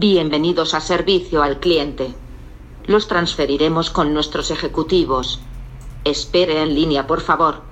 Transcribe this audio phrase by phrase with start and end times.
[0.00, 2.14] Bienvenidos a servicio al cliente.
[2.86, 5.40] Los transferiremos con nuestros ejecutivos.
[6.04, 7.62] Espere en línea, por favor.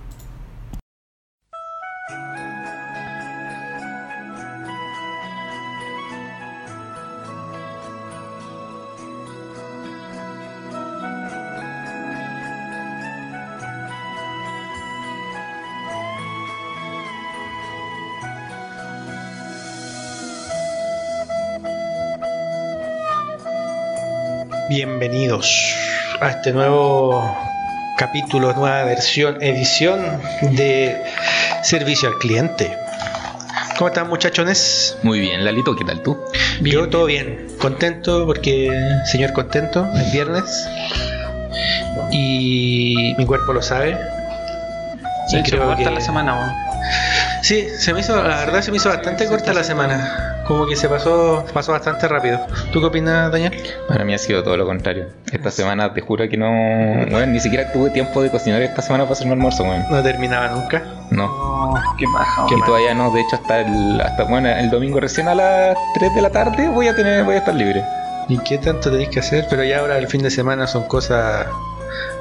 [24.80, 25.74] Bienvenidos
[26.20, 27.34] a este nuevo
[27.96, 31.02] capítulo, nueva versión, edición de
[31.62, 32.76] Servicio al Cliente.
[33.78, 34.98] ¿Cómo están muchachones?
[35.02, 36.22] Muy bien, Lalito, ¿qué tal tú?
[36.60, 38.70] Yo todo bien, contento porque,
[39.10, 40.44] señor contento, es viernes
[42.10, 43.96] y mi cuerpo lo sabe.
[45.30, 46.52] Se creo corta que- la semana, weón.
[47.40, 50.35] Sí, se me hizo, la verdad se me hizo bastante corta la semana.
[50.46, 52.38] Como que se pasó, pasó bastante rápido.
[52.72, 53.52] ¿Tú qué opinas, Daniel?
[53.88, 55.08] Para mí ha sido todo lo contrario.
[55.32, 56.48] Esta semana te juro que no.
[57.10, 59.84] Bueno, ni siquiera tuve tiempo de cocinar esta semana para hacerme almuerzo, weón.
[59.90, 60.82] No terminaba nunca.
[61.10, 61.26] No.
[61.26, 62.64] Oh, qué baja, mal.
[62.64, 66.22] todavía no, de hecho hasta el, hasta bueno, el domingo recién a las 3 de
[66.22, 67.84] la tarde voy a tener, voy a estar libre.
[68.28, 69.46] ¿Y qué tanto tenéis que hacer?
[69.48, 71.46] Pero ya ahora el fin de semana son cosas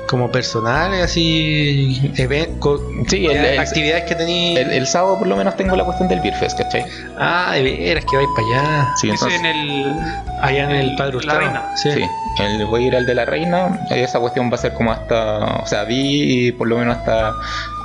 [0.08, 4.60] como personales, así, even- co- Sí, el, el- actividades que tenéis.
[4.60, 6.86] el- el sábado por lo menos tengo la cuestión del Beer Fest, ¿cachai?
[7.18, 8.94] Ah, de veras que vais para allá.
[9.02, 9.40] Sí, Eso entonces.
[9.40, 9.96] en el.
[10.42, 11.34] Allá en el Padre La.
[11.40, 11.64] Reina.
[11.76, 11.92] Sí.
[11.92, 12.06] Sí,
[12.40, 13.80] el- voy a ir al de la reina.
[13.90, 15.40] Esa cuestión va a ser como hasta.
[15.64, 17.34] O sea, vi por lo menos hasta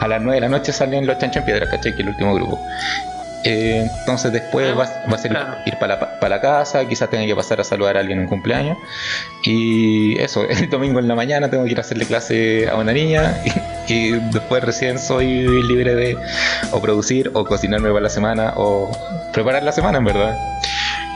[0.01, 1.93] a las 9 de la noche salen los chanchos en piedra, ¿cachai?
[1.93, 2.59] Que es el último grupo.
[3.45, 5.55] Eh, entonces después Ah, va, va a ser claro.
[5.65, 8.27] ir para la, pa' la casa, quizás tenga que pasar a saludar a alguien en
[8.27, 8.77] cumpleaños.
[9.45, 12.93] Y eso, el domingo en la mañana tengo que ir a hacerle clase a una
[12.93, 13.35] niña.
[13.89, 15.27] Y, y después recién soy
[15.63, 16.17] libre de
[16.73, 18.91] o producir o cocinarme para la semana o
[19.33, 20.37] preparar la semana, en verdad.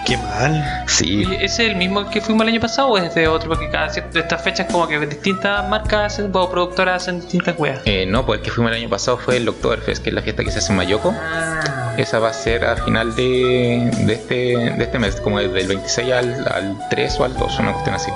[0.06, 0.84] Qué mal.
[0.86, 3.48] Sí, ¿Y ¿Ese es el mismo que fuimos el año pasado o es de otro?
[3.48, 7.80] Porque cada cierta de estas fechas, como que distintas marcas o productoras hacen distintas weas.
[7.86, 10.20] Eh, no, pues el que fuimos el año pasado fue el Oktoberfest, que es la
[10.20, 11.14] fiesta que se hace en Mayoko.
[11.16, 11.83] Ah.
[11.96, 15.68] Esa va a ser a final de, de, este, de este mes, como desde el
[15.68, 18.10] 26 al, al 3 o al 2, una cuestión así.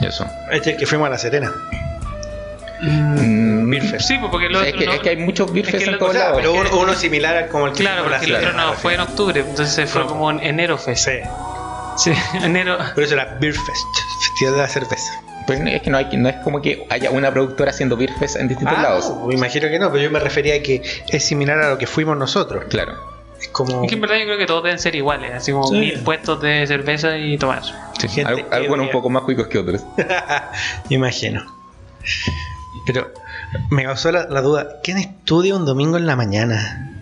[0.00, 0.26] Y eso.
[0.50, 1.50] Este es el que fuimos a La Serena.
[2.82, 4.08] Mm, Beer Fest.
[4.08, 4.78] Sí, pues porque el es, otro.
[4.78, 6.36] que, no- es que hay muchos beer es que en todos lados.
[6.36, 9.00] Pero es uno, uno similar como el que Claro, porque el otro no fue en
[9.00, 10.06] octubre, entonces fue No.
[10.08, 11.08] como en enero fest.
[11.08, 12.12] Sí.
[12.12, 12.12] Sí,
[12.44, 12.76] enero.
[12.94, 13.86] Por eso era Beer Fest,
[14.20, 15.12] Festival de la Cerveza.
[15.46, 18.36] Pero es que no, hay, no es como que haya una productora haciendo beer fest
[18.36, 19.08] en distintos Ah, lados.
[19.10, 21.78] no, me imagino que no, pero yo me refería a que es similar a lo
[21.78, 22.64] que fuimos nosotros.
[22.68, 22.94] Claro.
[23.40, 23.84] Es como.
[23.84, 25.74] Es que en verdad yo creo que todos deben ser iguales, así como Sí.
[25.78, 27.62] mil puestos de cerveza y tomar.
[28.08, 29.84] Sí, algunos un poco más cuicos que otros.
[30.90, 31.44] Me imagino.
[32.86, 33.12] Pero
[33.70, 36.92] me causó la, la duda: ¿quién estudia un domingo en la mañana?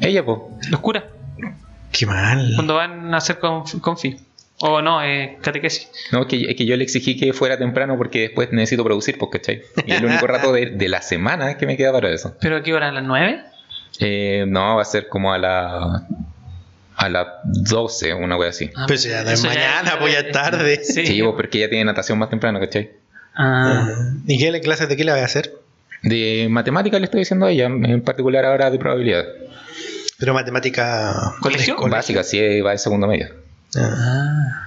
[0.00, 0.38] Ella, pues.
[0.70, 1.04] Los curas,
[1.92, 2.52] Qué mal.
[2.54, 4.18] cuando van a hacer conf- confi.
[4.64, 5.90] O no, eh, catequesis.
[6.12, 9.18] No, es que, es que yo le exigí que fuera temprano porque después necesito producir,
[9.18, 9.62] pues, ¿cachai?
[9.86, 12.36] Y el único rato de, de la semana que me queda para eso.
[12.40, 12.90] ¿Pero a qué hora?
[12.90, 13.42] ¿A las 9?
[13.98, 16.06] Eh, no, va a ser como a la.
[16.94, 18.70] a las 12, una wea así.
[18.76, 20.84] Ah, Pues ya eso mañana, pues ya es tarde.
[20.84, 21.06] Sí.
[21.06, 22.92] Sí, pues, porque ella tiene natación más temprano, ¿cachai?
[23.34, 23.88] Ah,
[24.28, 25.52] ¿Y qué clases de qué le voy a hacer?
[26.04, 29.24] De matemática le estoy diciendo a ella, en particular ahora de probabilidad.
[30.20, 31.34] Pero matemática.
[31.40, 31.74] ¿Colegio?
[31.74, 31.96] Colegio.
[31.96, 33.41] Básica, sí, va de segundo medio.
[33.76, 34.66] Ah,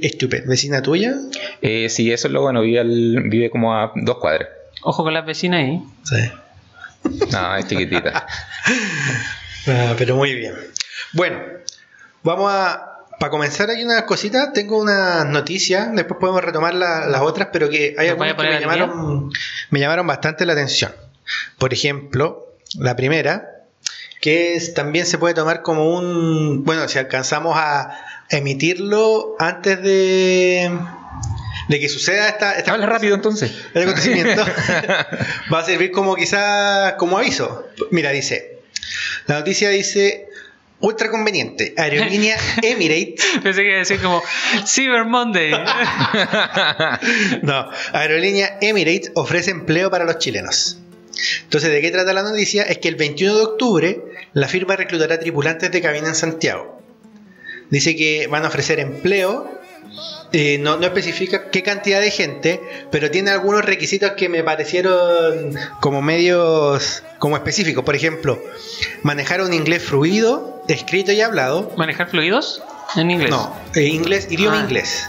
[0.00, 0.48] estupendo.
[0.50, 1.14] ¿Vecina tuya?
[1.62, 4.48] Eh, sí, eso es lo bueno, vive, al- vive como a dos cuadras.
[4.82, 5.82] ojo con las vecinas ahí.
[6.04, 6.30] Sí.
[7.32, 8.26] No, es chiquitita.
[9.66, 10.54] Ah, pero muy bien.
[11.14, 11.38] Bueno,
[12.22, 12.90] vamos a.
[13.18, 14.52] Para comenzar, hay unas cositas.
[14.52, 15.88] Tengo unas noticias.
[15.94, 19.30] Después podemos retomar la- las otras, pero que hay ¿Nos vaya algunas que me llamaron,
[19.70, 20.92] me llamaron bastante la atención.
[21.56, 22.44] Por ejemplo,
[22.78, 23.62] la primera,
[24.20, 26.62] que es- también se puede tomar como un.
[26.64, 27.96] Bueno, si alcanzamos a
[28.30, 30.70] emitirlo antes de.
[31.68, 33.50] De que suceda esta, esta Habla rápido entonces.
[33.72, 34.44] el acontecimiento
[35.52, 37.66] va a servir como quizás como aviso.
[37.90, 38.58] Mira, dice,
[39.26, 40.28] la noticia dice,
[40.80, 44.22] ultra conveniente, aerolínea Emirates, Pensé que iba a decir como
[44.66, 45.52] Cyber Monday.
[47.42, 50.78] no, aerolínea Emirates ofrece empleo para los chilenos.
[51.44, 52.64] Entonces, ¿de qué trata la noticia?
[52.64, 56.73] Es que el 21 de octubre la firma reclutará tripulantes de cabina en Santiago.
[57.70, 59.50] Dice que van a ofrecer empleo.
[60.32, 65.54] eh, no, no especifica qué cantidad de gente, pero tiene algunos requisitos que me parecieron
[65.80, 67.84] como medios como específicos.
[67.84, 68.42] Por ejemplo,
[69.02, 71.72] manejar un inglés fluido, escrito y hablado.
[71.76, 72.62] ¿Manejar fluidos?
[72.96, 73.30] En inglés.
[73.30, 75.04] No, eh, inglés, idioma Ah, inglés.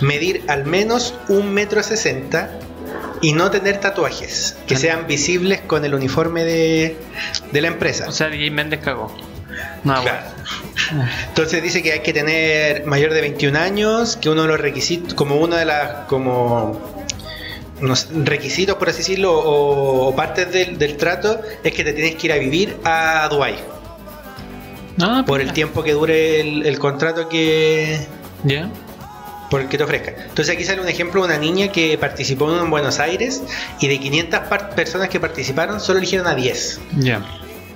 [0.00, 2.50] Medir al menos un metro sesenta
[3.22, 6.96] y no tener tatuajes que sean visibles con el uniforme de,
[7.52, 8.06] de la empresa.
[8.08, 9.14] O sea, DJ Méndez cagó.
[9.84, 10.26] No, Claro.
[10.92, 11.10] bueno.
[11.28, 15.14] Entonces dice que hay que tener mayor de 21 años, que uno de los requisitos,
[15.14, 16.80] como uno de las como
[17.80, 21.92] no sé, requisitos, por así decirlo, o, o partes del, del trato, es que te
[21.92, 23.56] tienes que ir a vivir a Dubái
[25.00, 27.98] Ah, por el tiempo que dure el, el contrato que,
[28.44, 28.70] Ya.
[29.50, 30.12] por el que te ofrezca.
[30.28, 33.42] Entonces aquí sale un ejemplo de una niña que participó en Buenos Aires
[33.80, 36.80] y de 500 par- personas que participaron, solo eligieron a 10.
[36.98, 37.22] Ya.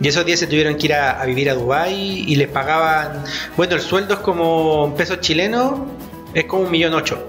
[0.00, 1.92] Y esos 10 se tuvieron que ir a, a vivir a Dubai
[2.26, 3.24] y les pagaban,
[3.56, 5.80] bueno, el sueldo es como pesos chilenos,
[6.34, 7.26] es como un millón ocho.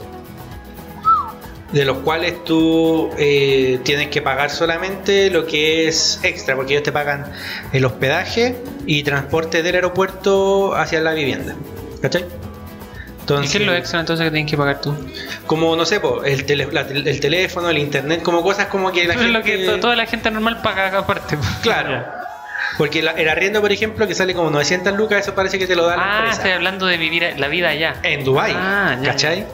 [1.71, 6.83] De los cuales tú eh, tienes que pagar solamente lo que es extra, porque ellos
[6.83, 7.25] te pagan
[7.71, 8.56] el hospedaje
[8.88, 11.56] y transporte del aeropuerto hacia la vivienda.
[12.01, 12.24] ¿Cachai?
[12.24, 14.95] ¿Y Entonces, qué es lo extra entonces que tienes que pagar tú?
[15.45, 19.06] Como, no sé, po, el, tele- la- el teléfono, el internet, como cosas como que
[19.06, 19.33] la es gente...
[19.38, 21.38] lo que to- toda la gente normal paga aparte.
[21.62, 22.04] Claro.
[22.80, 25.76] Porque la- el arriendo, por ejemplo, que sale como 900 lucas, eso parece que te
[25.76, 26.38] lo da la Ah, empresa.
[26.38, 27.96] estoy hablando de vivir la vida allá.
[28.02, 29.46] En Dubai, Ah, ya, ¿cachai?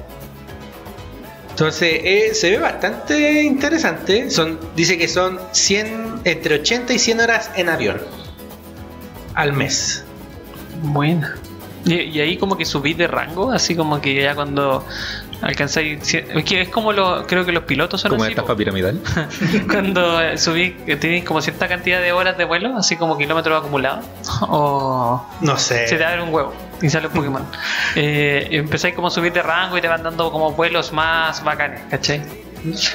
[1.49, 4.29] Entonces, eh, se ve bastante interesante.
[4.29, 8.01] Son, dice que son 100, entre 80 y 100 horas en avión
[9.33, 10.03] al mes.
[10.83, 11.35] Buena.
[11.85, 14.85] Y, y ahí como que subís de rango, así como que ya cuando
[15.41, 16.13] alcanzáis...
[16.13, 18.57] Es que es como lo, creo que los pilotos son Como así, estafa po.
[18.57, 18.99] piramidal.
[19.69, 23.59] cuando eh, subís, que tenéis como cierta cantidad de horas de vuelo, así como kilómetros
[23.59, 24.05] acumulados.
[24.41, 25.87] O No sé.
[25.87, 27.45] se te abre un huevo y sale un Pokémon.
[27.95, 31.81] Eh, empezáis como a subir de rango y te van dando como vuelos más bacanes,
[31.89, 32.21] ¿cachai?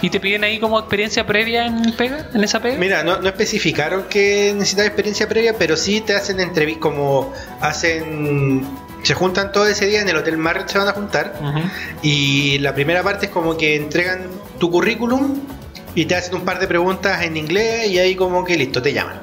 [0.02, 2.76] Y te piden ahí como experiencia previa en pega, en esa pega.
[2.76, 8.66] Mira, no, no especificaron que necesitas experiencia previa, pero sí te hacen entrevistas como hacen...
[9.02, 11.34] Se juntan todo ese día en el Hotel Marriott, se van a juntar.
[12.02, 14.26] Y la primera parte es como que entregan
[14.58, 15.40] tu currículum
[15.94, 18.92] y te hacen un par de preguntas en inglés y ahí como que listo, te
[18.92, 19.20] llaman.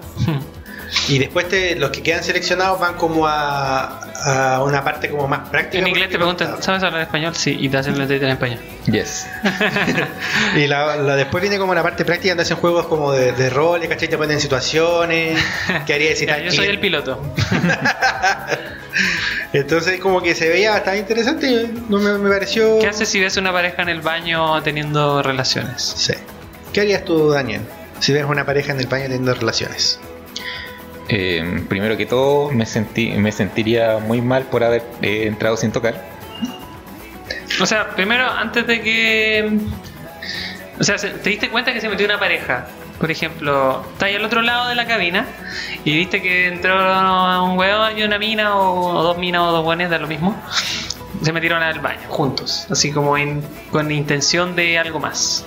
[1.10, 4.00] Y después te, los que quedan seleccionados van como a,
[4.56, 5.80] a una parte como más práctica.
[5.80, 7.36] En inglés te preguntan, ¿sabes hablar español?
[7.36, 8.60] Sí, y te hacen la entrevista en español.
[8.86, 9.28] Yes.
[10.56, 13.50] Y la, la- después viene como la parte práctica donde hacen juegos como de, de
[13.50, 14.08] roles, ¿cachai?
[14.08, 15.38] Te ponen en situaciones.
[15.86, 17.22] ¿Qué haría tal yo soy el piloto.
[19.54, 21.70] Entonces como que se veía bastante interesante.
[21.90, 22.80] No me, me pareció...
[22.80, 25.82] ¿Qué haces si ves una pareja en el baño teniendo relaciones?
[25.98, 26.14] Sí.
[26.74, 27.62] ¿Qué harías tú, Daniel?
[28.00, 30.00] Si ves una pareja en el baño teniendo relaciones.
[31.10, 35.72] Eh, primero que todo, me, sentí, me sentiría muy mal por haber eh, entrado sin
[35.72, 36.06] tocar.
[37.62, 39.58] O sea, primero, antes de que.
[40.80, 42.68] O sea, se- te diste cuenta que se metió una pareja.
[43.00, 45.26] Por ejemplo, estás al otro lado de la cabina
[45.86, 46.76] y viste que entró
[47.44, 50.36] un hueón y una mina, o, dos minas o dos buenos, da lo mismo.
[51.22, 55.46] Se metieron al baño juntos, así como en- con intención de algo más.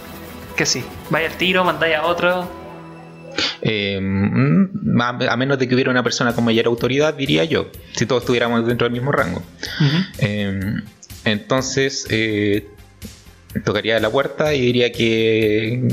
[0.57, 2.49] Que sí, vaya al tiro, mandáis a otro.
[3.63, 7.71] Eh, mm, a, a menos de que hubiera una persona con mayor autoridad, diría yo,
[7.95, 9.43] si todos estuviéramos dentro del mismo rango.
[10.19, 10.61] Eh,
[11.25, 12.69] entonces, eh,
[13.65, 15.89] tocaría la puerta y diría que,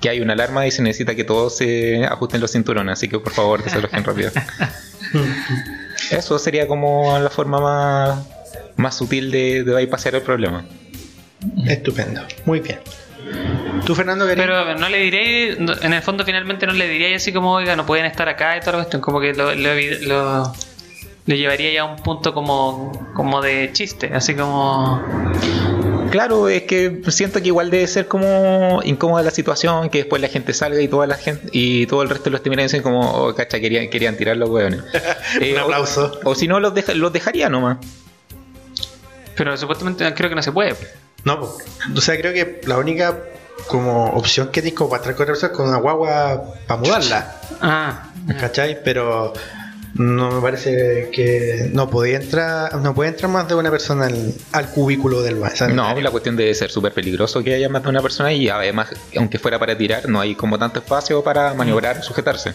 [0.00, 3.18] que hay una alarma y se necesita que todos se ajusten los cinturones, así que
[3.18, 4.30] por favor desalojen rápido.
[6.10, 8.26] Eso sería como la forma más,
[8.76, 10.64] más sutil de, de bypassear el problema.
[11.66, 12.22] Estupendo.
[12.44, 12.78] Muy bien.
[13.86, 14.46] ¿Tú, Fernando, querías?
[14.46, 17.74] Pero no le diré, no- en el fondo finalmente no le diría así como, oiga,
[17.76, 19.70] no pueden estar acá y toda la cuestión, como que lo, lo,
[20.02, 20.52] lo-
[21.24, 25.02] lo llevaría ya a un punto como, como de chiste, así como...
[26.10, 30.28] Claro, es que siento que igual debe ser como incómoda la situación, que después la
[30.28, 33.34] gente salga y toda la gente y todo el resto los termina diciendo como, oh,
[33.34, 34.80] cacha, querían, querían tirar los hueones.
[35.40, 36.20] Eh, Un o- aplauso.
[36.24, 37.78] O, si no, los, deja- los dejaría nomás.
[39.36, 40.76] Pero supuestamente creo que no se puede.
[41.24, 41.40] No,
[41.96, 43.18] o sea, creo que la única
[43.68, 46.80] como opción que tienes como para estar con otra persona es con una guagua para
[46.80, 48.10] mudarla, Ah,
[48.40, 48.82] ¿cachai?
[48.82, 49.32] Pero
[49.94, 54.34] no me parece que no podía entrar, no puede entrar más de una persona al,
[54.52, 55.68] al cubículo del baño.
[55.68, 58.88] No, la cuestión debe ser súper peligroso que haya más de una persona y además,
[59.16, 62.54] aunque fuera para tirar, no hay como tanto espacio para maniobrar, sujetarse.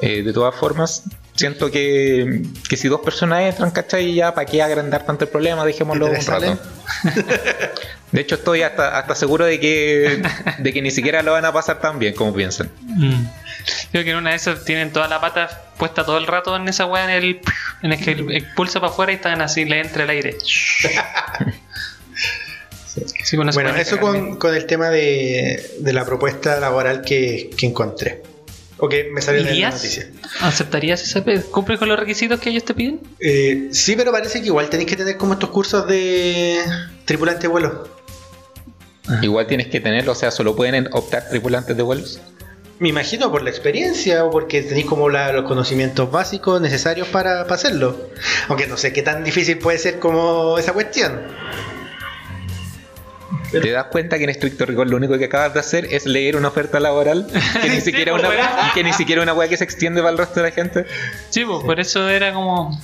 [0.00, 1.02] Eh, de todas formas,
[1.36, 4.14] siento que, que si dos personas entran, ¿cachai?
[4.14, 5.64] Ya, ¿para qué agrandar tanto el problema?
[5.66, 6.58] Dejémoslo ¿Y un rato.
[8.12, 10.22] De hecho, estoy hasta, hasta seguro de que,
[10.58, 12.70] de que ni siquiera lo van a pasar tan bien como piensan.
[12.82, 13.24] mm.
[13.92, 16.66] creo que en una de esas tienen toda la pata puesta todo el rato en
[16.68, 17.40] esa weá en el...
[17.82, 20.36] En el que expulsa para afuera y están así, le entra el aire.
[23.24, 28.22] Sí, Bueno, eso con, con el tema de, de la propuesta laboral que, que encontré.
[28.78, 30.08] O que me salió en la noticia.
[30.40, 32.98] ¿Aceptarías ese pe- ¿Cumple con los requisitos que ellos te piden?
[33.20, 36.58] Eh, sí, pero parece que igual tenéis que tener como estos cursos de
[37.04, 37.99] tripulante de vuelo.
[39.22, 42.20] Igual tienes que tenerlo, o sea, solo pueden optar tripulantes de vuelos.
[42.78, 47.42] Me imagino por la experiencia o porque tenéis como la- los conocimientos básicos necesarios para,
[47.42, 48.08] para hacerlo.
[48.48, 51.20] Aunque no sé qué tan difícil puede ser como esa cuestión.
[53.52, 56.36] ¿Te das cuenta que en estricto rigor lo único que acabas de hacer es leer
[56.36, 57.26] una oferta laboral
[57.60, 58.30] que ni siquiera una
[58.74, 60.86] que ni siquiera una weá que se extiende para el resto de la gente?
[61.30, 62.80] Sí, pues, por eso era como.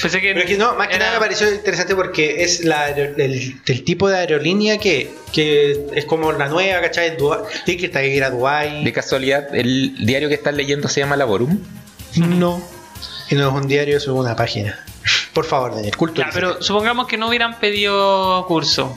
[0.00, 0.28] Pensé que.
[0.34, 3.60] Pero es que no, más que era- nada me pareció interesante porque es la, el,
[3.66, 7.16] el tipo de aerolínea que, que es como la nueva, ¿cachai?
[7.64, 8.84] Tienes que que ir a Dubái.
[8.84, 11.58] De casualidad, el diario que estás leyendo se llama Laborum.
[12.16, 12.62] No.
[13.30, 14.78] Y no es un diario, es una página.
[15.32, 16.28] Por favor, Daniel, cultura.
[16.28, 18.96] Ya, pero supongamos que no hubieran pedido curso.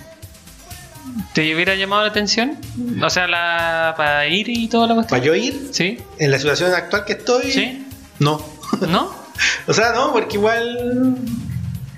[1.34, 2.58] ¿Te hubiera llamado la atención?
[3.02, 5.20] O sea, la para ir y toda la cuestión.
[5.20, 5.70] ¿Para yo ir?
[5.72, 5.98] ¿Sí?
[6.20, 7.52] En la situación actual que estoy.
[7.52, 7.86] ¿Sí?
[8.20, 8.46] No.
[8.88, 9.18] ¿No?
[9.68, 11.16] O sea, no, porque igual.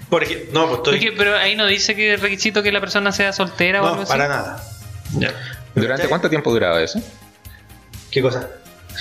[0.09, 0.97] Por ejemplo, no, pues estoy.
[0.99, 3.95] Porque- pero ahí no dice que el requisito que la persona sea soltera o algo
[3.97, 4.11] No, así.
[4.11, 4.63] para nada.
[5.17, 5.33] Ya.
[5.75, 7.01] ¿Durante cuánto tiempo duraba eso?
[8.11, 8.49] ¿Qué cosa?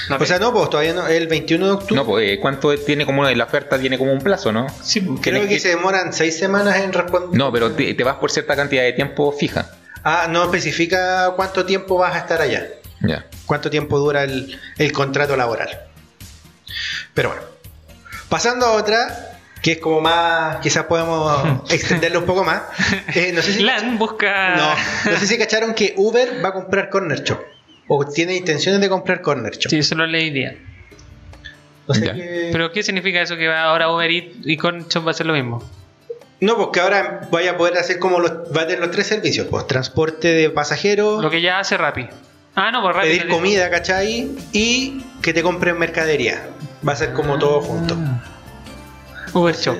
[0.08, 1.06] No, o sea, no, pues todavía no.
[1.08, 1.94] El 21 de octubre.
[1.96, 4.66] No, pues eh, cuánto tiene como la oferta tiene como un plazo, ¿no?
[4.82, 7.36] sí, pues, Creo que que- se demoran seis semanas en responder.
[7.36, 9.68] No, pero te, te vas por cierta cantidad de tiempo fija.
[10.04, 12.66] Ah, no especifica cuánto tiempo vas a estar allá.
[13.02, 13.26] Ya.
[13.46, 15.70] cuánto tiempo dura el, el contrato laboral.
[17.14, 17.42] Pero bueno,
[18.30, 22.62] pasando a otra, que es como más, quizás podemos extenderlo un poco más.
[23.14, 24.56] Eh, no, sé si, Lan busca.
[24.56, 27.40] no, no sé si cacharon que Uber va a comprar Corner Shop.
[27.88, 29.68] O tiene intenciones de comprar Corner Shop.
[29.68, 30.56] Sí, eso lo leí día.
[32.52, 33.36] Pero ¿qué significa eso?
[33.36, 35.62] Que va ahora Uber Eats y Cornshop va a ser lo mismo.
[36.40, 39.46] No, porque ahora vaya a poder hacer como los, va a tener los tres servicios,
[39.50, 42.06] pues transporte de pasajeros, Lo que ya hace Rappi.
[42.54, 43.08] Ah, no, pues Rappi.
[43.08, 44.30] pedir comida, ¿cachai?
[44.52, 46.42] Y que te compren mercadería.
[46.86, 47.96] Va a ser como todo junto.
[49.32, 49.76] Uber Shop.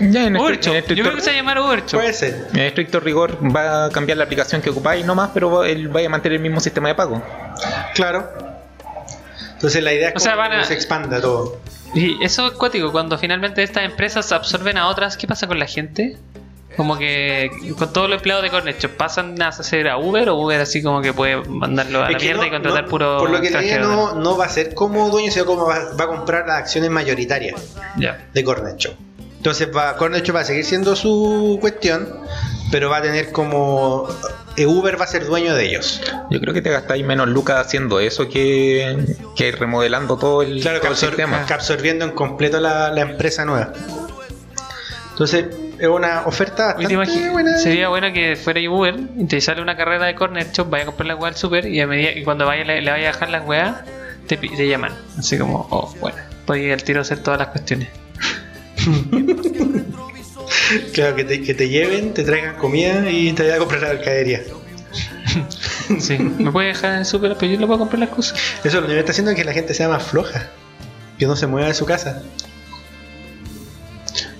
[0.00, 0.74] Ya en, Uber estri- en Shop.
[0.76, 2.00] estricto, Yo creo que se va a llamar Uber Shop.
[2.00, 2.48] Puede ser.
[2.52, 6.08] en estricto rigor va a cambiar la aplicación que ocupáis nomás, pero él va a
[6.08, 7.22] mantener el mismo sistema de pago.
[7.94, 8.28] Claro.
[9.54, 11.58] Entonces la idea es O sea, como van a- que se expanda todo.
[11.94, 15.66] Y eso es cuático, cuando finalmente estas empresas absorben a otras, ¿qué pasa con la
[15.66, 16.16] gente?
[16.76, 20.36] Como que con todos los empleados de Corner Shop pasan a hacer a Uber o
[20.36, 23.18] Uber así como que puede mandarlo a Es la mierda no- y contratar no- puro
[23.18, 26.04] Por lo que leía no, no va a ser como dueño, sino como va, va
[26.04, 27.60] a comprar las acciones mayoritarias
[27.96, 28.26] Ya.
[28.32, 28.94] de Corner Shop.
[29.36, 32.08] Entonces va, Corner Shop va a seguir siendo su cuestión,
[32.72, 34.08] pero va a tener como
[34.56, 36.00] eh, Uber va a ser dueño de ellos.
[36.30, 38.96] Yo creo que te gastáis menos lucas haciendo eso que,
[39.36, 41.44] que remodelando todo el, Claro, que, todo el absor- sistema.
[41.46, 43.72] que absorbiendo en completo la, la empresa nueva.
[45.10, 45.46] Entonces
[45.78, 47.58] es una oferta Oye, ¿te bastante buena.
[47.58, 50.86] Sería bueno que fuera Uber y te sale una carrera de Corner Shop, vaya a
[50.86, 53.12] comprar la weá al super y, a medida, y cuando vaya, le, le vaya a
[53.12, 53.76] dejar las weas,
[54.26, 54.92] te, llaman.
[55.18, 56.16] Así como, oh, bueno,
[56.46, 57.88] podía al tiro hacer todas las cuestiones.
[60.92, 63.88] Claro, que te, que te lleven, te traigan comida y te vayan a comprar la
[63.88, 64.42] mercadería.
[65.98, 68.38] Sí, me puede dejar en el super, pero yo le puedo comprar las cosas.
[68.64, 70.48] Eso lo que está haciendo es que la gente sea más floja.
[71.18, 72.22] Que no se mueva de su casa.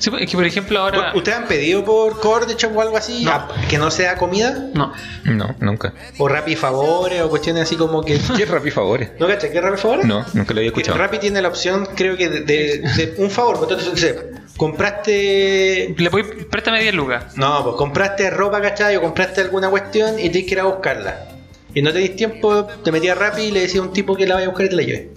[0.04, 1.12] Sí, es que por ejemplo ahora.
[1.14, 3.24] ¿Ustedes han pedido por Core Shop o algo así?
[3.24, 3.30] No.
[3.32, 4.68] a- Que no sea comida.
[4.74, 4.92] No,
[5.24, 5.94] No, nunca.
[6.18, 8.18] O Rappi Favores o cuestiones así como que.
[8.36, 9.12] ¿Qué Rappi favores?
[9.18, 9.50] ¿No cachai?
[9.50, 10.04] ¿Qué es Rappi Favores?
[10.06, 10.98] No, nunca lo había escuchado.
[10.98, 13.58] Rappi tiene la opción, creo que, de, de- de un favor.
[13.58, 14.16] pues, Entonces,
[14.56, 15.94] compraste.
[15.96, 17.36] le voy, préstame 10 lucas.
[17.36, 18.96] No, pues compraste ropa, ¿cachai?
[18.96, 21.28] O compraste alguna cuestión y tienes que ir a buscarla.
[21.74, 24.34] Y no tenéis tiempo, te metías Rappi y le decía a un tipo que la
[24.36, 25.10] vaya a buscar y te la lleve.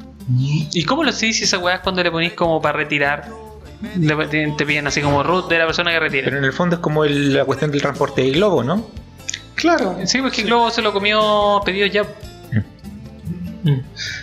[0.74, 3.30] ¿Y cómo lo sé si esa weá es cuando le ponís como para retirar?
[4.30, 6.26] Te, te piden así como root de la persona que retira.
[6.26, 8.90] Pero en el fondo es como el- la cuestión del transporte de globo, ¿no?
[9.56, 9.98] Claro.
[10.06, 12.04] Sí, porque Globo se lo comió pedido ya.
[13.64, 13.80] Mm.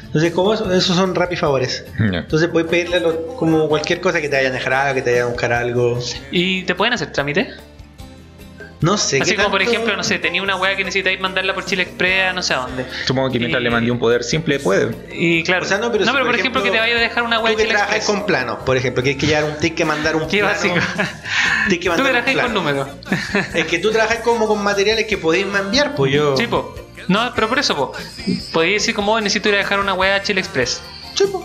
[0.07, 1.85] Entonces, como eso, esos son Rappi Favores.
[1.99, 5.11] Entonces puedes pedirle lo- como cualquier cosa que te vayan a dejar algo, que te
[5.11, 5.99] vayan a buscar algo.
[6.31, 7.49] ¿Y te pueden hacer trámite?
[8.85, 9.21] No sé.
[9.23, 11.85] Así qué como por ejemplo, no sé, tenía una weá que necesitáis mandarla por Chile
[11.85, 12.85] Express a no sé a dónde.
[13.07, 14.95] Supongo que mientras Y- le mandé un poder simple puede.
[15.13, 15.65] Y claro.
[15.65, 17.41] O sea, no, pero si, por, por ejemplo, ejemplo, que te vaya a dejar una
[17.41, 18.17] weá Tú de que Chile trabajas Express.
[18.19, 20.55] con planos, por ejemplo, que hay que llevar un tienes que mandar un Qué plano.
[20.55, 20.75] básico.
[21.69, 22.89] Que Tú que mandar un trabajáis con números.
[23.55, 26.37] Es que tú trabajas como con materiales que podéis enviar, pues yo.
[26.37, 26.75] Sí, po.
[27.09, 27.93] No, pero por eso, po.
[28.53, 30.83] Podéis decir como "Oh, necesito ir a dejar una weá a Chile Express.
[31.15, 31.45] Sí, pues.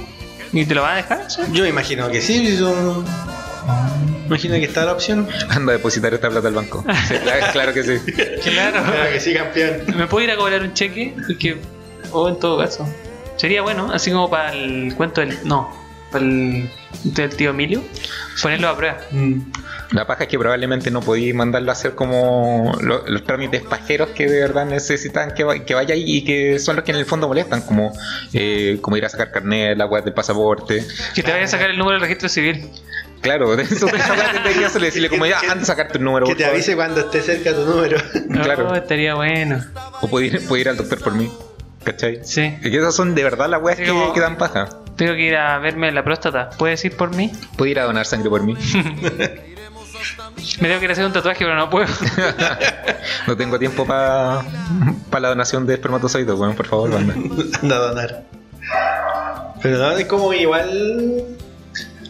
[0.52, 1.32] ¿Y te lo vas a dejar?
[1.32, 1.42] Sí.
[1.54, 3.06] Yo imagino que sí, si son-
[4.28, 5.28] Imagino que está la opción.
[5.50, 6.84] Anda a depositar esta plata al banco.
[7.08, 7.98] Sí, claro, claro que sí.
[8.44, 8.84] Claro.
[8.84, 9.82] Claro que sí, campeón.
[9.96, 11.16] ¿Me puedo ir a cobrar un cheque?
[11.28, 11.58] Porque,
[12.12, 12.88] o en todo caso.
[13.38, 15.38] Sería bueno, así como para el cuento del.
[15.46, 15.70] No,
[16.12, 16.70] para el
[17.04, 17.82] del tío Emilio.
[18.42, 18.98] Ponerlo a prueba.
[19.12, 19.40] Mm.
[19.92, 24.10] La paja es que probablemente no podéis mandarlo a hacer como lo- los trámites pajeros
[24.10, 26.98] que de verdad necesitan que, va- que vaya ahí y que son los que en
[26.98, 27.92] el fondo molestan, como,
[28.34, 30.86] eh, como ir a sacar carnet, la web del pasaporte.
[31.16, 32.70] Que te vaya a sacar el número del registro civil.
[33.22, 33.88] Claro, de eso
[34.34, 36.26] tendría que hacerle, decirle como ya, anda a sacarte un número.
[36.26, 36.56] Que te favor.
[36.56, 37.98] avise cuando esté cerca tu número.
[38.32, 38.70] Claro.
[38.70, 39.64] No, estaría bueno.
[40.02, 41.30] O puede ir, puede ir al doctor por mí.
[41.84, 42.20] ¿Cachai?
[42.24, 42.58] Sí.
[42.62, 44.70] Y que esas son de verdad las weas que, que dan paja.
[44.96, 46.50] Tengo que ir a verme la próstata.
[46.58, 47.32] ¿Puedes ir por mí?
[47.58, 48.56] Puedo ir a donar sangre por mí.
[50.62, 51.88] Me tengo que ir a hacer un tatuaje, pero no puedo.
[53.28, 54.44] no tengo tiempo para
[55.20, 57.14] la donación de espermatozoides, weón, por favor, banda.
[57.62, 58.24] Anda a donar.
[59.62, 61.26] Pero no, es como igual.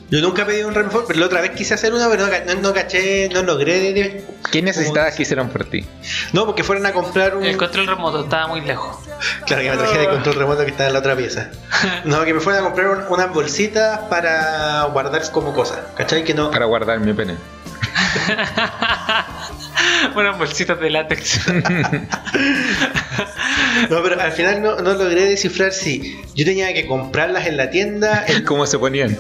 [0.09, 2.55] Yo nunca he pedido un Phone, pero la otra vez quise hacer una, pero no,
[2.55, 3.79] no, no caché, no logré.
[3.79, 5.85] de- de- ¿Qué necesitabas que hicieran por ti?
[6.33, 7.45] No, porque fueron a comprar un.
[7.45, 8.97] El control remoto estaba muy lejos.
[9.45, 11.49] Claro, que me traje el control remoto que está en la otra pieza.
[12.05, 15.79] No, que me fueron a comprar un- unas bolsitas para guardar como cosas.
[15.95, 16.23] ¿Cachai?
[16.23, 16.49] Que no.
[16.49, 17.35] Para guardar mi pene.
[20.15, 21.39] Unas bolsitas de látex.
[23.89, 27.69] No, pero al final no, no logré descifrar si yo tenía que comprarlas en la
[27.69, 29.15] tienda el- ¿Cómo se ponían?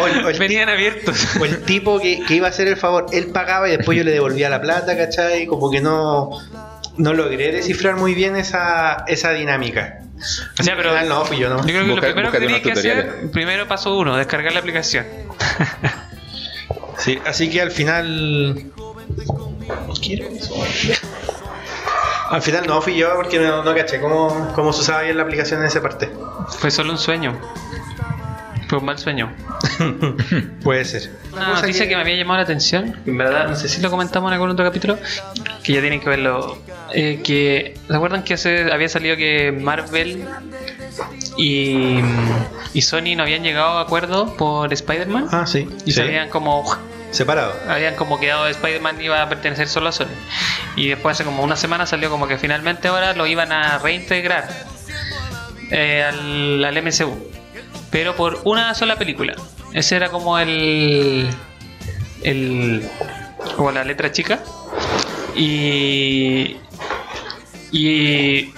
[0.00, 1.36] o, el, o el Venían abiertos.
[1.40, 4.04] o el tipo que, que iba a hacer el favor, él pagaba y después yo
[4.04, 5.46] le devolvía la plata, ¿cachai?
[5.46, 6.30] Como que no,
[6.96, 10.00] no logré descifrar muy bien esa, esa dinámica.
[10.58, 11.58] Ya, que pero- al final no, fui yo no.
[11.58, 14.60] Yo creo que Busca- lo primero que tenías que hacer, primero paso uno, descargar la
[14.60, 15.06] aplicación.
[16.98, 18.64] Sí, así que al final.
[20.02, 20.54] Quiero eso.
[22.30, 25.24] Al final no fui yo porque no, no caché cómo, cómo se usaba bien la
[25.24, 26.10] aplicación en esa parte.
[26.58, 27.36] Fue solo un sueño.
[28.68, 29.32] Fue un mal sueño.
[30.62, 31.10] Puede ser.
[31.32, 34.28] Una noticia que me había llamado la atención, en verdad, no sé si lo comentamos
[34.30, 34.96] en algún otro capítulo,
[35.64, 36.56] que ya tienen que verlo.
[36.92, 40.24] eh, que, ¿Se acuerdan que hace- había salido que Marvel
[41.36, 41.98] y,
[42.74, 45.26] y Sony no habían llegado a acuerdo por Spider-Man?
[45.32, 45.68] Ah, sí.
[45.84, 45.92] y sí.
[45.92, 46.64] se habían como
[47.10, 47.54] Separado.
[47.68, 50.06] habían como quedado Spider-Man iba a pertenecer solo a Sony.
[50.76, 54.48] Y después hace como una semana salió como que finalmente ahora lo iban a reintegrar
[55.70, 57.30] eh, al, al MCU.
[57.90, 59.34] Pero por una sola película.
[59.72, 61.28] Ese era como el.
[62.22, 62.88] el
[63.56, 64.40] como la letra chica.
[65.34, 66.56] Y.
[67.72, 68.52] Y.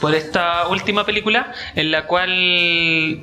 [0.00, 3.20] Por esta última película, en la cual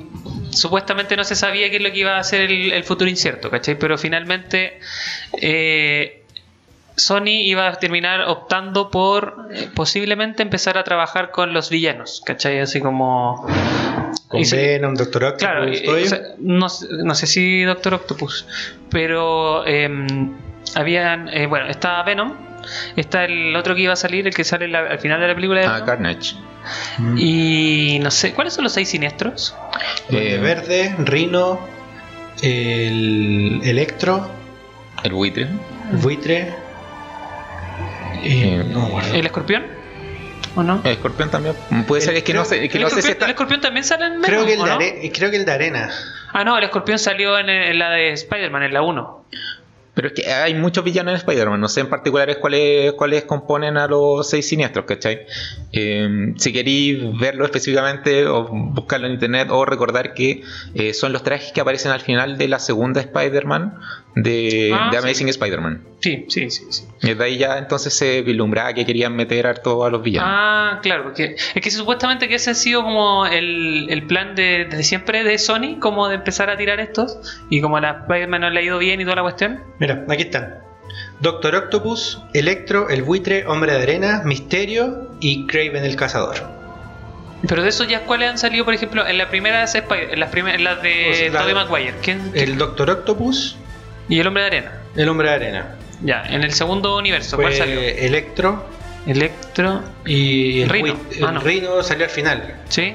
[0.52, 3.50] supuestamente no se sabía qué es lo que iba a ser el, el futuro incierto,
[3.50, 3.76] ¿cachai?
[3.78, 4.78] Pero finalmente
[5.40, 6.22] eh,
[6.96, 12.58] Sony iba a terminar optando por eh, posiblemente empezar a trabajar con los villanos, ¿cachai?
[12.60, 13.46] Así como...
[14.28, 18.46] Con y Venom, Doctor Octopus, Claro, o sea, no, sé- no sé si Doctor Octopus,
[18.90, 20.32] pero em,
[20.74, 22.32] habían, eh, bueno, está Venom,
[22.96, 25.34] está el otro que iba a salir, el que sale la- al final de la
[25.34, 26.34] película de Ah, Carnage.
[26.98, 27.16] Mm.
[27.18, 29.54] y no sé, ¿cuáles son los seis siniestros?
[30.08, 31.58] Duende Eh, Verde, Rino,
[32.42, 34.28] el Electro,
[35.02, 35.48] El buitre.
[35.92, 36.54] Buitre.
[38.22, 39.00] y- Eh, no.
[39.12, 39.64] ¿El escorpión?
[40.54, 40.80] ¿O no?
[40.84, 41.54] El escorpión también.
[41.88, 43.24] Puede El- ser, es que no creo- sé, es que ¿El, no sé si está.
[43.24, 45.12] el escorpión también sale en Creo Venom, que, el ¿o de no?
[45.14, 45.90] creo que el de arena.
[46.32, 49.21] Ah, no, el escorpión salió en, en la de Spider-Man, en la 1.
[49.94, 53.76] Pero es que hay muchos villanos en Spider-Man, no sé en particular cuáles, cuáles componen
[53.76, 55.26] a los seis siniestros, ¿cachai?
[55.72, 60.42] Eh, si queréis verlo específicamente o buscarlo en internet o recordar que
[60.74, 63.74] eh, son los trajes que aparecen al final de la segunda Spider-Man
[64.14, 65.04] de, Ah, de sí.
[65.04, 65.82] Amazing Spider-Man.
[66.00, 66.84] Sí, sí, sí, sí.
[67.02, 70.28] Y desde ahí ya entonces se vislumbraba que querían meter harto a los villanos.
[70.30, 74.66] Ah, claro, porque es que supuestamente que ese ha sido como el, el plan de,
[74.68, 77.18] desde siempre de Sony, como de empezar a tirar estos,
[77.50, 79.60] y como a la Spider-Man no le ha ido bien y toda la cuestión.
[79.82, 80.58] Mira, aquí están.
[81.18, 86.36] Doctor Octopus, Electro, el buitre, Hombre de Arena, Misterio y Craven el Cazador.
[87.48, 90.56] Pero de esos ya cuáles han salido, por ejemplo, en la primera en las, primeras,
[90.58, 91.94] en las de O sea, Tobey Maguire.
[92.00, 93.56] ¿Quién, El Doctor Octopus,
[94.08, 94.72] Y el hombre de arena.
[94.94, 95.74] el Hombre de Arena.
[96.00, 97.80] Ya, en el segundo universo, ¿cuál salió?
[97.80, 98.64] Electro
[99.04, 101.82] Electro, y el, buit- el Ah, no.
[101.82, 102.54] Salió al final.
[102.68, 102.94] ¿sí?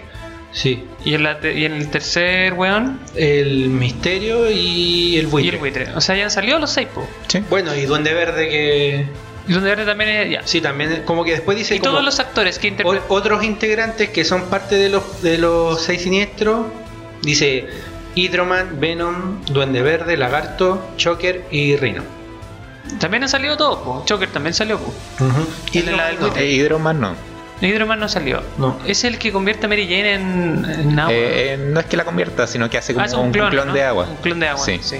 [0.57, 0.83] Sí.
[1.05, 5.51] Y en, la te- y en el tercer weón, El Misterio y el buitre.
[5.51, 5.87] y el buitre.
[5.95, 7.07] O sea, ya han salido los seis, po.
[7.27, 7.43] Sí.
[7.47, 9.05] Bueno, y Duende Verde que...
[9.47, 10.29] Y donde verde también es.
[10.31, 10.41] Ya.
[10.45, 13.05] Sí, también como que después dice Y como todos los actores que interpretan.
[13.07, 16.65] o- otros integrantes que son parte de los, de los seis siniestros.
[17.21, 17.67] Dice
[18.15, 22.03] Hydroman, Venom, Duende Verde, Lagarto, Choker y Rhino.
[22.99, 24.03] También han salido todos, po.
[24.05, 24.91] Choker también salió, po.
[25.71, 26.21] Y El de la del no.
[26.23, 26.43] buitre.
[26.43, 27.15] Eh, Hydroman no.
[27.61, 28.43] Hydroman no salió.
[28.57, 28.79] No.
[28.85, 31.13] Es el que convierte a Mary Jane en, en agua.
[31.13, 33.73] Eh, eh, no es que la convierta, sino que hace como Ah, un, clon, ¿no?
[33.73, 34.05] de agua.
[34.09, 34.79] Un clon de agua, sí.
[34.81, 34.97] Sí.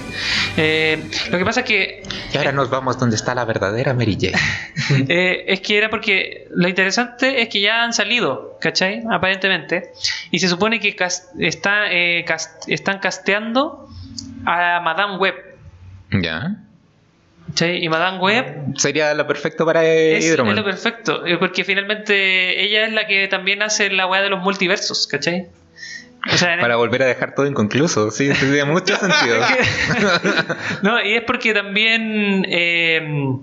[0.56, 4.18] Eh, lo que pasa es que Y ahora nos vamos donde está la verdadera Mary
[4.20, 5.04] Jane.
[5.46, 9.02] es que era porque lo interesante es que ya han salido, ¿cachai?
[9.10, 9.92] Aparentemente.
[10.30, 10.96] Y se supone que
[11.38, 11.86] está,
[12.66, 13.88] están casteando
[14.46, 15.34] a Madame Web.
[16.10, 16.56] ya.
[17.58, 17.84] ¿Cachai?
[17.84, 20.56] Y Madame Web Sería lo perfecto para es, es Hydroman.
[20.56, 21.26] lo perfecto.
[21.26, 25.46] eh, Porque finalmente ella es la que también hace la weá de los multiversos, ¿cachai?
[26.32, 29.40] O sea, Para volver a dejar todo inconcluso, sí, tiene mucho sentido.
[30.82, 33.36] no, y es porque también eh,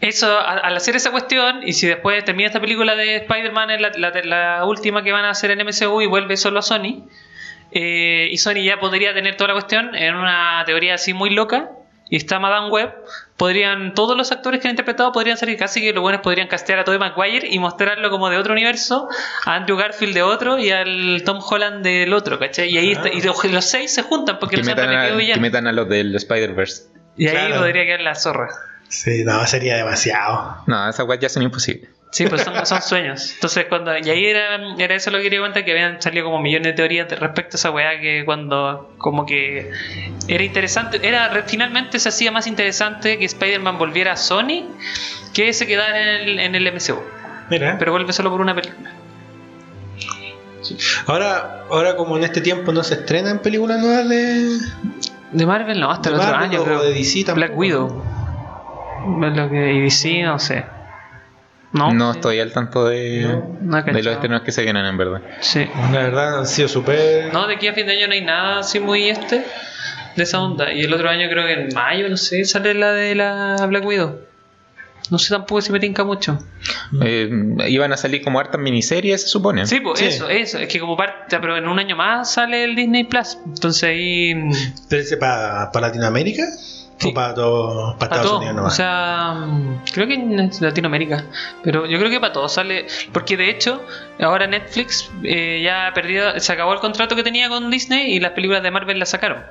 [0.00, 3.90] Eso, al hacer esa cuestión, y si después termina esta película de Spider-Man, es la,
[3.96, 7.04] la- la última que van a hacer en MCU y vuelve solo a Sony,
[7.72, 11.70] eh, y Sony ya podría tener toda la cuestión en una teoría así muy loca,
[12.10, 12.94] y está Madame Web,
[13.36, 16.78] podrían, todos los actores que han interpretado podrían salir casi que los buenos podrían castear
[16.78, 19.08] a Tobey Maguire y mostrarlo como de otro universo,
[19.44, 22.68] a Andrew Garfield de otro y al Tom Holland del otro, ¿cachai?
[22.70, 24.96] Y ahí está- y los, los seis se juntan porque Que no se han metan,
[24.96, 26.84] a, que metan a los del Spider-Verse.
[27.16, 28.48] Y ahí podría quedar la zorra.
[28.88, 30.62] Sí, no, sería demasiado.
[30.66, 31.90] No, esas weas ya son imposibles.
[32.10, 33.32] Sí, pues son, son sueños.
[33.34, 33.96] Entonces, cuando.
[33.98, 36.72] Y ahí era, era eso lo que quería contar, que habían salido como millones de
[36.72, 38.90] teorías de- respecto a esa weá, que cuando.
[38.98, 39.70] Como que.
[40.26, 41.06] Era interesante.
[41.06, 44.64] Era Finalmente se hacía más interesante que Spider-Man volviera a Sony
[45.34, 46.98] que se quedara en el, en el MCU.
[47.50, 48.90] Mira, Pero vuelve solo por una película.
[51.06, 54.58] ahora, ahora como en este tiempo no se estrenan películas nuevas de,
[55.32, 56.82] De Marvel no, hasta el otro año, o creo.
[56.82, 57.34] de DC tampoco.
[57.36, 58.04] Black Widow.
[59.20, 60.64] Lo que, y DC, no sé.
[61.72, 65.20] No, No estoy al tanto de, No de los estrenos que se vienen, en verdad.
[65.40, 65.66] Sí.
[65.92, 67.32] La verdad han sido súper...
[67.32, 69.44] No, de aquí a fin de año no hay nada así muy este
[70.16, 70.72] de esa onda.
[70.72, 73.84] Y el otro año creo que en mayo, no sé, sale la de la Black
[73.84, 74.18] Widow.
[75.10, 76.38] No sé tampoco si me tinca mucho.
[77.02, 77.30] Eh,
[77.68, 79.66] iban a salir como hartas miniseries, se supone.
[79.66, 80.04] Sí, pues Sí.
[80.06, 80.58] eso, eso.
[80.58, 83.38] Es que como parte, pero en un año más sale el Disney Plus.
[83.46, 84.34] Entonces ahí.
[84.34, 84.52] mm,
[84.90, 86.44] ¿Pero ese para, para Latinoamérica?
[86.98, 87.10] Sí.
[87.10, 88.36] ¿O para, todo, para Para Estados todo.
[88.38, 88.76] Unidos O nomás?
[88.76, 91.24] sea, mm, creo que en Latinoamérica.
[91.62, 92.86] Pero yo creo que para todos sale.
[93.12, 93.82] Porque de hecho,
[94.20, 96.38] ahora Netflix eh, ya ha perdido.
[96.40, 99.44] Se acabó el contrato que tenía con Disney y las películas de Marvel las sacaron.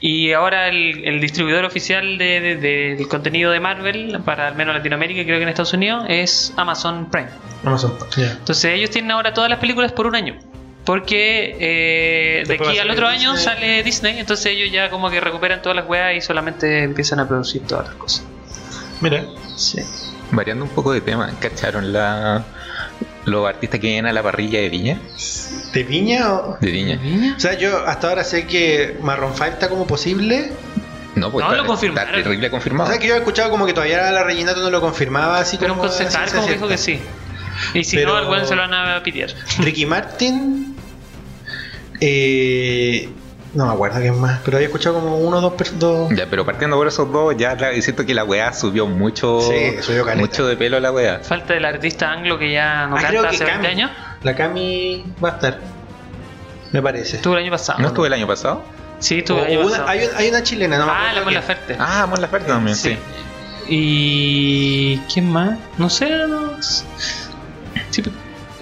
[0.00, 4.54] Y ahora el, el distribuidor oficial de- de- de- del contenido de Marvel, para al
[4.56, 7.28] menos Latinoamérica y creo que en Estados Unidos, es Amazon Prime.
[7.64, 7.94] Amazon.
[8.16, 10.38] Entonces ellos tienen ahora todas las películas por un año.
[10.84, 13.54] Porque eh, de aquí al otro año Disney.
[13.54, 17.26] sale Disney, entonces ellos ya como que recuperan todas las weas y solamente empiezan a
[17.28, 18.24] producir todas las cosas.
[19.00, 19.24] Mira,
[19.56, 19.78] Sí.
[20.30, 22.44] Variando un poco de tema, ¿cacharon la,
[23.24, 24.98] los artistas que vienen a la parrilla de Viña?
[25.72, 26.58] ¿de Viña o...?
[26.60, 26.98] De Viña.
[27.36, 30.50] O sea, yo hasta ahora sé que Marron 5 está como posible.
[31.14, 32.08] No, pues No, está, lo confirmaron.
[32.14, 32.90] está terrible O confirmado.
[32.90, 35.72] sea, que yo he escuchado como que todavía la rellenato no lo confirmaba así Pero
[35.74, 35.88] un como...
[35.88, 37.00] concejal ciencia como que dijo que sí.
[37.74, 39.30] Y si Pero- no, al se lo van a pitear.
[39.60, 40.73] Ricky Martin.
[42.06, 43.08] Eh,
[43.54, 46.44] no me acuerdo quién más, pero había escuchado como uno o dos, dos Ya, pero
[46.44, 50.46] partiendo por esos dos, ya la- siento que la weá subió mucho, Sí, subió mucho
[50.46, 51.20] de pelo la weá.
[51.20, 53.80] Falta el artista anglo que ya no Ah, creo canta que hace 20 Cami.
[53.82, 53.90] años.
[54.22, 55.58] La Cami va a estar.
[56.72, 57.16] Me parece.
[57.16, 57.78] Estuvo el año pasado.
[57.78, 58.62] ¿No estuvo el año pasado?
[58.98, 59.88] Sí, estuvo el O año una- pasado.
[59.88, 61.32] hay, un- hay una chilena, no me ah, la Mon.
[61.34, 61.76] Laferte.
[61.78, 62.98] Ah, Mon Laferte también, sí.
[63.68, 64.98] Y.
[65.12, 65.56] ¿Quién más?
[65.78, 66.60] No sé, no.
[67.90, 68.02] Sí,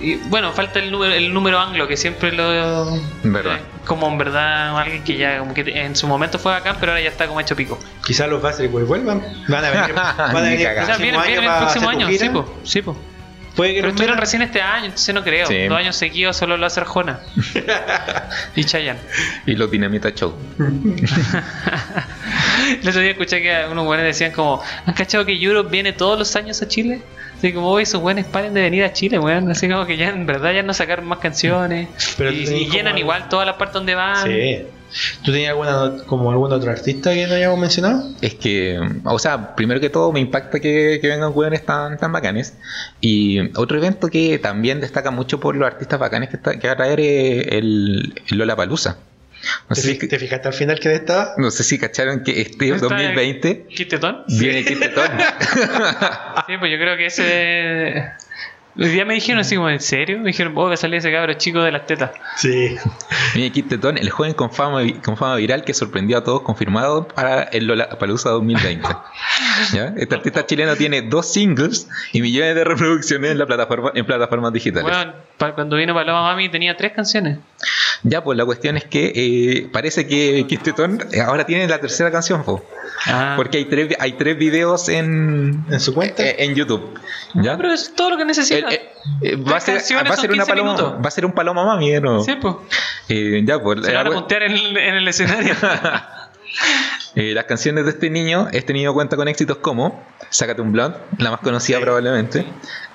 [0.02, 2.98] y, bueno, falta el número, el número anglo que siempre lo.
[3.22, 3.56] Verdad.
[3.56, 6.92] eh, como en verdad alguien que ya como que en su momento fue bacán, pero
[6.92, 7.78] ahora ya está como hecho pico.
[8.04, 9.22] Quizás los Backstreet Boys vuelvan.
[9.48, 10.42] Van a venir, van a
[10.98, 12.96] Ni venir el próximo año el próximo sí, po, sí, po.
[13.54, 15.46] Puede que Pero nos estuvieron recién este año, entonces no creo.
[15.46, 15.66] Sí.
[15.66, 17.20] Dos años seguidos solo lo hace Arjona.
[18.56, 19.00] y Chayanne.
[19.46, 20.34] Y los Dinamita Show.
[22.80, 26.18] El otro día escuché que unos buenos decían como, ¿han cachado que Europe viene todos
[26.18, 27.02] los años a Chile?
[27.42, 29.50] Así como, hoy esos buenos paren de venir a Chile, weón.
[29.50, 31.88] Así como que ya en verdad ya no sacaron más canciones.
[32.16, 34.24] Pero y, llenan como- igual todas las partes donde van.
[34.24, 34.58] Sí.
[35.24, 38.04] ¿Tú tenías alguna, como algún otro artista que no hayamos mencionado?
[38.20, 42.12] Es que, o sea, primero que todo me impacta que, que vengan weones tan, tan
[42.12, 42.56] bacanes.
[43.00, 46.74] Y otro evento que también destaca mucho por los artistas bacanes que, está- que va
[46.74, 48.98] a traer es el, el Lollapalooza.
[49.68, 51.34] No ¿Te, si, fijaste al final que estaba?
[51.36, 54.24] no sé si cacharon que este ¿No está 2020 ¿Kit Tetón?
[54.28, 55.10] viene Kid Tetón.
[56.46, 58.12] Sí, pues yo creo que ese.
[58.78, 60.18] Hoy día me dijeron así como, ¿en serio?
[60.18, 62.10] Me dijeron, oh, que salió ese cabro chico de las tetas.
[62.36, 62.74] Sí.
[63.34, 67.06] Viene Kid Tetón, el joven con fama, con fama viral que sorprendió a todos, confirmado
[67.06, 68.88] para el Lollapalooza 2020.
[69.74, 69.92] ¿Ya?
[69.96, 74.52] Este artista chileno tiene dos singles y millones de reproducciones en, la plataforma, en plataformas
[74.54, 74.90] digitales.
[74.90, 77.38] Bueno, cuando vino Paloma Mami tenía tres canciones.
[78.02, 82.10] Ya, pues la cuestión es que eh, parece que Kid Tetón ahora tiene la tercera
[82.10, 82.64] canción, po.
[83.06, 83.34] Ah.
[83.36, 86.22] porque hay tres, hay tres videos en, ¿En su cuenta?
[86.22, 86.98] eh, en YouTube.
[87.34, 87.52] ¿ya?
[87.52, 88.68] No, pero eso es todo lo que necesita.
[88.72, 91.32] Eh, eh, va, a ser, va a ser una 15 paloma, va a ser un
[91.32, 92.22] paloma mami de nuevo.
[92.22, 92.54] Sí, pues.
[93.08, 95.54] Eh, ya, pues, Se la van a puntear en el, en el escenario.
[97.16, 100.94] eh, las canciones de este niño, este niño cuenta con éxitos como Sácate un blond,
[101.18, 102.46] la más conocida Sí, probablemente,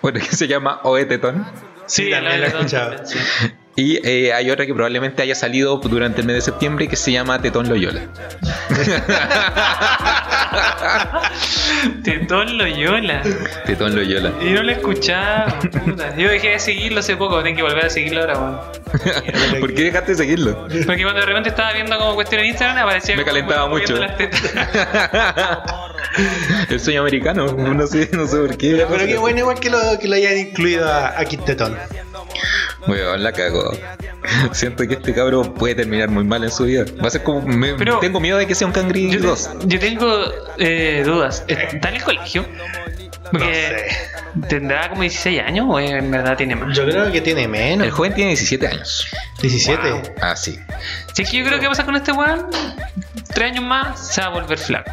[0.02, 1.46] otra que se llama Oe Tetón,
[1.86, 3.06] Sí, también la he escuchado.
[3.06, 3.18] sí.
[3.80, 7.12] Y eh, hay otra que probablemente haya salido durante el mes de septiembre que se
[7.12, 8.02] llama Tetón Loyola.
[12.04, 13.22] Tetón Loyola.
[13.68, 14.34] Tetón Loyola.
[14.42, 15.60] Y no lo escuchaba.
[15.86, 16.16] puta.
[16.18, 18.58] Yo dejé de seguirlo hace poco, tengo que volver a seguirlo ahora, weón.
[19.60, 20.68] ¿Por qué dejaste de seguirlo?
[20.88, 23.96] Porque cuando de repente estaba viendo como cuestión en Instagram aparecía Me calentaba mucho.
[23.98, 24.42] las tetas.
[26.72, 28.84] El sueño americano, no sé, no sé por qué.
[28.90, 31.78] Pero qué bueno igual que lo, que lo hayan incluido a, a Quintetón.
[32.88, 33.72] Weón, la cago.
[34.54, 36.86] Siento que este cabro puede terminar muy mal en su vida.
[37.04, 37.42] Va a ser como.
[37.42, 39.60] me- Pero- tengo miedo de que sea un cangri Yo, 2.
[39.60, 40.22] te- yo tengo
[40.58, 41.44] eh, dudas.
[41.48, 42.46] ¿Está en el colegio?
[43.32, 43.88] Porque
[44.48, 46.76] ¿Tendrá como 16 años o en verdad tiene más?
[46.76, 47.92] Yo creo que tiene El menos.
[47.92, 49.08] joven tiene 17 años.
[49.42, 50.14] 17.
[50.22, 50.58] Ah, sí.
[51.14, 52.48] Si es que yo creo que pasa con este weón,
[53.34, 54.92] tres años más se va a volver flaco.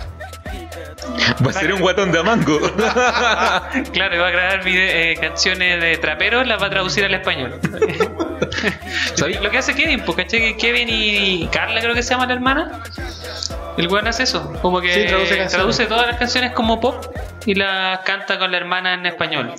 [1.47, 2.59] Va a ser un guatón de mango.
[3.93, 7.15] Claro, y va a grabar vide- eh, canciones de traperos, las va a traducir al
[7.15, 7.59] español.
[9.43, 10.41] Lo que hace Kevin, pues, ¿cachai?
[10.41, 12.83] Que Kevin y Carla creo que se llama la hermana.
[13.77, 17.05] El weón hace eso, como que Sí, traduce todas las canciones como pop
[17.45, 19.53] y las canta con la hermana en español.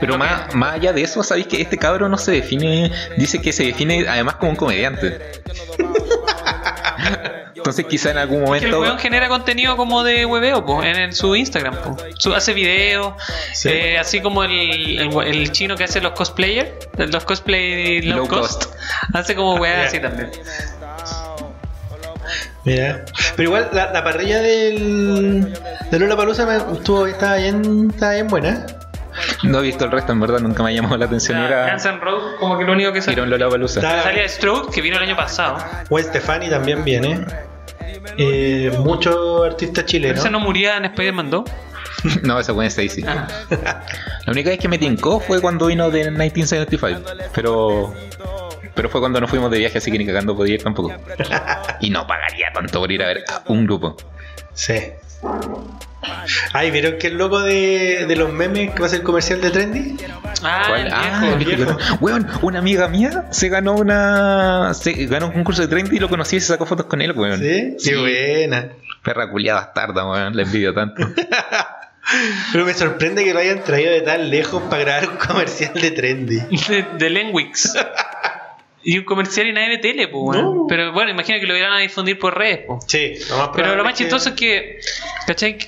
[0.00, 2.90] Pero que- más, más allá de eso, ¿sabéis que este cabro no se define?
[3.16, 5.18] Dice que se define además como un comediante.
[7.56, 8.80] Entonces quizá en algún Que el momento...
[8.80, 11.74] weón genera contenido como de hueveo po, en, su Instagram.
[11.82, 11.96] po.
[12.18, 13.14] Su- hace videos,
[13.52, 13.68] Sí.
[13.68, 18.28] eh, así como el, el, el chino que hace los cosplayers, los cosplay low, Low
[18.28, 18.64] cost.
[18.66, 18.74] cost.
[19.14, 19.86] Hace como weas Ya.
[19.88, 20.30] así también.
[22.64, 23.04] Mira.
[23.36, 25.52] Pero igual la, la parrilla del.
[25.90, 28.66] de Lola Palusa me estuvo, estaba bien, estaba bien buena.
[29.42, 31.38] No he visto el resto, en verdad, nunca me ha llamado la atención.
[31.38, 33.24] Era Guns N' Roses, como que lo único que salió.
[33.26, 33.80] Lollapalooza.
[33.80, 35.58] Está- Salía Stroke, que vino el año pasado.
[35.88, 37.24] Gwen Stefani también viene.
[38.18, 40.18] Eh, muchos artistas Pero chilenos.
[40.20, 41.44] ese no moría en Spider-Man 2.
[42.22, 43.04] No, esa fue en Stacy.
[43.06, 43.28] Ah.
[44.24, 47.02] La única vez que me tincó fue cuando vino de 1975.
[47.34, 47.92] Pero.
[48.74, 50.90] Pero fue cuando nos fuimos de viaje, así que ni cagando podía ir tampoco.
[51.80, 53.96] Y no pagaría tanto por ir a ver a un grupo.
[54.54, 54.74] Sí.
[56.52, 59.50] Ay, ¿vieron que el loco de, de los memes que va a ser comercial de
[59.50, 59.96] Trendy?
[60.42, 60.86] Ah, ¿Cuál?
[60.86, 61.52] el Ah, viejo.
[61.52, 61.78] el viejo.
[62.00, 64.72] Weón, una amiga mía se ganó una.
[64.74, 67.12] Se ganó un concurso de 30 y lo conocí y se sacó fotos con él,
[67.12, 67.38] weón.
[67.40, 67.74] ¿Sí?
[67.78, 67.90] Sí.
[67.90, 68.68] Qué buena.
[69.02, 70.34] Perra culiada bastarda, weón.
[70.36, 71.06] La envidio tanto.
[72.52, 75.90] Pero me sorprende que lo hayan traído de tan lejos para grabar un comercial de
[75.90, 76.40] Trendy.
[76.68, 77.74] De, de Lenwix.
[78.82, 80.56] Y un comercial de tele, pues, weón.
[80.56, 80.66] No.
[80.68, 82.84] Pero bueno, imagino que lo irán a difundir por redes, pues.
[82.86, 84.80] Sí, lo más Pero lo más chistoso es que,
[85.26, 85.58] ¿cachai?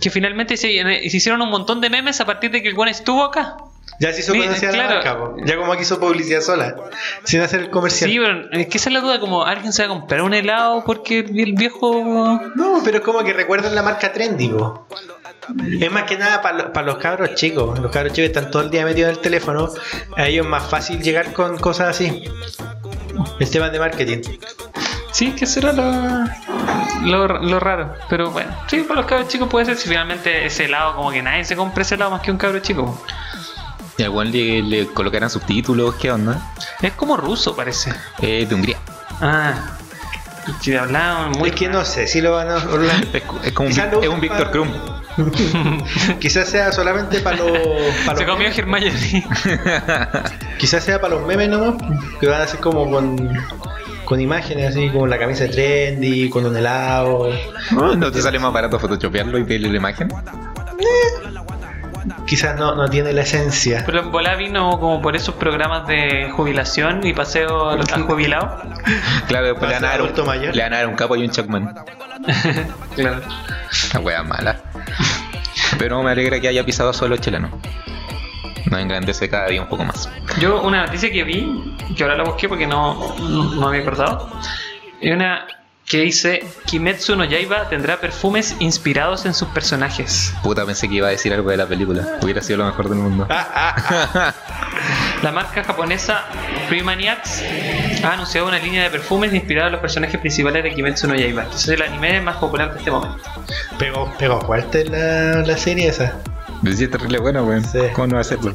[0.00, 2.88] Que finalmente se, se hicieron un montón de memes a partir de que el buen
[2.88, 3.56] estuvo acá.
[4.00, 4.94] Ya se hizo la claro.
[4.94, 5.36] marca, po.
[5.44, 6.76] ya como aquí hizo publicidad sola,
[7.24, 8.08] sin hacer el comercial.
[8.08, 10.34] Sí, pero es que esa es la duda, como alguien se va a comprar un
[10.34, 12.40] helado porque el viejo...
[12.54, 14.86] No, pero es como que recuerdan la marca Trendy, po.
[15.80, 17.78] Es más que nada para los cabros chicos.
[17.78, 19.68] Los cabros chicos están todo el día metidos en el teléfono.
[20.16, 22.24] A ellos es más fácil llegar con cosas así.
[23.40, 24.18] El tema de marketing.
[25.12, 25.86] Sí, que será lo,
[27.02, 27.94] lo, lo raro.
[28.08, 31.22] Pero bueno, sí, para los cabros chicos puede ser si finalmente ese helado, como que
[31.22, 33.02] nadie se compra ese helado más que un cabro chico.
[33.96, 36.52] Y al weón le, le colocaran subtítulos, ¿qué onda?
[36.80, 37.92] Es como ruso, parece.
[38.20, 38.76] Eh, de Hungría.
[39.20, 39.54] Ah,
[40.62, 41.48] que hablaban muy...
[41.48, 42.56] es que no sé si lo van a.
[42.60, 43.04] hablar.
[43.12, 44.68] Es, es como un, es un Víctor para- Krum.
[46.20, 47.50] Quizás sea solamente para los.
[48.06, 48.58] para Se los comió memes.
[48.58, 49.26] Hermione.
[50.58, 51.74] Quizás sea para los memes nomás.
[52.20, 53.36] Que van a ser como con.
[54.04, 57.28] Con imágenes así, como la camisa de Trendy, con un helado.
[57.72, 60.08] No, ¿No te sale más barato photoshopearlo y pedirle la imagen?
[62.26, 63.82] Quizás no, no tiene la esencia.
[63.86, 68.62] Pero en Volá vino como por esos programas de jubilación y paseo al jubilado.
[69.26, 70.54] Claro, después le van, a dar un, mayor.
[70.54, 71.74] le van a dar un capo y un Chuckman.
[72.96, 73.20] Claro.
[73.94, 74.56] La wea mala.
[75.78, 77.48] Pero me alegra que haya pisado suelo chileno.
[78.70, 80.10] Nos engrandece cada día un poco más.
[80.40, 83.80] Yo una noticia que vi, que ahora la busqué porque no, no, no me había
[83.82, 84.28] acordado,
[85.00, 85.46] es una
[85.88, 90.34] que dice Kimetsu no Yaiba tendrá perfumes inspirados en sus personajes.
[90.42, 92.18] Puta, pensé que iba a decir algo de la película.
[92.22, 93.26] Hubiera sido lo mejor del mundo.
[95.22, 96.24] La marca japonesa
[96.68, 97.42] Primaniacs
[98.04, 101.44] ha anunciado una línea de perfumes inspirados en los personajes principales de Kimetsu no Yaiba.
[101.44, 103.24] Entonces el anime más popular de este momento.
[103.78, 106.14] Pegó, pegó fuerte la, la serie esa.
[106.62, 107.64] Decía terrible bueno, weón.
[107.64, 107.78] Sí.
[107.94, 108.52] ¿Cómo no va a hacerlo?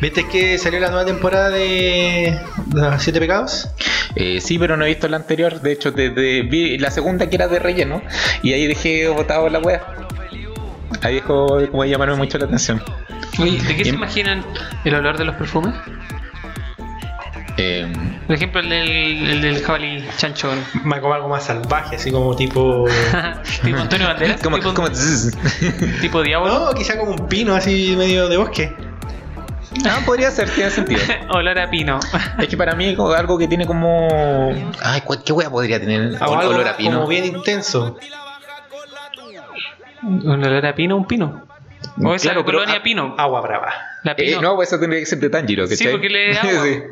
[0.00, 2.38] ¿Viste que salió la nueva temporada de
[2.72, 3.68] Los Siete Pecados?
[4.14, 5.60] Eh, sí, pero no he visto la anterior.
[5.60, 8.02] De hecho, desde vi la segunda que era de relleno.
[8.42, 9.82] Y ahí dejé botado la wea.
[11.02, 12.82] Ahí dejó como de llamarme mucho la atención.
[13.38, 14.44] Oye, ¿de qué se imaginan
[14.84, 15.74] el olor de los perfumes?
[17.62, 17.92] Eh,
[18.26, 20.50] Por ejemplo, el del, el del jabalí chancho.
[20.84, 22.86] Más como algo más salvaje, así como tipo.
[23.62, 24.40] tipo Antonio Banderas.
[24.42, 24.88] como, tipo, como
[26.00, 26.48] tipo diablo.
[26.66, 28.72] No, quizá como un pino así medio de bosque.
[29.84, 31.00] Ah, podría ser, tiene sentido.
[31.30, 32.00] Olor a pino.
[32.38, 34.08] Es que para mí es como algo que tiene como.
[34.82, 36.14] Ay, ¿cuál- ¿qué wea podría tener?
[36.22, 36.96] O algo olor a pino.
[36.96, 37.96] como bien intenso.
[40.02, 41.46] Un olor a pino, un pino.
[42.02, 43.14] O esa Claro, colonia a- pino.
[43.18, 43.72] Agua brava.
[44.02, 44.40] La Eh, pino.
[44.40, 45.76] no, pues eso tendría que ser de Tanjiro, ¿cachai?
[45.76, 46.64] Sí, porque le da agua.
[46.64, 46.82] Sí.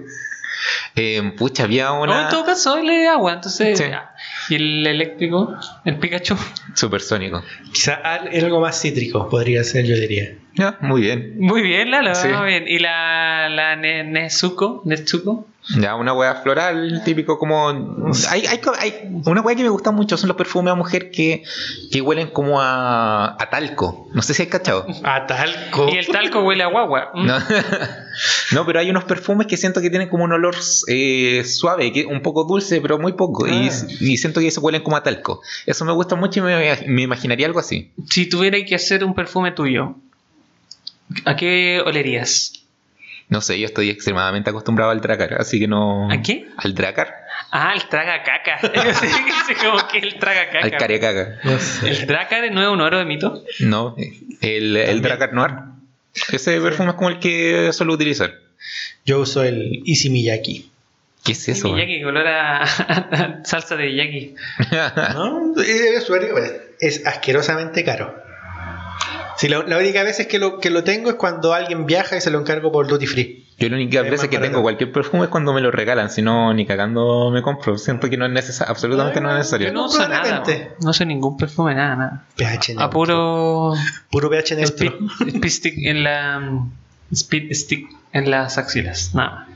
[0.97, 2.25] Eh, pucha, había una.
[2.25, 3.79] en todo caso, él es agua, entonces.
[3.79, 3.85] Sí.
[4.51, 6.37] Y el eléctrico, el Pikachu.
[6.75, 7.42] Supersónico.
[7.73, 10.35] Quizá al- algo más cítrico podría ser, yo diría.
[10.55, 11.35] Ya, muy bien.
[11.38, 12.29] Muy bien, Lalo, Sí.
[12.29, 12.64] muy bien.
[12.66, 15.47] Y la, la Ne- Nezuko, Nezuko.
[15.76, 17.68] Ya, una hueá floral, típico como.
[18.31, 21.42] Hay, hay, hay- una hueá que me gusta mucho son los perfumes a mujer que,
[21.92, 24.09] que huelen como a, a talco.
[24.14, 24.87] No sé si hay cachado.
[25.04, 25.88] A talco.
[25.92, 27.11] Y el talco huele a guagua.
[27.14, 27.38] No.
[28.52, 30.57] No, pero hay unos perfumes que siento que tienen como un olor
[30.88, 33.46] eh, suave, que un poco dulce, pero muy poco.
[33.46, 33.87] Y, Ah.
[34.00, 35.42] y siento que se huelen como a talco.
[35.66, 37.92] Eso me gusta mucho y me, me imaginaría algo así.
[38.09, 39.94] Si tuviera que hacer un perfume tuyo,
[41.24, 42.52] ¿a qué olerías?
[43.28, 46.10] No sé, yo estoy extremadamente acostumbrado al dracar, así que no.
[46.10, 46.48] ¿A qué?
[46.56, 47.14] Al dracar.
[47.50, 48.58] Ah, el traga caca.
[49.60, 50.64] Como que el traga caca.
[50.64, 51.38] Al carecaga.
[51.44, 51.90] No sé.
[51.90, 53.44] ¿El Dracar no es un oro de mito?
[53.60, 53.96] No,
[54.40, 55.52] el, el dracar noir.
[56.32, 58.34] Ese perfume es como el que suelo utilizar.
[59.04, 60.70] Yo uso el Easy Miyaki.
[61.24, 61.72] ¿Qué es eso?
[61.72, 64.34] Miyagi, color a, salsa de Miyagi.
[65.14, 65.54] ¿No?
[65.60, 66.10] Es,
[66.80, 68.27] es asquerosamente caro.
[69.38, 72.16] Sí, la, la única vez es que lo, que lo tengo es cuando alguien viaja
[72.16, 73.44] y se lo encargo por duty free.
[73.59, 76.53] Yo la única vez que tengo cualquier perfume es cuando me lo regalan, si no,
[76.55, 77.77] ni cagando me compro.
[77.79, 79.72] Siento que no es necesario, absolutamente no es Yo necesario.
[79.72, 80.44] no uso nada.
[80.81, 82.24] No uso ningún perfume, nada, nada.
[82.37, 82.85] pH neutro.
[82.85, 83.72] A puro
[84.11, 84.92] Puro pH speed
[85.48, 86.40] stick en la
[87.12, 89.12] speed stick en las axilas.
[89.14, 89.48] Nada.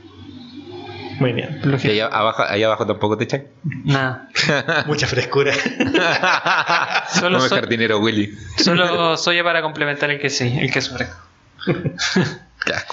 [1.19, 1.61] Muy bien.
[1.83, 3.43] Y allá abajo, allá abajo tampoco te echan.
[3.85, 4.29] Nada.
[4.87, 5.53] Mucha frescura.
[7.09, 8.33] Solo Como el soy- jardinero Willy.
[8.57, 11.95] Solo soy para complementar el que sí, el que weón.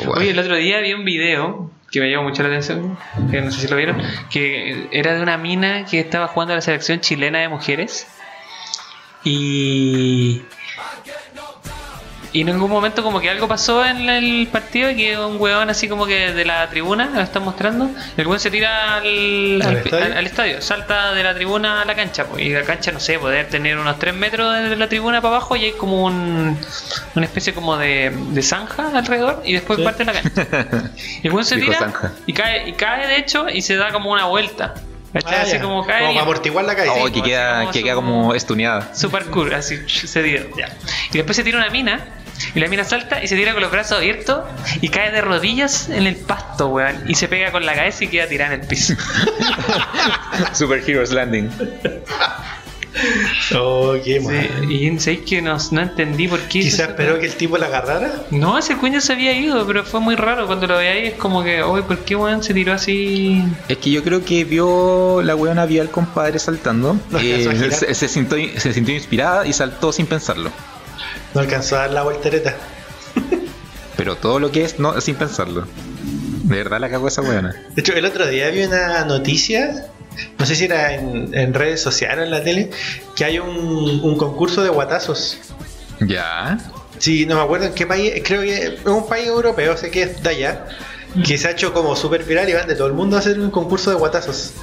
[0.17, 2.97] Oye, el otro día vi un video que me llamó mucho la atención,
[3.31, 6.57] que no sé si lo vieron, que era de una mina que estaba jugando a
[6.57, 8.07] la selección chilena de mujeres
[9.25, 10.43] y
[12.33, 15.69] y en algún momento como que algo pasó en el partido y que un weón
[15.71, 19.69] así como que de la tribuna lo están mostrando el weón se tira al, ¿Al
[19.69, 20.05] al- estadio?
[20.05, 23.01] al- al estadio, salta de la tribuna a la cancha pues, y la cancha no
[23.01, 26.57] sé, poder tener unos 3 metros de la tribuna para abajo y hay como un,
[27.17, 29.85] una especie como de, de zanja alrededor y después Sí.
[29.85, 30.47] parte la cancha
[31.23, 31.93] y el weón se tira
[32.27, 34.75] y cae, y cae de hecho y se da como una vuelta.
[35.13, 36.93] Ah, así como cae Como para amortiguar la caída.
[36.97, 38.95] Oh, sí, que queda, como que su- queda como estuneada.
[38.95, 40.45] Super cool, así cedido.
[40.57, 40.69] Ya.
[41.13, 41.99] Y después se tira una mina.
[42.55, 44.45] Y la mina salta y se tira con los brazos abiertos
[44.81, 47.05] y cae de rodillas en el pasto, weón.
[47.09, 48.95] Y se pega con la cabeza y queda tirada en el piso.
[50.53, 51.51] Super Heroes Landing.
[53.55, 54.49] Oh, qué mal.
[54.69, 56.61] Sí, y sabéis que no, no entendí por qué.
[56.61, 58.13] Quizás esperó que el tipo la agarrara.
[58.31, 61.07] No, ese cuño se había ido, pero fue muy raro cuando lo veía ahí.
[61.07, 63.43] Es como que, oye, ¿por qué weón se tiró así?
[63.69, 66.97] Es que yo creo que vio la weona vio al compadre saltando.
[67.11, 70.51] No eh, se sintió, se sintió inspirada y saltó sin pensarlo.
[71.35, 72.57] No alcanzó a dar la voltereta.
[73.97, 75.67] Pero todo lo que es, no, sin pensarlo.
[76.45, 77.55] De verdad la cagó esa weona.
[77.75, 79.87] De hecho, el otro día vi una noticia,
[80.39, 82.71] no sé si era en, en redes sociales o en la tele,
[83.15, 85.39] que hay un, un concurso de guatazos.
[86.01, 86.59] Ya.
[86.99, 90.03] Sí, no me acuerdo en qué país, creo que es un país europeo, sé que
[90.03, 90.67] es de allá,
[91.25, 93.39] que se ha hecho como súper viral y van de todo el mundo a hacer
[93.39, 94.53] un concurso de guatazos.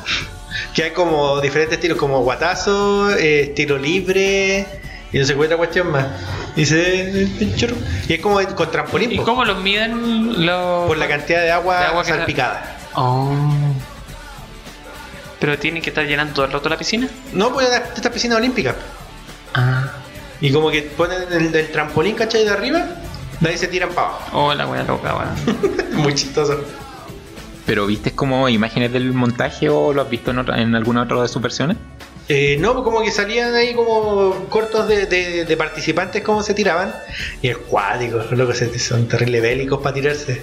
[0.73, 4.65] Que hay como diferentes estilos, como guatazo, eh, estilo libre,
[5.13, 6.05] y no sé cuál otra cuestión más.
[6.55, 7.27] Y, se,
[8.07, 10.87] y es como con trampolín, ¿Y po, cómo los miden los.?
[10.87, 12.77] por la cantidad de agua, De agua que- salpicada.
[12.95, 13.33] Oh.
[15.39, 17.07] Pero tienen que estar llenando todo el rato la piscina.
[17.33, 18.75] No, pues esta esta piscina olímpica.
[19.53, 19.91] Ah.
[20.41, 22.43] Y como que ponen el, el trampolín, ¿cachai?
[22.43, 22.85] De arriba,
[23.39, 24.29] de ahí se tiran para abajo.
[24.47, 25.93] Oh, la wea loca, weón.
[26.03, 26.59] Muy chistoso.
[27.65, 31.21] ¿Pero viste como imágenes del montaje o lo has visto en, otra- en alguna otra
[31.21, 31.77] de sus versiones?
[32.29, 36.53] Eh, no, pues como que salían ahí como cortos de, de- de participantes cómo se
[36.53, 36.93] tiraban.
[37.41, 40.41] Y es cuático, loco, son terrible bélicos para tirarse.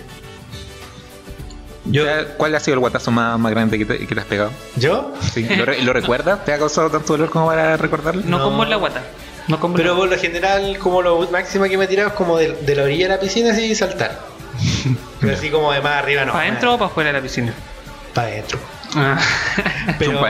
[1.86, 4.20] Yo, O sea, ¿Cuál ha sido el guatazo más, más grande que te, que te
[4.20, 4.50] has pegado?
[4.76, 5.12] ¿Yo?
[5.34, 6.42] Sí, ¿Lo, re- lo recuerdas?
[6.44, 8.22] ¿Te ha causado tanto dolor como para recordarlo?
[8.24, 8.44] No, No.
[8.44, 9.02] como en la guata.
[9.48, 12.14] No como Pero la- por lo general, como lo máximo que me he tirado es
[12.14, 14.18] como de, de la orilla de la piscina así y saltar.
[15.20, 16.32] Pero así como de más arriba no.
[16.32, 17.52] ¿Para adentro o para afuera de la piscina?
[18.14, 18.58] Para adentro.
[18.94, 19.20] Ah.
[19.98, 20.20] Pero.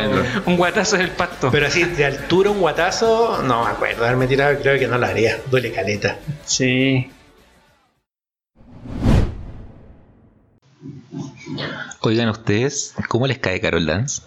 [0.47, 1.51] Un guatazo en el pasto.
[1.51, 5.07] pero así de altura un guatazo, no me acuerdo haberme tirado, creo que no lo
[5.07, 5.39] haría.
[5.51, 6.19] Duele caleta.
[6.45, 7.11] Sí.
[12.01, 14.23] Oigan ustedes, ¿cómo les cae Carol Dance?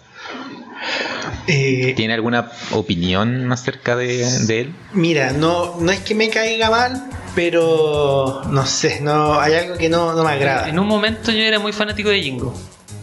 [1.46, 4.74] Eh, ¿Tiene alguna opinión acerca de, de él?
[4.92, 9.88] Mira, no, no es que me caiga mal, pero no sé, no hay algo que
[9.88, 10.68] no, no me agrada.
[10.68, 12.54] En un momento yo era muy fanático de Jingo.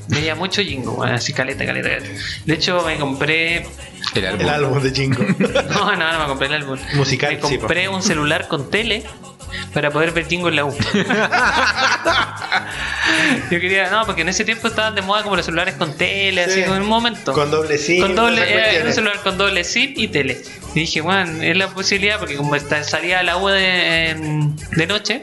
[0.07, 2.07] Veía mucho Jingo, bueno, así caleta, caleta, caleta.
[2.45, 3.65] De hecho, me compré.
[4.13, 4.41] El álbum.
[4.41, 5.23] El álbum de Jingo.
[5.69, 6.77] No, no, no me compré el álbum.
[6.93, 9.03] Musical, Me sí, compré un celular con tele
[9.73, 10.75] para poder ver Jingo en la U.
[13.51, 16.43] Yo quería, no, porque en ese tiempo estaban de moda como los celulares con tele,
[16.43, 16.61] así Sí.
[16.63, 17.33] como en un momento.
[17.33, 18.01] Con doble SIM.
[18.01, 20.41] Con doble, era un celular con doble SIM y tele.
[20.73, 24.15] Y dije, bueno, es la posibilidad, porque como está- salía a la U de,
[24.71, 25.21] de noche,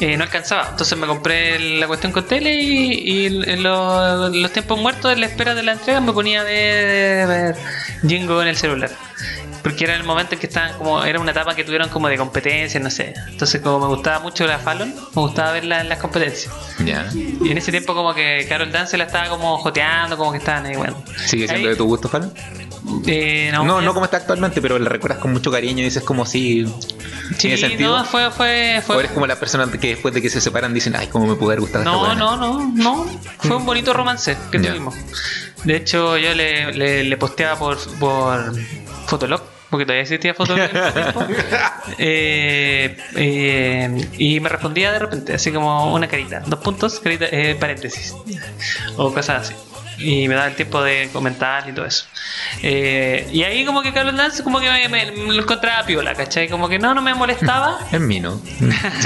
[0.00, 0.68] eh, no alcanzaba.
[0.70, 5.20] Entonces me compré la cuestión con tele y, y en los, los tiempos muertos, en
[5.20, 7.56] la espera de la entrega, me ponía a ver, ver
[8.06, 8.90] Jingo en el celular.
[9.62, 12.16] Porque era el momento en que estaban como, era una etapa que tuvieron como de
[12.16, 13.14] competencia, no sé.
[13.28, 16.54] Entonces como me gustaba mucho la Fallon, me gustaba verla en las competencias.
[16.84, 17.08] Ya.
[17.12, 20.66] Y en ese tiempo como que Carol Dance la estaba como joteando, como que estaban
[20.66, 21.02] ahí, bueno.
[21.26, 22.32] ¿Sigue siendo Ahí- de tu gusto, Fallon?
[23.06, 26.02] Eh, no, No, no como está actualmente, pero la recuerdas con mucho cariño y dices
[26.02, 26.66] como si.
[26.66, 27.98] Sí, ¿Tiene sentido?
[27.98, 28.98] no, fue, fue, O fue.
[29.00, 31.48] eres como las personas que después de que se separan dicen, ay, cómo me pudo
[31.50, 33.06] haber gustado No, no, no, no.
[33.38, 34.94] Fue un bonito romance que tuvimos.
[35.64, 38.54] De hecho, yo le, le, le posteaba por, por
[39.06, 40.44] Fotolog, porque todavía existía tiempo.
[41.98, 47.56] Eh, eh, y me respondía de repente, así como una carita, dos puntos, carita, eh,
[47.58, 48.14] paréntesis,
[48.96, 49.54] o cosas así.
[49.98, 52.04] Y me daba el tiempo de comentar y todo eso.
[52.62, 56.14] Eh, y ahí como que Carlos Dance como que me, me- me lo encontraba piola,
[56.14, 56.48] ¿cachai?
[56.48, 57.78] Como que no, no me molestaba.
[57.92, 58.40] Es mí, ¿no?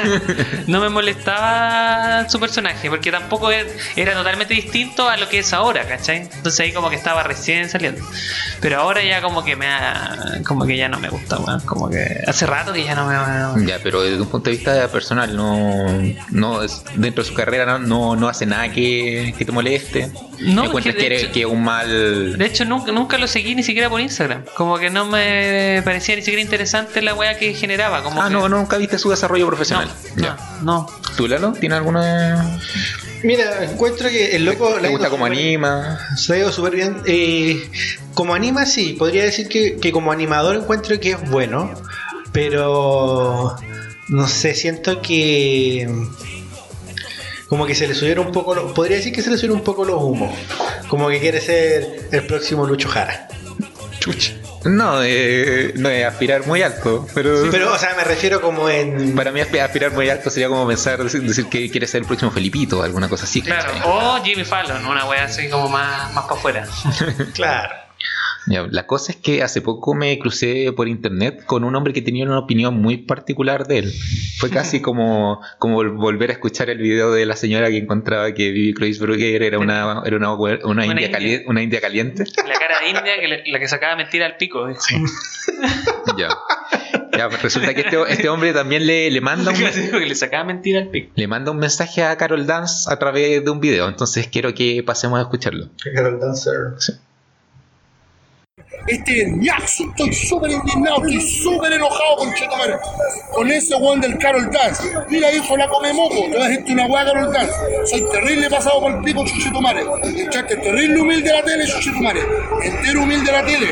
[0.66, 5.52] no me molestaba su personaje, porque tampoco era, era totalmente distinto a lo que es
[5.52, 6.28] ahora, ¿cachai?
[6.34, 8.02] Entonces ahí como que estaba recién saliendo.
[8.60, 11.60] Pero ahora ya como que me ha, como que ya no me gusta, weón.
[11.60, 14.88] Como que hace rato que ya no me Ya, pero desde un punto de vista
[14.88, 15.86] personal, no,
[16.30, 20.10] no es, dentro de su carrera no, no, no hace nada que, que te moleste.
[20.40, 22.38] No, ¿Encuentras que eres- hecho- que es un mal.
[22.38, 24.44] De hecho, nunca, nunca lo seguí ni siquiera por Instagram.
[24.56, 28.02] Como que no me parecía ni siquiera interesante la weá que generaba.
[28.02, 29.88] Como Ah, que- no, nunca viste su desarrollo No, profesional.
[30.16, 30.36] ya.
[30.62, 30.86] no, no.
[31.16, 31.52] ¿Tú, Lalo?
[31.52, 32.58] ¿Tienes alguna.
[33.22, 34.76] Mira, encuentro que el loco.
[34.76, 35.98] le ¿Te ha gusta como anima?
[36.16, 36.96] Se ha ido súper bien.
[37.04, 37.70] Eh,
[38.14, 38.94] como anima, sí.
[38.98, 41.70] Podría decir que, que como animador encuentro que es bueno.
[42.32, 43.56] Pero.
[44.08, 45.88] No sé, siento que.
[47.50, 48.54] Como que se le subieron un poco.
[48.54, 50.32] los- podría decir que se le subieron un poco los humos.
[50.88, 53.28] Como que quiere ser el próximo Lucho Jara.
[54.64, 57.50] No, eh, no es aspirar muy alto, pero.
[57.50, 59.14] Pero, o sea, me refiero como en.
[59.14, 62.06] Para mí aspi- aspirar muy alto sería como pensar, decir, decir que quiere ser el
[62.06, 63.42] próximo Felipito o alguna cosa así.
[63.42, 63.72] Claro.
[63.72, 63.82] ¿cachai?
[63.84, 66.66] O Jimmy Fallon, una weá así como más, más para afuera.
[67.34, 67.74] Claro.
[68.50, 72.02] Ya, la cosa es que hace poco me crucé por internet con un hombre que
[72.02, 73.92] tenía una opinión muy particular de él.
[74.38, 78.34] Fue casi como, como vol- volver a escuchar el video de la señora que encontraba
[78.34, 81.10] que Vivi Kreuzberger era una, era una, una, Una india, india.
[81.12, 82.24] cali- una india caliente.
[82.46, 84.66] La cara de India, que le- la que sacaba mentira al pico.
[86.18, 86.28] ya.
[87.16, 89.56] Ya, pues resulta que este, este hombre también le, le manda un,
[90.00, 91.12] que le sacaba mentira al pico.
[91.14, 93.88] le manda un mensaje a Carol Dance a través de un video.
[93.88, 95.68] Entonces quiero que pasemos a escucharlo.
[95.94, 96.56] Carol Dancer.
[98.86, 102.74] Este ñazo, estoy súper indignado, estoy súper enojado con Chetumare.
[103.32, 104.82] Con ese weón del Carol Dance.
[105.08, 106.26] Mira, hijo, la come moco.
[106.30, 107.52] Te decirte una weá, Carol Dance.
[107.86, 109.84] Soy terrible pasado por el pico, Chuchetumare.
[110.16, 112.20] Echaste terrible humilde la tele, Chuchetumare.
[112.62, 113.70] Entero humilde la tele.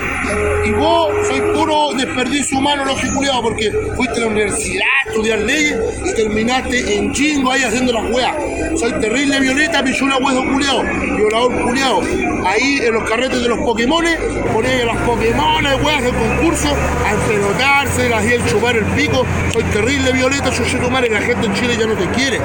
[0.67, 5.79] Y vos soy puro desperdicio humano, logiculeado, porque fuiste a la universidad a estudiar leyes
[6.05, 8.35] y terminaste en chingo ahí haciendo las weas.
[8.79, 10.83] Soy terrible violeta, pichula hueso culeado,
[11.17, 12.03] violador culeado.
[12.47, 14.19] Ahí en los carretes de los Pokémones,
[14.53, 16.69] ponía a las Pokémones, weas de concurso,
[17.07, 19.25] a empelotarse, las y el chupar el pico.
[19.51, 22.39] Soy terrible violeta, chuchetumare, la gente en Chile ya no te quiere.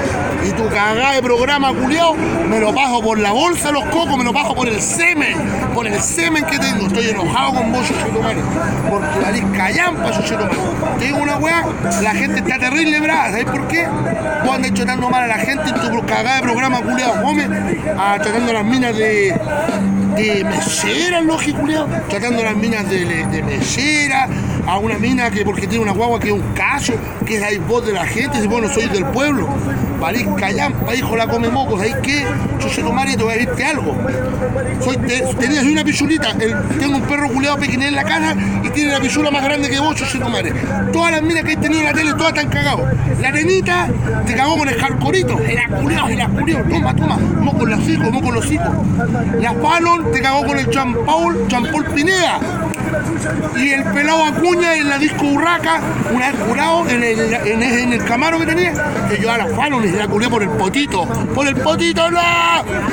[0.48, 2.16] Y tu cagada de programa culeado,
[2.50, 5.36] me lo paso por la bolsa de los cocos, me lo paso por el semen,
[5.76, 6.88] por el semen que tengo.
[6.88, 8.40] Estoy enojado con vos, chuchetumare,
[8.90, 10.56] porque valís callampa, chuchetumare.
[11.00, 11.66] Te digo una wea,
[12.02, 13.86] la gente está terrible brava, ¿sabes por qué?
[14.46, 18.52] Vos andas tratando mal a la gente en tu cagada de programa culeado, come, tratando
[18.52, 19.38] a las minas de,
[20.16, 21.62] de meseras, lógico,
[22.10, 24.28] tratando a las minas de, de mesera,
[24.68, 26.94] a una mina que porque tiene una guagua que es un caso,
[27.26, 29.48] que es la voz de la gente, si vos no sois del pueblo,
[30.00, 32.26] valís callampa, hijo la come mocos, ¿sabes qué?
[32.62, 33.96] Yo sé tomar y te voy a decirte algo.
[34.82, 38.36] Soy, te, tenía soy una pichulita, el- tengo un perro culeado pequeño en la casa
[38.64, 40.44] y tiene la pichula más grande que vos, yo sé tomar.
[40.92, 42.82] Todas las minas que he tenido en la tele, todas están cagados.
[43.22, 43.88] La arenita
[44.26, 48.32] te cagó con el jarcorito, era culeado, era culeado, toma, toma, moco los hijos, moco
[48.32, 48.70] los hijos.
[49.40, 52.40] La Fallon te cagó con el Jean Paul, Jean Pineda.
[53.56, 55.80] Y el pelado Acuña en la disco Urraca,
[56.12, 58.74] una vez curado en el, en, el, camaro que tenía,
[59.10, 61.06] que yo a la Fallon y se la culé por el potito.
[61.34, 62.20] ¡Por el potito, no!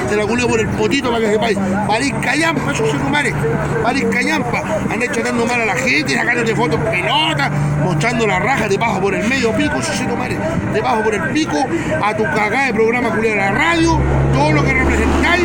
[0.09, 1.59] Se la culé por el potito para que sepáis.
[1.87, 3.35] París Callampa, eso se rumare.
[3.83, 4.63] París Callampa.
[4.91, 7.51] Andan tratando mal a la gente, sacándote fotos pelota,
[7.83, 10.37] mostrando la raja, te bajo por el medio pico, eso se rumare.
[10.73, 11.59] Te bajo por el pico,
[12.03, 13.99] a tu cagada de programa culé de la radio,
[14.33, 15.45] todo lo que representáis.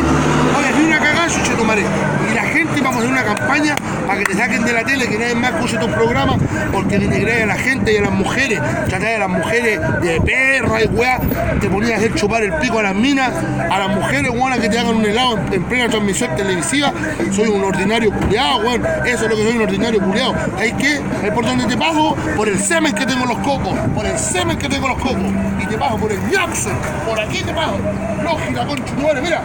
[0.58, 1.82] Oye, ni una cagada, eso se rumare.
[2.30, 2.44] Y la
[2.86, 3.74] vamos a hacer una campaña
[4.06, 6.38] para que te saquen de la tele, que nadie más escuche tus programas programa
[6.72, 10.82] porque denigré a la gente y a las mujeres, traté a las mujeres de perra
[10.82, 11.18] y weá,
[11.60, 13.32] te ponías a hacer chupar el pico a las minas,
[13.70, 16.92] a las mujeres, weón, que te hagan un helado en, en plena transmisión televisiva,
[17.32, 20.34] soy un ordinario culiado, weón, eso es lo que soy un ordinario culiado.
[20.58, 21.00] ¿Hay que?
[21.24, 22.14] ¿Es por donde te pago?
[22.36, 25.02] Por el semen que tengo en los cocos, por el semen que tengo en los
[25.02, 26.70] cocos, y te pago por el ñaxo,
[27.04, 27.78] por aquí te pago.
[28.22, 29.40] Lógica, concha, mira,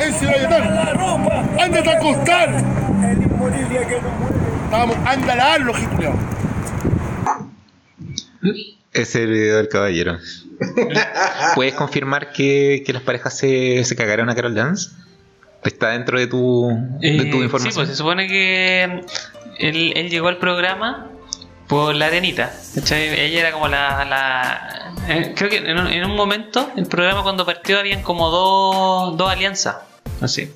[0.00, 0.62] ese Valletán,
[1.58, 2.77] ándate a acostar.
[4.70, 6.14] Vamos, anda a lavar, lógico, culiao.
[8.92, 10.18] Ese es el video del caballero.
[11.54, 14.90] ¿Puedes confirmar que, que las parejas se, se cagaron a Carol Dance?
[15.64, 16.68] ¿Está dentro de tu,
[17.00, 17.74] de Eh, tu sí, información?
[17.74, 19.02] pues se supone que
[19.58, 21.08] él, él llegó al programa
[21.66, 22.52] por la arenita.
[22.74, 23.08] ¿cachai?
[23.20, 24.04] Ella era como la.
[24.04, 28.30] la- eh, creo que en un, en un momento, el programa cuando partió, habían como
[28.30, 29.76] dos, dos alianzas.
[30.20, 30.52] Así.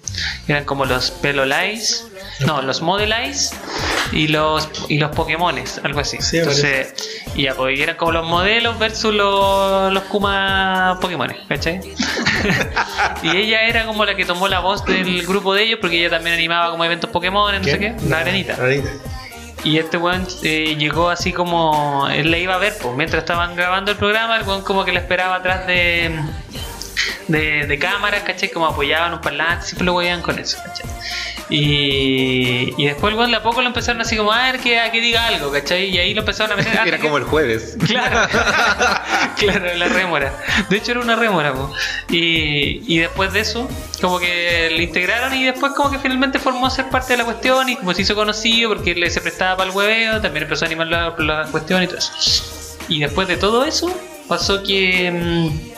[0.48, 2.06] Eran como los Pelolais,
[2.40, 3.52] no, los Modelais
[4.12, 6.18] y los y los Pokémones, algo así.
[6.20, 6.94] Sí, Entonces,
[7.34, 11.80] y ya, pues, eran como los modelos versus los, los Kuma Pokémones, ¿cachai?
[13.22, 16.10] y ella era como la que tomó la voz del grupo de ellos porque ella
[16.10, 18.56] también animaba como eventos Pokémon, no sé qué, la arenita.
[18.56, 18.90] La arenita.
[19.64, 22.08] Y este weón eh, llegó así como.
[22.08, 24.92] Él la iba a ver, pues mientras estaban grabando el programa, el weón como que
[24.92, 26.10] la esperaba atrás de.
[27.28, 28.50] De, de cámaras, ¿cachai?
[28.50, 30.86] Como apoyaban un parlante, siempre lo veían con eso, ¿cachai?
[31.52, 34.90] Y, y después el de a poco lo empezaron así como a ver que, a
[34.90, 35.90] que diga algo, ¿cachai?
[35.90, 36.72] Y ahí lo empezaron a meter.
[36.72, 37.76] hasta Era como el jueves.
[37.92, 38.28] Claro,
[39.36, 40.32] claro, la rémora.
[40.70, 41.70] De hecho era una rémora, po.
[42.08, 43.68] Y, y después de eso,
[44.00, 47.24] como que le integraron y después como que finalmente formó a ser parte de la
[47.24, 50.64] cuestión y como se hizo conocido porque le se prestaba para el hueveo, también empezó
[50.64, 52.12] a animar la, la cuestión y todo eso.
[52.88, 53.94] Y después de todo eso,
[54.26, 55.10] pasó que...
[55.10, 55.71] mm,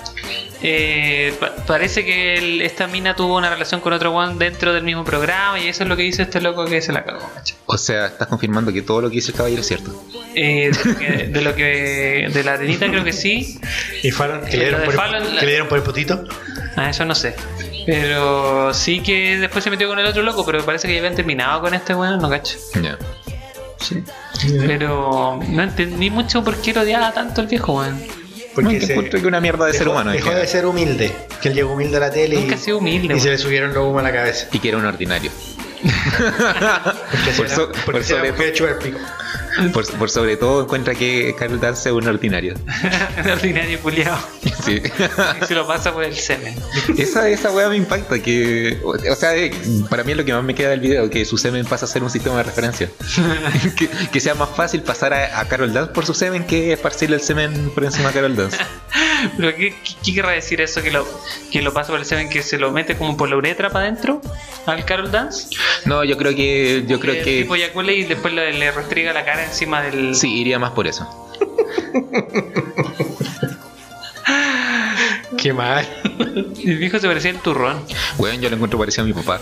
[0.66, 4.82] eh, pa- parece que el- esta mina tuvo una relación con otro one dentro del
[4.82, 7.56] mismo programa y eso es lo que dice este loco que se la cagó, ¿cachai?
[7.66, 10.02] O sea, estás confirmando que todo lo que dice el caballero es cierto.
[10.34, 13.60] Eh, de, lo que, de lo que- de la arenita creo que sí
[14.02, 14.40] ¿Y Fallon?
[14.46, 16.24] ¿Que, Eh, le dieron por, Fallon, la- que le dieron por el putito?
[16.76, 17.34] Ah, eso no sé.
[17.86, 21.14] Pero sí que después se metió con el otro loco, pero parece que ya habían
[21.14, 22.56] terminado con este weón, no cacho.
[22.82, 22.96] Ya.
[23.78, 24.02] Sí.
[24.66, 28.00] Pero no entendí mucho por qué lo odiaba tanto el viejo weón.
[28.55, 30.12] Porque No, que se- encuentro que una mierda de ser dejó, humano.
[30.12, 31.12] dejó de ser humilde.
[31.42, 33.74] Que él llegó humilde a la tele Nunca y, sido humilde, y se le subieron
[33.74, 34.46] los humos a la cabeza.
[34.52, 35.30] Y que era un ordinario.
[35.84, 38.22] Porque Por se so- era- por porque se era
[38.72, 38.98] el pico.
[39.72, 42.55] Por, por sobre todo encuentra que Carol Dance es un ordinario.
[43.24, 44.18] Un ordinario culiado.
[44.64, 44.80] Sí.
[45.42, 46.55] Y se lo pasa por el semen.
[46.98, 48.18] esa, esa weá me impacta.
[48.20, 49.52] que O sea, eh,
[49.88, 51.88] para mí es lo que más me queda del video, que su semen pasa a
[51.88, 52.88] ser un sistema de referencia.
[53.76, 57.16] que, que sea más fácil pasar a, a Carol Dance por su semen que esparcirle
[57.16, 58.57] el semen por encima a Carol Dance.
[59.36, 59.74] Pero ¿qué,
[60.05, 60.82] qué, querrá decir eso?
[60.82, 61.07] Que lo,
[61.50, 63.86] que lo pasa por el semen, que se lo mete como por la uretra para
[63.86, 64.20] adentro
[64.66, 65.48] al Carol Dance.
[65.84, 66.84] No, yo creo que.
[66.86, 67.42] Yo creo Eh, que.
[67.42, 67.61] Tipo y
[68.05, 70.14] después le, le restriega la cara encima del.
[70.14, 71.07] Sí, iría más por eso.
[75.38, 75.86] Qué mal.
[76.64, 77.84] El viejo se parecía el turrón.
[78.18, 79.40] Weón, yo lo encuentro parecido a mi papá.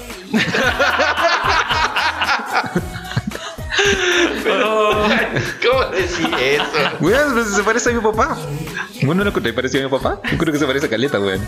[4.44, 6.64] ¿Cómo decir eso?
[7.00, 8.36] Weón, pero si se parece a mi papá.
[9.02, 10.20] ¿Vos no lo encontré parecido a mi papá?
[10.30, 11.46] Yo creo que se parece a Caleta, weón.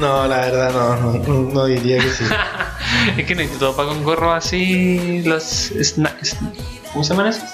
[0.00, 2.24] No, la verdad no, no, no diría que sí.
[3.16, 5.22] es que no hay todo para con gorro así.
[5.24, 5.72] Los.
[5.72, 6.36] sna- s-
[6.96, 7.50] ¿Cómo se llaman esos?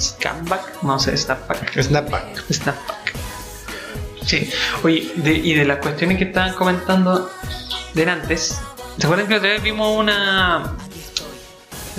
[0.00, 0.82] Scamback.
[0.82, 1.82] No sé, snapback.
[1.82, 2.38] Snapback.
[2.50, 3.12] Snapback.
[4.24, 4.50] Sí.
[4.84, 7.30] Oye, de- y de las cuestiones que estaban comentando
[7.92, 8.58] de antes.
[8.96, 10.72] ¿Se acuerdan que otra vez vimos una.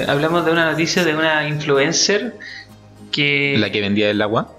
[0.07, 2.35] Hablamos de una noticia de una influencer
[3.11, 3.53] que.
[3.59, 4.55] La que vendía el agua.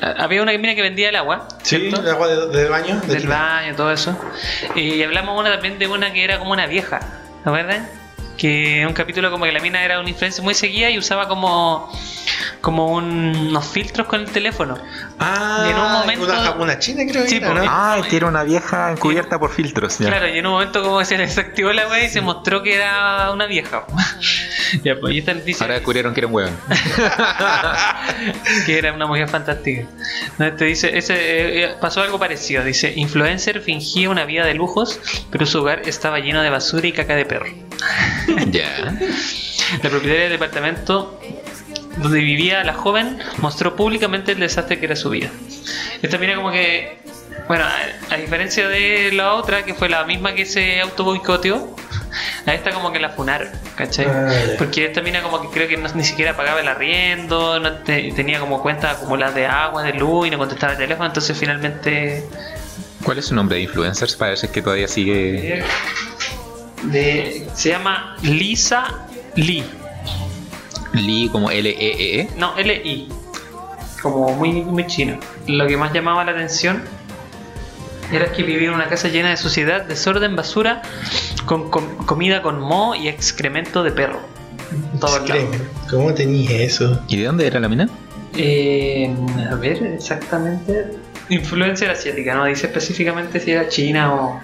[0.00, 1.48] Había una mina que vendía el agua.
[1.64, 2.00] Sí, ¿cierto?
[2.00, 3.00] el agua de, de baño.
[3.00, 4.16] de del baño, todo eso.
[4.76, 7.00] Y hablamos una también de una que era como una vieja,
[7.42, 7.88] ¿se acuerdan?
[8.36, 11.90] Que un capítulo como que la mina era una influencer muy seguida y usaba como
[12.60, 14.76] como un- unos filtros con el teléfono.
[15.20, 17.62] Ah, Y en un momento- una, una china creo que Sí, era.
[17.66, 19.98] Ah, que era una vieja encubierta por filtros.
[19.98, 20.08] ya.
[20.08, 23.30] Claro, y en un momento como se desactivó la wea y se mostró que era
[23.32, 23.84] una vieja.
[24.82, 26.56] ya, pues y esta noticia Ahora descubrieron que era un weón.
[28.66, 29.86] que era una mujer fantástica.
[30.38, 32.64] No, te dice, ese, eh, eh, pasó algo parecido.
[32.64, 36.92] Dice, influencer fingía una vida de lujos, pero su hogar estaba lleno de basura y
[36.92, 37.46] caca de perro.
[38.50, 38.94] ya.
[39.82, 41.20] La propietaria del departamento
[41.98, 45.30] donde vivía la joven mostró públicamente el desastre que era su vida.
[46.02, 46.98] Esta mira como que,
[47.48, 51.74] bueno, a, a diferencia de la otra, que fue la misma que se auto boicoteó,
[52.44, 54.06] a esta como que la funaron, ¿cachai?
[54.06, 54.30] Ah.
[54.58, 58.12] Porque esta mina como que creo que no- ni siquiera pagaba el arriendo, no te-
[58.12, 62.24] tenía como cuentas acumuladas de agua, de luz y no contestaba el teléfono, entonces finalmente...
[63.02, 64.18] ¿Cuál es su nombre de influencers?
[64.20, 65.62] Es que todavía sigue.
[66.90, 69.06] De- se llama Lisa
[69.36, 69.64] Lee.
[70.92, 72.30] Lee como L-E-E-E.
[72.36, 73.08] No, L-I.
[74.02, 75.18] Como muy, muy chino.
[75.46, 76.82] Lo que más llamaba la atención
[78.12, 80.82] era que vivía en una casa llena de suciedad, desorden, basura,
[81.44, 84.20] con, com- comida con moho y excremento de perro.
[85.26, 85.58] Créeme,
[85.90, 87.00] ¿Cómo tenías eso?
[87.08, 87.88] ¿Y de dónde era la mina?
[88.36, 89.12] Eh,
[89.50, 90.90] a ver, exactamente.
[91.28, 94.40] Influencia asiática, no dice específicamente si era china o,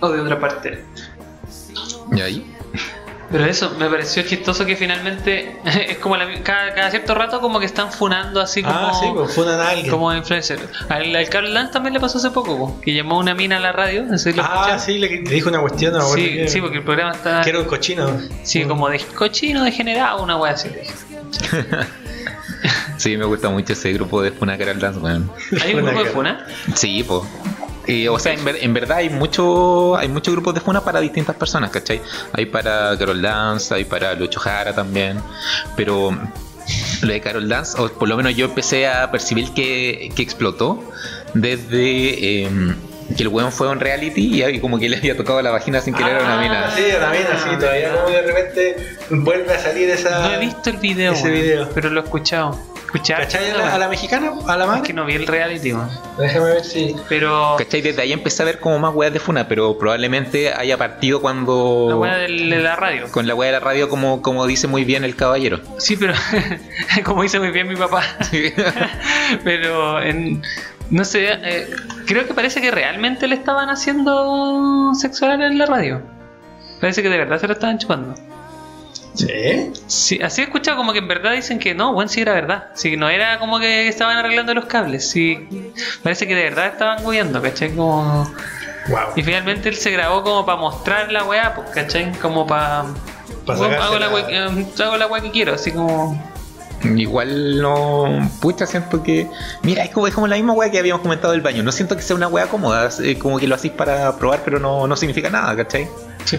[0.00, 0.84] o de otra parte.
[2.12, 2.54] ¿Y ahí?
[3.30, 5.58] Pero eso, me pareció chistoso que finalmente
[5.90, 9.06] es como la- cada, cada cierto rato como que están funando así como, Ah, sí,
[9.14, 9.90] pues funan a alguien.
[9.90, 10.58] como influencer.
[10.88, 13.58] Al, al Carl Lance también le pasó hace poco, po, que llamó a una mina
[13.58, 14.06] a la radio.
[14.40, 16.48] Ah, sí, le, le dijo una cuestión, no sí, qué.
[16.48, 18.18] sí, porque el programa está Que era un cochino.
[18.44, 20.70] sí, como de cochino degenerado, una wea así.
[22.96, 25.30] Sí, me gusta mucho ese grupo de Funa Carol Dance, weón.
[25.64, 26.46] ¿Hay un grupo de funa?
[26.74, 27.22] Sí, pues.
[28.10, 31.36] O sea, en, ver- en verdad hay mucho, hay muchos grupos de Funa para distintas
[31.36, 32.00] personas, ¿cachai?
[32.32, 35.20] Hay para Carol Dance, hay para Lucho Jara también,
[35.76, 36.10] pero
[37.02, 40.82] lo de Carol Dance, o por lo menos yo empecé a percibir que, que explotó
[41.34, 42.50] desde eh,
[43.16, 45.50] que el weón fue a un reality y ahí como que le había tocado la
[45.50, 46.70] vagina sin querer a una Ah, mina.
[46.76, 48.76] Sí, una mina, sí, todavía como de repente
[49.10, 50.28] vuelve a salir esa.
[50.28, 51.68] No he visto el video, ese video.
[51.74, 52.58] pero lo he escuchado.
[52.88, 53.20] ¿Escuchar?
[53.20, 54.32] ¿Cachai a la, a la mexicana?
[54.46, 54.82] ¿A la Es madre?
[54.82, 55.90] que no vi el reality, weón.
[56.18, 56.96] Déjame ver si.
[57.06, 57.82] Pero ¿Cachai?
[57.82, 61.86] Desde ahí empecé a ver como más weas de Funa, pero probablemente haya partido cuando...
[61.90, 63.10] la weá del- de la radio.
[63.10, 65.60] Con la wea de la radio como, como dice muy bien el caballero.
[65.78, 66.14] Sí, pero
[67.04, 68.02] como dice muy bien mi papá.
[69.44, 70.42] pero en,
[70.90, 71.70] no sé, eh,
[72.06, 76.00] creo que parece que realmente le estaban haciendo sexual en la radio.
[76.80, 78.14] Parece que de verdad se lo estaban chupando.
[79.14, 79.72] ¿Sí?
[79.88, 82.68] Sí, así he escuchado como que en verdad dicen que no, bueno, sí era verdad.
[82.74, 85.08] Sí, no era como que estaban arreglando los cables.
[85.10, 85.72] Sí,
[86.02, 87.74] parece que de verdad estaban guiando, ¿cachai?
[87.74, 88.30] Como...
[88.88, 88.98] Wow.
[89.16, 92.12] Y finalmente él se grabó como para mostrar la weá, pues, ¿cachai?
[92.22, 92.84] Como para...
[93.44, 96.37] Pa' hago, la la- weá, hago la weá que quiero, así como...
[96.84, 98.30] Igual no.
[98.40, 99.26] Pucha, siento que.
[99.62, 101.62] Mira, es como, es como la misma wea que habíamos comentado del baño.
[101.62, 102.90] No siento que sea una wea cómoda.
[103.02, 105.88] eh, como que lo hacís para probar, pero no, no significa nada, ¿cachai?
[106.24, 106.38] Sí.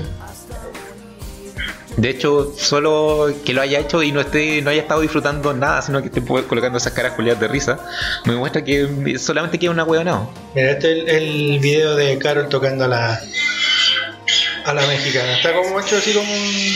[1.97, 5.81] De hecho, solo que lo haya hecho y no esté, no haya estado disfrutando nada,
[5.81, 7.77] sino que esté colocando esas caras culiadas de risa,
[8.23, 10.31] me muestra que solamente queda una wea no.
[10.55, 11.09] Mira, este es el,
[11.53, 13.19] el video de Carol tocando a la.
[14.65, 15.35] a la mexicana.
[15.35, 16.73] Está como hecho así como un.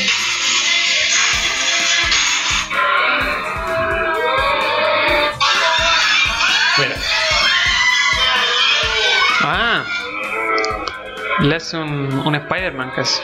[11.43, 13.21] Le hace un, un Spider-Man casi.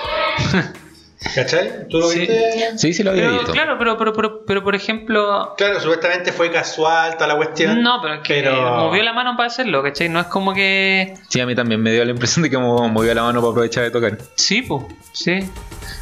[1.36, 1.88] ¿cachai?
[1.90, 2.20] ¿Tú lo Sí.
[2.20, 2.78] viste?
[2.78, 3.52] Sí, sí lo había Pero, visto.
[3.52, 5.54] claro, pero, pero, pero, pero, por ejemplo...
[5.58, 7.82] Claro, supuestamente fue casual toda la cuestión.
[7.82, 10.08] No, pero es que Pero- movió la mano para hacerlo, ¿cachai?
[10.10, 11.14] No es como que...
[11.30, 13.52] Sí, a mí también me dio la impresión de que mo- movió la mano para
[13.52, 14.18] aprovechar de tocar.
[14.36, 15.40] Sí, pues, sí.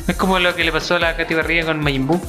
[0.07, 2.21] Es como lo que le pasó a la Katy Barriga con Majin Buu.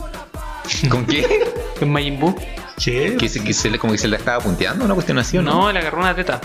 [0.90, 1.26] ¿Con qué?
[1.78, 2.34] Con Majin Buu.
[2.78, 5.42] Que se, que se le- como que se la estaba punteando, una cuestión así, ¿o
[5.42, 5.52] no?
[5.52, 6.40] No, le agarró una teta.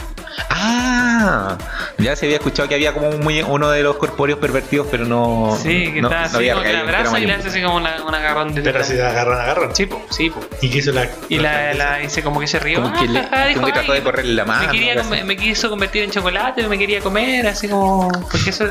[0.49, 1.57] Ah,
[1.97, 5.05] ya se había escuchado que había como un muy, uno de los corpóreos pervertidos, pero
[5.05, 5.57] no.
[5.61, 7.75] Sí, que no, está no así como que la abraza y le hace así como
[7.77, 8.73] una, un agarrón de teta.
[8.73, 9.75] Pero si la agarran, agarran.
[9.75, 10.31] Sí, pues, sí.
[10.61, 11.07] ¿Y qué hizo la.?
[11.29, 12.81] Y la, la hice como que se rió.
[12.81, 15.37] Como que le- jaja, como que trató "Ay, de correrle la mano, Me, quería me
[15.37, 18.09] quiso convertir en chocolate, me quería comer, así como.
[18.31, 18.65] Porque eso.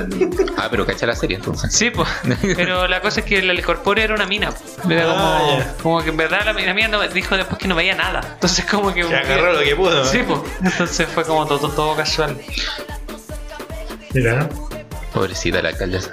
[0.57, 1.73] Ah, pero cacha la serie entonces.
[1.73, 2.09] Sí, pues.
[2.57, 4.51] Pero la cosa es que el, el corpóreo era una mina.
[4.89, 5.75] Era como, Ah, ya.
[5.83, 8.20] como que en verdad la, la mina no- dijo después que no veía nada.
[8.34, 9.05] Entonces, como que.
[9.05, 10.05] Se agarró lo que pudo.
[10.05, 10.40] Sí, pues.
[10.62, 12.38] Entonces fue como todo, todo casual.
[14.14, 14.48] Mira.
[15.12, 16.11] Pobrecita la alcaldesa.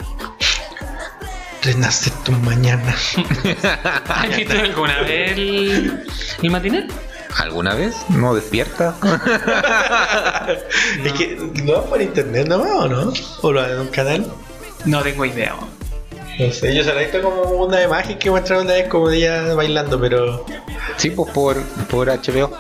[1.62, 2.96] Renace tu mañana.
[4.08, 6.04] ¿Has visto alguna vez el,
[6.42, 6.88] el matinal?
[7.38, 7.96] ¿Alguna vez?
[8.10, 8.96] ¿No despierta?
[11.04, 11.38] Es que.
[11.64, 11.84] ¿No?
[11.86, 13.14] Por internet nomás o no?
[13.42, 14.26] ¿O lo en un canal?
[14.86, 15.56] No tengo idea.
[16.40, 19.10] No sé, yo se la he visto como una imagen que mostraron una vez como
[19.10, 20.46] ella bailando, pero.
[20.98, 22.52] Sí, pues por, por HBO.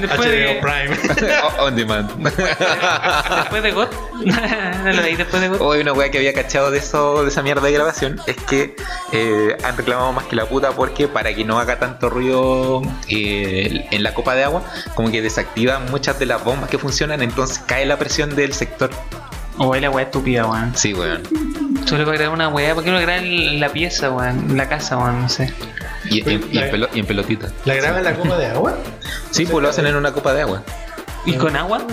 [0.00, 1.32] Después de, HBO Prime.
[1.58, 2.10] O- On demand.
[2.16, 3.88] después de God.
[4.84, 5.60] no lo veis después de God.
[5.60, 8.74] Hoy una wea que había cachado de eso, de esa mierda de grabación, es que
[9.12, 13.86] eh, han reclamado más que la puta porque para que no haga tanto ruido eh,
[13.90, 14.62] en la copa de agua,
[14.94, 18.90] como que desactivan muchas de las bombas que funcionan, entonces cae la presión del sector.
[19.58, 20.72] O la weá estúpida, weón.
[20.74, 21.22] Sí, weón.
[21.84, 24.50] Solo para crear una weá, ¿por qué no en la pieza, weón?
[24.50, 25.52] En la casa, weón, no sé.
[26.10, 27.48] Y, y- y en, pelo- y en pelotita.
[27.64, 28.76] ¿La graban en la copa de agua?
[29.30, 30.62] Sí, pues lo hacen en una copa de agua.
[31.24, 31.86] ¿Y con agua?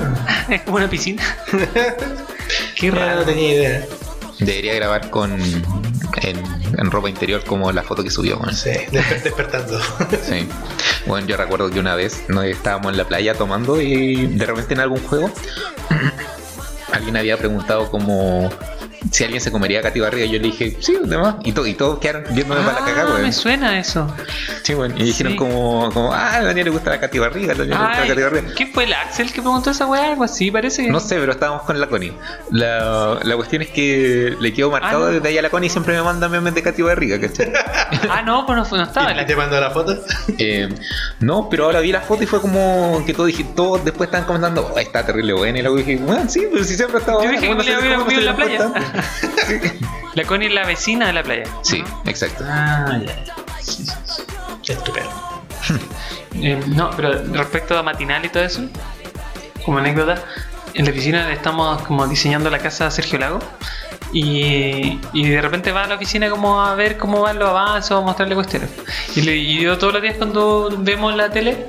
[0.49, 1.21] Es como una piscina.
[2.75, 3.19] Qué raro.
[3.19, 3.85] no tenía idea.
[4.39, 6.43] Debería grabar con en,
[6.77, 8.55] en ropa interior como la foto que subió, weón.
[8.55, 9.79] Sí, desper- despertando.
[10.23, 10.47] Sí.
[11.05, 14.73] Bueno, yo recuerdo que una vez nos estábamos en la playa tomando y de repente
[14.73, 15.29] en algún juego
[16.91, 18.49] alguien había preguntado como
[19.11, 20.25] si alguien se comería a Katy Barriga.
[20.25, 21.35] Yo le dije, sí, demás.
[21.43, 23.21] Y, to- y todos quedaron viéndome para la cagada, Ah, weón.
[23.23, 24.07] me suena eso.
[24.63, 24.95] Sí, weón.
[24.99, 25.37] Y dijeron Sí.
[25.37, 28.07] como, como, ah, a Daniel le gusta la Katy Barriga, a Daniel le gusta la
[28.07, 28.53] Katy Barriga.
[28.55, 30.09] ¿Qué fue el Axel que preguntó esa weá?
[30.09, 30.89] Algo así, parece que.
[30.91, 32.13] No sé, pero estábamos con la Connie.
[32.51, 35.13] La, la cuestión es que le quedo marcado Ah, no.
[35.13, 37.51] desde ahí a la Connie y siempre me manda memes de Katy Barriga, ¿cachai?
[38.09, 39.97] Ah, no, pues no, estaba ¿Y te mandó la foto?
[40.37, 40.69] Eh,
[41.19, 44.25] no, pero ahora vi la foto y fue como que todos dije, todos después estaban
[44.25, 45.59] comentando, "Oh, está terrible buena.
[45.59, 47.71] Y luego dije, bueno, sí, pero si siempre ha estado Yo dije que bueno, le
[47.73, 48.71] no sé había en la playa.
[48.93, 49.87] Le importa".
[50.15, 51.43] La Connie es la vecina de la playa.
[51.61, 52.43] Sí, exacto.
[52.47, 54.73] Ah, ya.
[54.73, 55.09] Estupendo.
[56.41, 58.61] Eh, no, pero respecto a matinal y todo eso,
[59.65, 60.23] como anécdota,
[60.73, 63.39] en la oficina estamos como diseñando la casa Sergio Lago
[64.13, 67.91] y, y de repente va a la oficina como a ver cómo van los avances
[67.91, 68.69] o a mostrarle cuestiones.
[69.15, 71.65] Y, le- y yo todos los días cuando vemos la tele,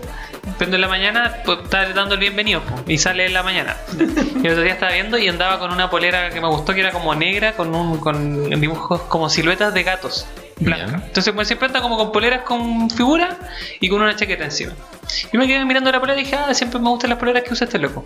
[0.61, 3.79] prendo en la mañana, pues está dando el bienvenido y sale en la mañana.
[4.43, 6.81] Y el otro día estaba viendo y andaba con una polera que me gustó que
[6.81, 10.27] era como negra con, un, con dibujos como siluetas de gatos.
[10.59, 11.03] Blanca.
[11.07, 13.39] Entonces, pues siempre anda como con poleras con figura
[13.81, 14.73] y con una chaqueta encima.
[15.33, 17.55] Y me quedé mirando la polera y dije, ah, siempre me gustan las poleras que
[17.55, 18.05] usa este loco.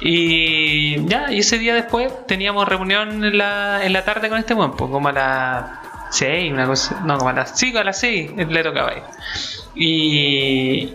[0.00, 4.54] Y ya, y ese día después teníamos reunión en la, en la tarde con este
[4.54, 5.64] buen, pues, como a las
[6.10, 9.02] 6, una cosa, no, como a las 5, a las 6 le tocaba ir.
[9.76, 10.94] Y,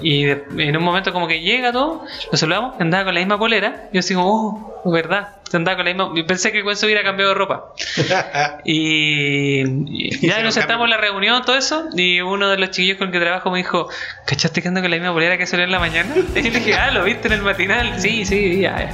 [0.00, 3.38] y de- en un momento como que llega todo, lo saludamos, andaba con la misma
[3.38, 7.02] polera, yo así como, oh, verdad, andaba con la misma, pensé que el se hubiera
[7.02, 7.72] cambiado de ropa.
[8.64, 12.98] Y, y ya nos sentamos en la reunión, todo eso, y uno de los chiquillos
[12.98, 13.88] con el que trabajo me dijo,
[14.26, 16.14] ¿cachaste que ando con la misma polera que salió en la mañana?
[16.34, 18.00] Y le dije, ah, ¿lo viste en el matinal?
[18.00, 18.90] Sí, sí, ya.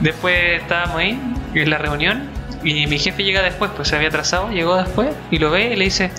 [0.00, 1.18] Después estábamos ahí,
[1.54, 2.28] en la reunión,
[2.62, 5.76] y mi jefe llega después, pues se había atrasado, llegó después, y lo ve y
[5.76, 6.10] le dice,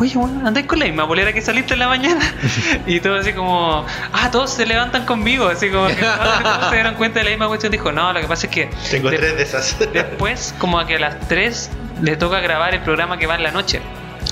[0.00, 2.20] oye, bueno, andáis con la misma polera que saliste en la mañana.
[2.86, 6.94] Y todo así como, ah, todos se levantan conmigo, así como que todos se dieron
[6.94, 7.70] cuenta de la misma cuestión.
[7.72, 9.76] Dijo, no, lo que pasa es que Tengo de- tres de esas.
[9.92, 11.70] Después, como a que a las 3
[12.02, 13.80] le toca grabar el programa que va en la noche.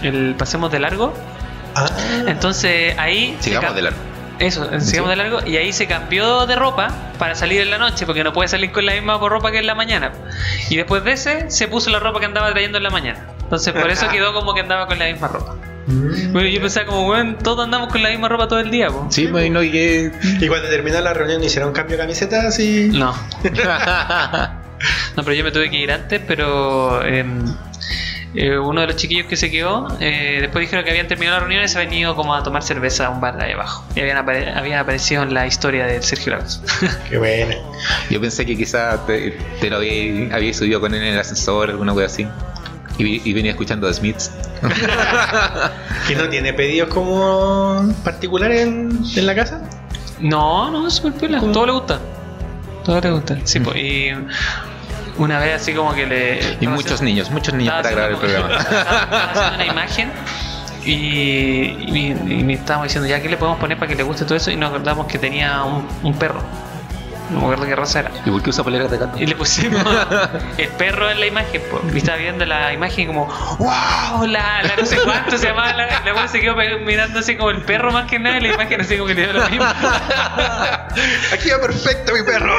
[0.03, 1.15] El Pasemos de Largo.
[1.75, 1.87] Ah,
[2.27, 3.37] Entonces ahí.
[3.41, 3.99] Sigamos de largo.
[4.39, 5.41] Eso, sigamos de largo.
[5.47, 6.89] Y ahí se cambió de ropa
[7.19, 9.67] para salir en la noche, porque no puede salir con la misma ropa que en
[9.67, 10.13] la mañana.
[10.71, 13.21] Y después de ese, se puso la ropa que andaba trayendo en la mañana.
[13.49, 15.57] Entonces por eso quedó como que andaba con la misma ropa.
[15.87, 16.33] mm.
[16.33, 19.07] Bueno, yo pensaba como, bueno, todos andamos con la misma ropa todo el día, po.
[19.11, 20.13] Sí, pues, y no, y que...
[20.41, 22.91] Y cuando terminó la reunión hicieron cambio de camiseta así.
[22.93, 23.15] No.
[25.17, 27.45] No, pero yo me tuve que ir antes, pero em,
[28.37, 31.41] eh, uno de los chiquillos que se quedó, eh, después dijeron que habían terminado la
[31.41, 33.85] reunión y se habían ido como a tomar cerveza a un bar de ahí abajo.
[33.97, 36.63] Y habían, apare- habían aparecido en la historia de Sergio Lagos.
[37.11, 37.57] Qué buena.
[38.09, 41.71] Yo pensé que quizás te, te lo había, había subido con él en el ascensor,
[41.71, 42.29] alguna cosa así.
[42.99, 44.31] Y, vi- y venía escuchando a Smiths.
[46.11, 49.63] ¿Y no tiene pedidos como particulares en, en la casa?
[50.21, 51.41] no, no, súper piola.
[51.41, 52.01] Todo le gusta.
[52.85, 53.39] Todo le gusta.
[53.45, 54.09] Sí, pues, y
[55.17, 56.41] una vez así como que le...
[56.61, 58.57] Y muchos haciendo- niños, muchos niños para grabar el programa.
[58.57, 60.11] estaba haciendo una imagen
[60.85, 64.25] y, y, y me estábamos diciendo ya qué le podemos poner para que le guste
[64.25, 66.43] todo eso y nos acordamos que tenía un, un perro.
[67.31, 68.11] No me acuerdo qué raza era.
[68.25, 69.19] ¿Y por qué usa poleras de gato?
[69.19, 69.85] Y le pusimos
[70.59, 71.61] el perro en la imagen.
[71.71, 71.81] po.
[71.93, 73.27] Y estaba viendo la imagen como,
[73.59, 75.73] wow, la, la no sé cuánto se llamaba.
[75.75, 76.55] La, la cual se quedó
[76.85, 78.39] mirando así como el perro más que nada.
[78.39, 79.65] Y la imagen así como que le dio lo mismo.
[81.33, 82.57] Aquí va perfecto mi perro.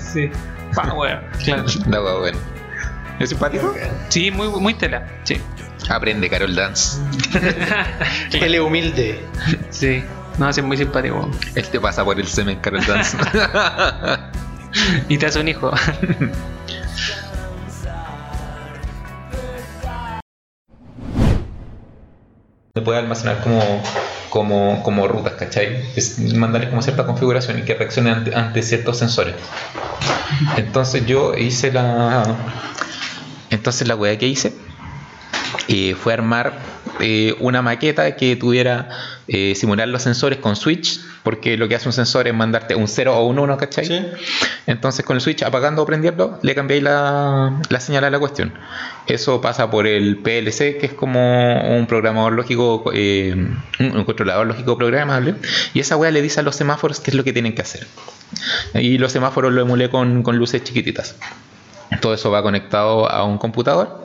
[0.00, 0.30] sí.
[0.74, 1.22] Power.
[1.44, 1.64] Claro.
[1.86, 2.38] La hueá, bueno.
[3.18, 3.74] ¿Es simpático?
[4.08, 5.06] Sí, muy, muy tela.
[5.24, 5.40] Sí.
[5.88, 6.98] Aprende Carol Dance.
[8.32, 9.24] Él es humilde.
[9.70, 10.02] Sí.
[10.38, 11.28] No, sí, muy simpático.
[11.54, 13.16] Él te pasa por el semen, Carol Dance.
[15.08, 15.70] Y te hace un hijo.
[22.74, 23.60] Se puede almacenar como,
[24.30, 25.84] como, como rutas, ¿cachai?
[25.94, 29.34] Es mandarles como cierta configuración y que reaccione ante, ante ciertos sensores.
[30.56, 32.24] Entonces yo hice la.
[33.50, 34.54] Entonces la weá que hice
[35.68, 36.58] eh, fue armar
[37.00, 38.88] eh, una maqueta que tuviera
[39.26, 42.86] eh, simular los sensores con switch, porque lo que hace un sensor es mandarte un
[42.86, 43.86] 0 o un 1, ¿cachai?
[43.86, 44.06] Sí.
[44.66, 48.52] Entonces con el switch apagando o prendiendo le cambiáis la, la señal a la cuestión.
[49.06, 53.34] Eso pasa por el PLC, que es como un programador lógico, eh,
[53.80, 55.34] un controlador lógico programable,
[55.74, 57.86] y esa weá le dice a los semáforos qué es lo que tienen que hacer.
[58.74, 61.16] Y los semáforos lo emulé con, con luces chiquititas.
[62.00, 64.01] Todo eso va conectado a un computador.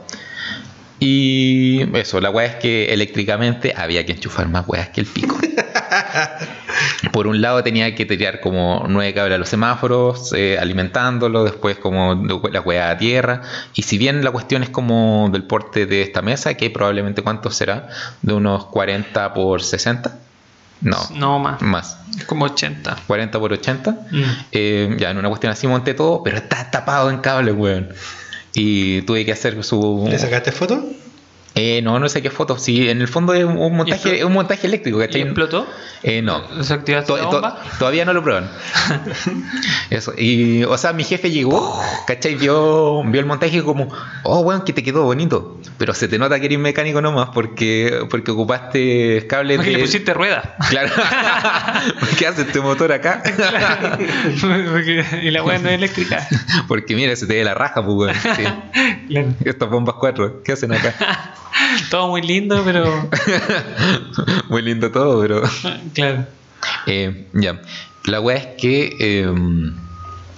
[0.99, 5.37] Y eso, la weá es que eléctricamente había que enchufar más weas que el pico.
[7.11, 11.77] Por un lado tenía que tirar como nueve cables a los semáforos, eh, alimentándolo, después
[11.77, 12.15] como
[12.51, 13.41] la weá a tierra.
[13.75, 17.51] Y si bien la cuestión es como del porte de esta mesa, que probablemente cuánto
[17.51, 17.89] será,
[18.21, 20.17] de unos 40 por 60.
[20.81, 21.61] No, No más.
[21.61, 21.97] más.
[22.27, 22.97] Como 80.
[23.07, 23.91] 40 por 80.
[23.91, 24.23] Mm.
[24.51, 27.89] Eh, ya en una cuestión así monté todo, pero está tapado en cable, weón.
[28.57, 30.07] Y tuve que hacer su...
[30.09, 30.83] ¿Le sacaste foto?
[31.57, 32.57] Eh, no, no sé qué foto.
[32.57, 35.21] Sí, en el fondo es un montaje, un montaje eléctrico, ¿Y ¿cachai?
[35.21, 35.67] explotó?
[36.03, 36.41] Eh, no.
[37.79, 38.49] Todavía no lo prueban.
[39.89, 40.13] Eso.
[40.17, 42.35] Y, o sea, mi jefe llegó, ¿cachai?
[42.35, 43.87] Vio, vio el montaje y como,
[44.23, 45.59] oh, bueno, que te quedó bonito.
[45.77, 49.77] Pero se te nota que eres mecánico nomás porque, porque ocupaste cables Porque de.
[49.77, 50.55] le pusiste rueda.
[50.69, 50.89] Claro.
[52.19, 53.23] ¿Qué hace este motor acá?
[54.71, 56.27] Porque- y la weá no es eléctrica.
[56.67, 58.15] porque mira, se te ve la raja, pues.
[58.35, 58.43] Sí.
[59.07, 59.29] Claro.
[59.45, 60.93] Estas bombas cuatro, ¿qué hacen acá?
[61.89, 63.09] Todo muy lindo, pero.
[64.49, 65.41] Muy lindo todo, pero.
[65.93, 66.25] Claro.
[66.85, 67.61] Eh, ya.
[68.05, 68.95] La weá es que.
[68.99, 69.33] eh,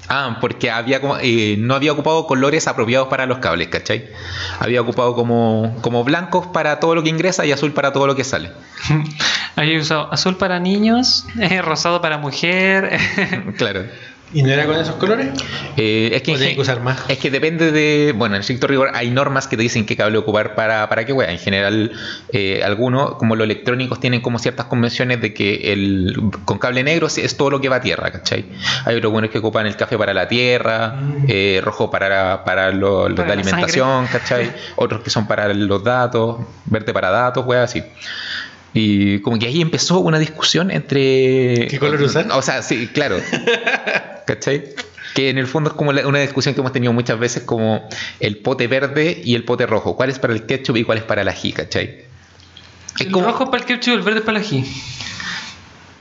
[0.08, 4.08] ah, porque había como, eh, no había ocupado colores apropiados para los cables, ¿cachai?
[4.60, 8.16] Había ocupado como, como blancos para todo lo que ingresa y azul para todo lo
[8.16, 8.52] que sale.
[9.56, 11.26] Había usado azul para niños,
[11.62, 12.98] rosado para mujer.
[13.58, 13.86] Claro.
[14.32, 15.30] ¿Y no era con esos colores?
[15.76, 17.10] Eh, es que, ¿O en tenía gen- que usar más?
[17.10, 18.14] Es que depende de.
[18.16, 21.14] Bueno, en estricto rigor hay normas que te dicen qué cable ocupar para, para qué
[21.14, 21.32] wea.
[21.32, 21.92] En general,
[22.32, 26.16] eh, algunos, como los electrónicos, tienen como ciertas convenciones de que el
[26.46, 28.46] con cable negro es, todo lo que va a tierra, ¿cachai?
[28.86, 33.10] Hay otros buenos que ocupan el café para la tierra, eh, rojo para, para lo-
[33.10, 34.52] los Para de la alimentación, ¿cachai?
[34.76, 37.84] Otros que son para los datos, verde para datos, wea, así.
[38.74, 41.68] Y como que ahí empezó una discusión entre.
[41.70, 42.28] ¿Qué color usar?
[42.32, 43.18] O sea, sí, claro.
[44.26, 44.64] ¿Cachai?
[45.16, 47.88] Que en el fondo es como la- una discusión que hemos tenido muchas veces, como
[48.20, 49.96] el pote verde y el pote rojo.
[49.96, 51.52] ¿Cuál es para el ketchup y cuál es para el ají?
[51.52, 52.04] ¿Cachai?
[53.00, 53.26] Es El como.
[53.26, 54.64] rojo para el ketchup, el verde para el ají.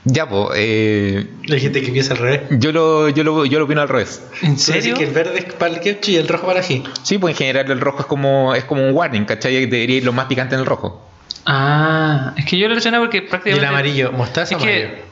[0.05, 0.49] Ya, pues.
[0.55, 2.41] eh, Le dijiste que empieza al revés.
[2.51, 4.21] yo, lo, yo, lo, yo lo opino al revés.
[4.43, 4.95] ¿En serio?
[4.95, 6.83] que el verde es para el ketchup y el rojo para el ají.
[7.03, 9.65] Sí, pues en general el rojo es como, es como un warning, ¿cachai?
[9.65, 11.08] Debería ir lo más picante en el rojo.
[11.45, 13.65] Ah, es que yo lo relacioné porque Y prácticamente.
[13.65, 15.03] el amarillo, mostaza Es o que-.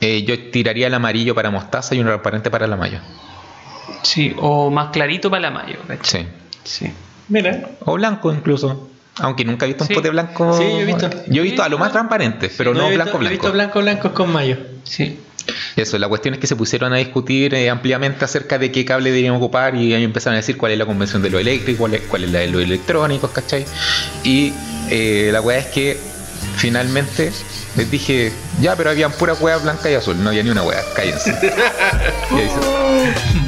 [0.00, 3.00] Eh, yo tiraría el amarillo para mostaza y un transparente para la mayo.
[4.02, 6.22] Sí, o más clarito para la mayo, ¿cachai?
[6.22, 6.28] Sí.
[6.86, 6.92] Sí.
[7.28, 7.70] Mira.
[7.84, 8.88] O blanco incluso.
[9.20, 9.94] Aunque nunca he visto un Sí.
[9.94, 10.56] pote blanco.
[10.56, 11.10] Sí, yo he visto.
[11.26, 13.30] Yo he visto a lo más transparente, pero no, he visto- blanco He blanco.
[13.32, 14.56] visto blanco blancos con mayo.
[14.84, 15.18] Sí.
[15.76, 19.10] Eso, la cuestión es que se pusieron a discutir eh, ampliamente acerca de qué cable
[19.10, 21.94] deberían ocupar y ahí empezaron a decir cuál es la convención de lo eléctrico, cuál
[21.94, 23.64] es, cuál es la de los electrónicos, ¿cachai?
[24.24, 24.52] Y
[24.90, 25.98] eh, la weá es que
[26.56, 27.32] finalmente
[27.76, 30.82] les dije, ya, pero habían puras weas blanca y azul, no había ni una weá,
[30.94, 31.30] cállense.
[32.30, 32.48] y, ahí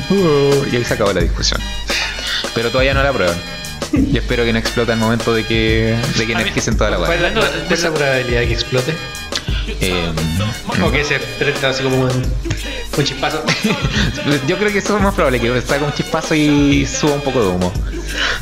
[0.08, 0.14] se,
[0.72, 1.60] y ahí se acabó la discusión.
[2.54, 3.36] Pero todavía no la prueban.
[3.92, 7.08] Y espero que no explote al momento de que, de que energicen toda la ¿Cuál
[7.10, 7.28] weá.
[7.28, 8.94] es la, cuál es la probabilidad de que explote?
[9.80, 10.12] Eh,
[10.84, 12.10] O que se prenda así como un,
[12.98, 13.42] un chispazo.
[14.48, 17.40] Yo creo que eso es más probable, que salga un chispazo y suba un poco
[17.42, 17.72] de humo.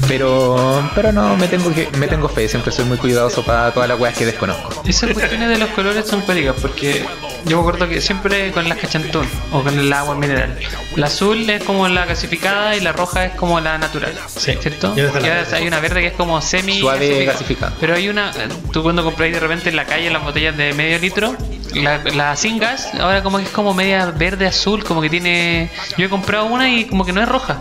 [0.07, 3.89] Pero pero no, me tengo que me tengo fe, siempre soy muy cuidadoso para todas
[3.89, 4.83] las weas que desconozco.
[4.87, 7.05] Esas cuestiones de los colores son cuáticas porque
[7.45, 10.59] yo me acuerdo que siempre con las cachantón o con el agua mineral.
[10.97, 14.13] La azul es como la gasificada y la roja es como la natural.
[14.27, 14.55] Sí.
[14.61, 14.95] ¿Cierto?
[14.97, 17.73] Y ahora hay una verde que es como semi Suave gasificada.
[17.81, 18.33] Pero hay una,
[18.73, 21.37] tú cuando compráis de repente en la calle las botellas de medio litro,
[21.75, 25.71] la, la sin gas, ahora como que es como media verde azul, como que tiene.
[25.97, 27.59] Yo he comprado una y como que no es roja.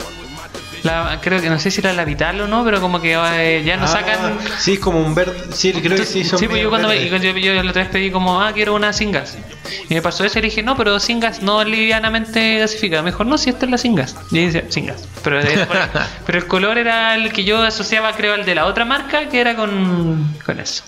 [0.83, 3.63] La, creo que no sé si era la vital o no, pero como que eh,
[3.65, 4.37] ya no Ah, sacan.
[4.59, 5.35] Sí, es como un verde.
[5.53, 7.91] Sí, creo que sí, son Sí, pues yo cuando me, yo, yo la otra vez
[7.91, 9.37] pedí como, ah, quiero una sin gas.
[9.89, 13.01] Y me pasó eso y le dije, no, pero sin gas, no livianamente gasificada.
[13.03, 14.15] Me dijo, no, si esta es la sin gas.
[14.31, 15.07] Y dice, sin gas.
[15.23, 15.39] Pero,
[16.25, 19.39] pero el color era el que yo asociaba, creo, al de la otra marca, que
[19.41, 20.83] era con, con eso.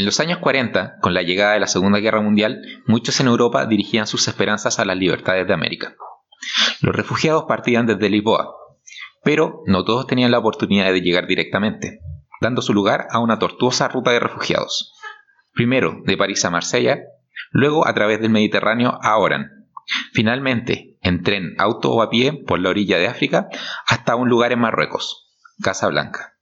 [0.00, 3.66] En los años 40, con la llegada de la Segunda Guerra Mundial, muchos en Europa
[3.66, 5.94] dirigían sus esperanzas a las libertades de América.
[6.80, 8.50] Los refugiados partían desde Lisboa,
[9.22, 12.00] pero no todos tenían la oportunidad de llegar directamente,
[12.40, 14.94] dando su lugar a una tortuosa ruta de refugiados.
[15.52, 17.00] Primero de París a Marsella,
[17.50, 19.66] luego a través del Mediterráneo a Oran,
[20.14, 23.50] finalmente en tren, auto o a pie por la orilla de África
[23.86, 25.28] hasta un lugar en Marruecos,
[25.62, 26.38] Casablanca.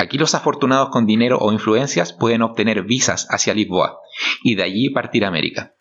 [0.00, 3.98] Aquí los afortunados con dinero o influencias pueden obtener visas hacia Lisboa
[4.42, 5.74] y de allí partir a América.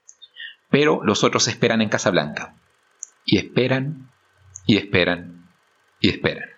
[0.69, 2.53] Pero los otros esperan en Casablanca.
[3.23, 4.11] Y esperan,
[4.65, 5.47] y esperan,
[6.01, 6.49] y esperan.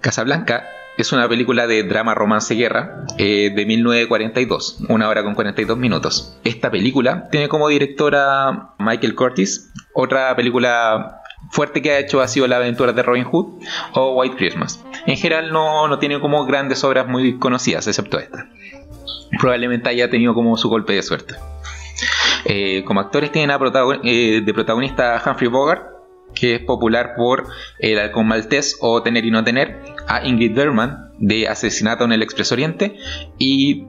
[0.00, 5.76] Casablanca es una película de drama romance guerra eh, de 1942, una hora con 42
[5.76, 6.38] minutos.
[6.44, 11.20] Esta película tiene como directora Michael Curtis, otra película
[11.54, 13.62] fuerte que ha hecho ha sido La aventura de Robin Hood
[13.94, 14.84] o White Christmas.
[15.06, 18.48] En general no, no tiene como grandes obras muy conocidas, excepto esta.
[19.38, 21.34] Probablemente haya tenido como su golpe de suerte.
[22.44, 25.82] Eh, como actores tienen a protagon- eh, de protagonista a Humphrey Bogart,
[26.34, 27.46] que es popular por
[27.78, 32.22] El halcón maltés o Tener y no tener, a Ingrid Bergman de Asesinato en el
[32.22, 32.96] Expreso Oriente
[33.38, 33.84] y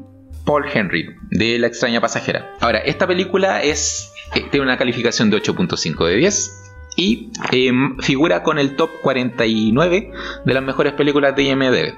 [0.45, 2.53] Paul Henry de La extraña pasajera.
[2.61, 6.61] Ahora, esta película es eh, tiene una calificación de 8.5 de 10
[6.95, 10.11] y eh, figura con el top 49
[10.45, 11.93] de las mejores películas de IMDb.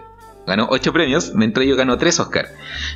[0.45, 2.47] Ganó 8 premios, entre ellos ganó 3 Oscar.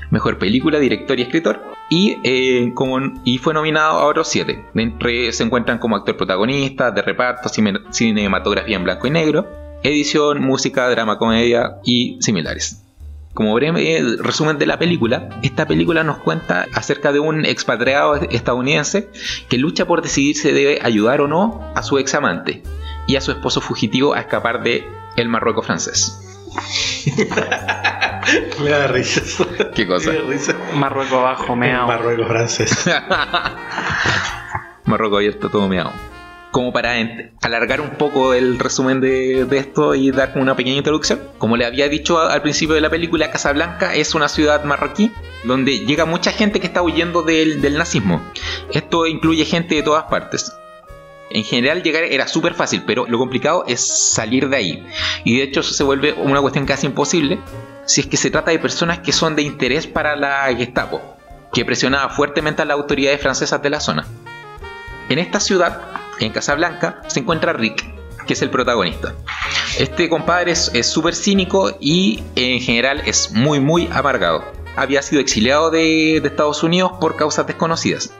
[0.09, 1.61] Mejor película, director y escritor.
[1.89, 4.63] Y, eh, como, y fue nominado a otros 7.
[4.75, 9.47] Entre se encuentran como actor protagonista, de reparto, cine- cinematografía en blanco y negro,
[9.83, 12.81] edición, música, drama, comedia y similares.
[13.34, 18.15] Como breve eh, resumen de la película, esta película nos cuenta acerca de un expatriado
[18.15, 19.09] estadounidense
[19.47, 22.61] que lucha por decidir si debe ayudar o no a su ex amante
[23.07, 26.27] y a su esposo fugitivo a escapar de el Marruecos francés.
[28.61, 29.45] Me da risa.
[29.73, 30.11] ¿Qué cosa?
[30.27, 30.55] Risa.
[30.75, 32.86] Marruecos abajo, me El Marruecos francés.
[34.86, 35.91] Marruecos abierto, todo meado.
[36.51, 36.93] Como para
[37.41, 41.21] alargar un poco el resumen de, esto y dar una pequeña introducción.
[41.37, 45.11] Como le había dicho al principio de la película, Casablanca es una ciudad marroquí
[45.45, 48.21] donde llega mucha gente que está huyendo del, del nazismo.
[48.73, 50.51] Esto incluye gente de todas partes.
[51.33, 53.79] En general llegar era súper fácil, pero lo complicado es
[54.11, 54.87] salir de ahí.
[55.23, 57.39] Y de hecho eso se vuelve una cuestión casi imposible
[57.85, 61.01] si es que se trata de personas que son de interés para la Gestapo,
[61.53, 64.05] que presionaba fuertemente a las autoridades francesas de la zona.
[65.09, 65.81] En esta ciudad,
[66.26, 67.84] en Casablanca, se encuentra Rick,
[68.26, 69.13] que es el protagonista.
[69.80, 74.43] Este compadre es súper cínico y en general es muy muy amargado.
[74.76, 78.13] Había sido exiliado de, de Estados Unidos por causas desconocidas.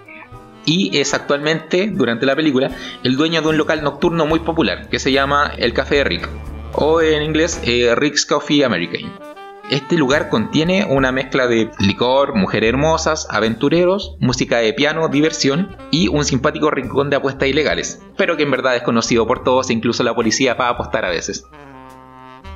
[0.66, 2.70] Y es actualmente, durante la película,
[3.04, 6.30] el dueño de un local nocturno muy popular que se llama el Café de Rick,
[6.74, 9.31] o en inglés eh, Rick's Coffee American.
[9.72, 16.10] Este lugar contiene una mezcla de licor, mujeres hermosas, aventureros, música de piano, diversión y
[16.10, 19.74] un simpático rincón de apuestas ilegales, pero que en verdad es conocido por todos e
[19.74, 21.46] incluso la policía para apostar a veces.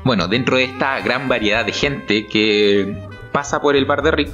[0.04, 4.32] Bueno, dentro de esta gran variedad de gente que pasa por el bar de Rick,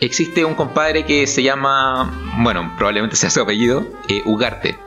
[0.00, 4.78] existe un compadre que se llama, bueno, probablemente sea su apellido, eh, Ugarte.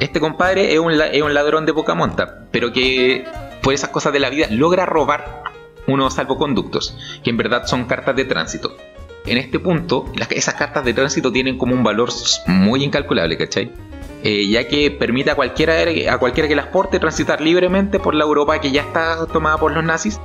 [0.00, 3.24] Este compadre es un, es un ladrón de poca monta, pero que
[3.62, 5.45] por esas cosas de la vida logra robar
[5.86, 8.76] unos salvoconductos, que en verdad son cartas de tránsito.
[9.26, 12.10] En este punto, las- esas cartas de tránsito tienen como un valor
[12.46, 13.72] muy incalculable, ¿cachai?
[14.22, 15.74] Eh, ya que permite a cualquiera,
[16.12, 19.72] a cualquiera que las porte transitar libremente por la Europa que ya está tomada por
[19.72, 20.20] los nazis.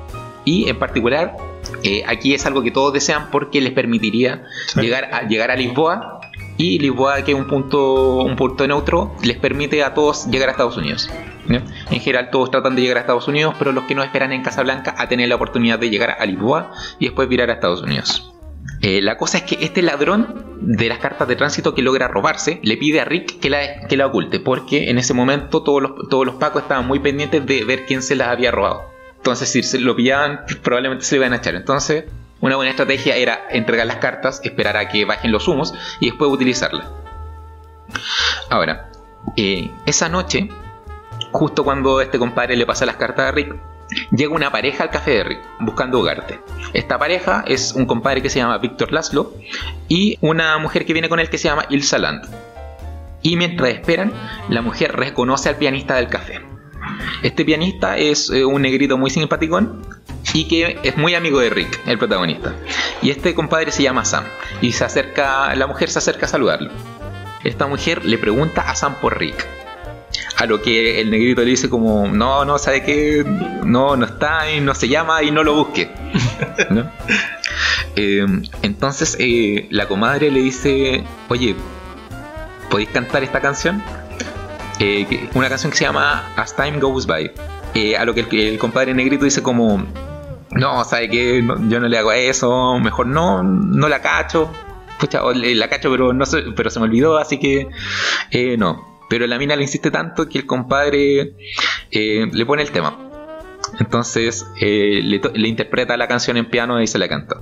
[0.46, 1.36] Y en particular,
[1.84, 4.82] eh, aquí es algo que todos desean porque les permitiría Sí.
[4.82, 6.20] llegar, a, llegar a Lisboa.
[6.58, 10.52] Y Lisboa, que es un punto, un punto neutro, les permite a todos llegar a
[10.52, 11.10] Estados Unidos.
[11.48, 14.44] En general todos tratan de llegar a Estados Unidos, pero los que no esperan en
[14.44, 18.32] Casablanca a tener la oportunidad de llegar a Lisboa y después virar a Estados Unidos.
[18.82, 22.60] Eh, la cosa es que este ladrón de las cartas de tránsito que logra robarse
[22.64, 25.92] le pide a Rick que la, que la oculte, porque en ese momento todos los,
[26.10, 28.92] todos los pacos estaban muy pendientes de ver quién se las había robado.
[29.18, 31.54] Entonces, si lo pillaban, probablemente se le iban a echar.
[31.54, 32.06] Entonces,
[32.40, 36.32] una buena estrategia era entregar las cartas, esperar a que bajen los humos y después
[36.32, 36.88] utilizarlas.
[38.50, 38.90] Ahora,
[39.38, 40.50] eh, esa noche,
[41.32, 43.56] justo cuando este compadre le pasa las cartas a Rick,
[44.12, 46.40] llega una pareja al café de Rick buscando hogarte.
[46.74, 49.34] Esta pareja es un compadre que se llama Víctor Laszlo
[49.88, 52.30] y una mujer que viene con él que se llama Ilsa Land.
[53.22, 54.12] Y mientras esperan,
[54.50, 56.42] la mujer reconoce al pianista del café.
[57.22, 59.86] Este pianista es eh, un negrito muy simpaticón
[60.34, 62.56] y que es muy amigo de Rick, el protagonista.
[63.02, 64.24] Y este compadre se llama Sam
[64.62, 66.72] y se acerca, la mujer se acerca a saludarlo.
[67.44, 69.61] Esta mujer le pregunta a Sam por Rick.
[70.38, 73.24] A lo que el negrito le dice como, no, no, ¿sabe qué?
[73.64, 75.90] No, no está, y no se llama y no lo busque.
[77.96, 78.26] Eh,
[78.62, 81.56] entonces eh, la comadre le dice, oye,
[82.70, 83.84] ¿podéis cantar esta canción?
[84.80, 87.32] Eh, una canción que se llama As Time Goes By.
[88.00, 89.86] A lo que el, compadre negrito dice como,
[90.52, 91.46] no, ¿sabe qué?
[91.68, 94.50] Yo no le hago eso, mejor no, no la cacho.
[95.00, 97.68] Pucha, la cacho, pero, no se, pero se me olvidó, así que
[98.58, 98.91] no.
[99.12, 101.34] Pero la mina le insiste tanto que el compadre
[101.92, 102.98] eh, le pone el tema.
[103.78, 107.42] Entonces eh, le, interpreta la canción en piano y se la canta.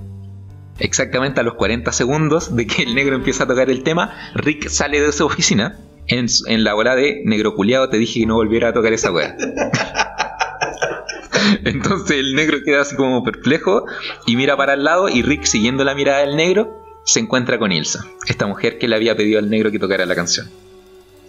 [0.80, 4.68] Exactamente a los 40 segundos de que el negro empieza a tocar el tema, Rick
[4.70, 7.88] sale de su oficina en la bola de negro culiado.
[7.88, 9.38] Te dije que no volviera a tocar esa weá.
[11.66, 13.86] Entonces el negro queda así como perplejo
[14.26, 17.72] y mira para el lado y Rick siguiendo la mirada del negro se encuentra con
[17.72, 20.48] Ilsa, esta mujer que le había pedido al negro que tocara la canción.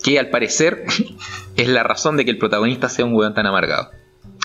[0.03, 0.84] Que al parecer
[1.57, 3.90] es la razón de que el protagonista sea un weón tan amargado.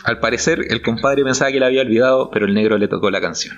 [0.04, 3.22] Al parecer, el compadre pensaba que la había olvidado, pero el negro le tocó la
[3.22, 3.58] canción.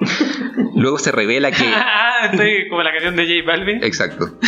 [0.74, 1.64] Luego se revela que.
[1.64, 3.84] Ah, estoy como la canción de J Balvin.
[3.84, 4.30] Exacto.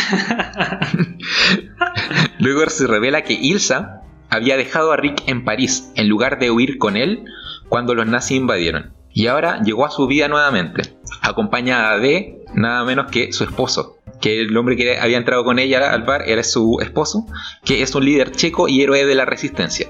[2.39, 6.79] Luego se revela que Ilsa había dejado a Rick en París en lugar de huir
[6.79, 7.25] con él
[7.69, 8.93] cuando los nazis invadieron.
[9.13, 10.83] Y ahora llegó a su vida nuevamente,
[11.23, 15.93] acompañada de nada menos que su esposo, que el hombre que había entrado con ella
[15.93, 17.27] al bar era su esposo,
[17.63, 19.89] que es un líder checo y héroe de la resistencia.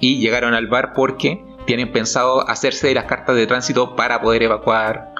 [0.00, 4.42] Y llegaron al bar porque tienen pensado hacerse de las cartas de tránsito para poder
[4.44, 5.12] evacuar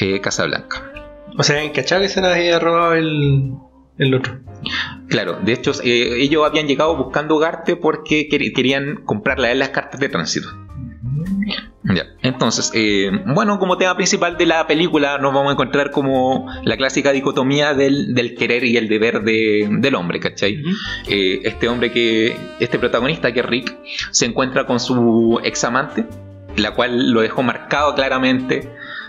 [0.00, 0.88] eh, Casablanca.
[1.36, 3.52] O sea, en cachado que se les había robado el,
[3.98, 4.38] el otro.
[5.08, 9.58] Claro, de hecho, eh, ellos habían llegado buscando Ugarte porque quer- querían comprarle a él
[9.58, 10.48] las cartas de tránsito.
[11.94, 16.46] Ya, entonces, eh, bueno, como tema principal de la película nos vamos a encontrar como
[16.64, 20.62] la clásica dicotomía del, del querer y el deber de- del hombre, ¿cachai?
[21.08, 23.76] Eh, este hombre que, este protagonista que es Rick,
[24.10, 26.06] se encuentra con su examante,
[26.56, 28.68] la cual lo dejó marcado claramente,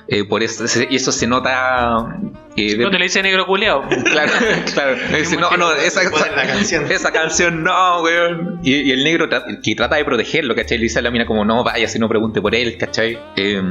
[0.09, 2.17] eh, por eso, y eso se nota...
[2.55, 3.83] eh, de- No te le dice negro culeado.
[4.05, 4.31] Claro,
[4.73, 4.95] claro.
[5.17, 6.85] Dice, no, no, esa, canción.
[6.91, 8.59] esa canción no, weón.
[8.63, 10.77] Y, y el negro tra- que trata de protegerlo, ¿cachai?
[10.77, 13.19] Le dice a la mina como, no, vaya, si no pregunte por él, ¿cachai?
[13.35, 13.61] Eh,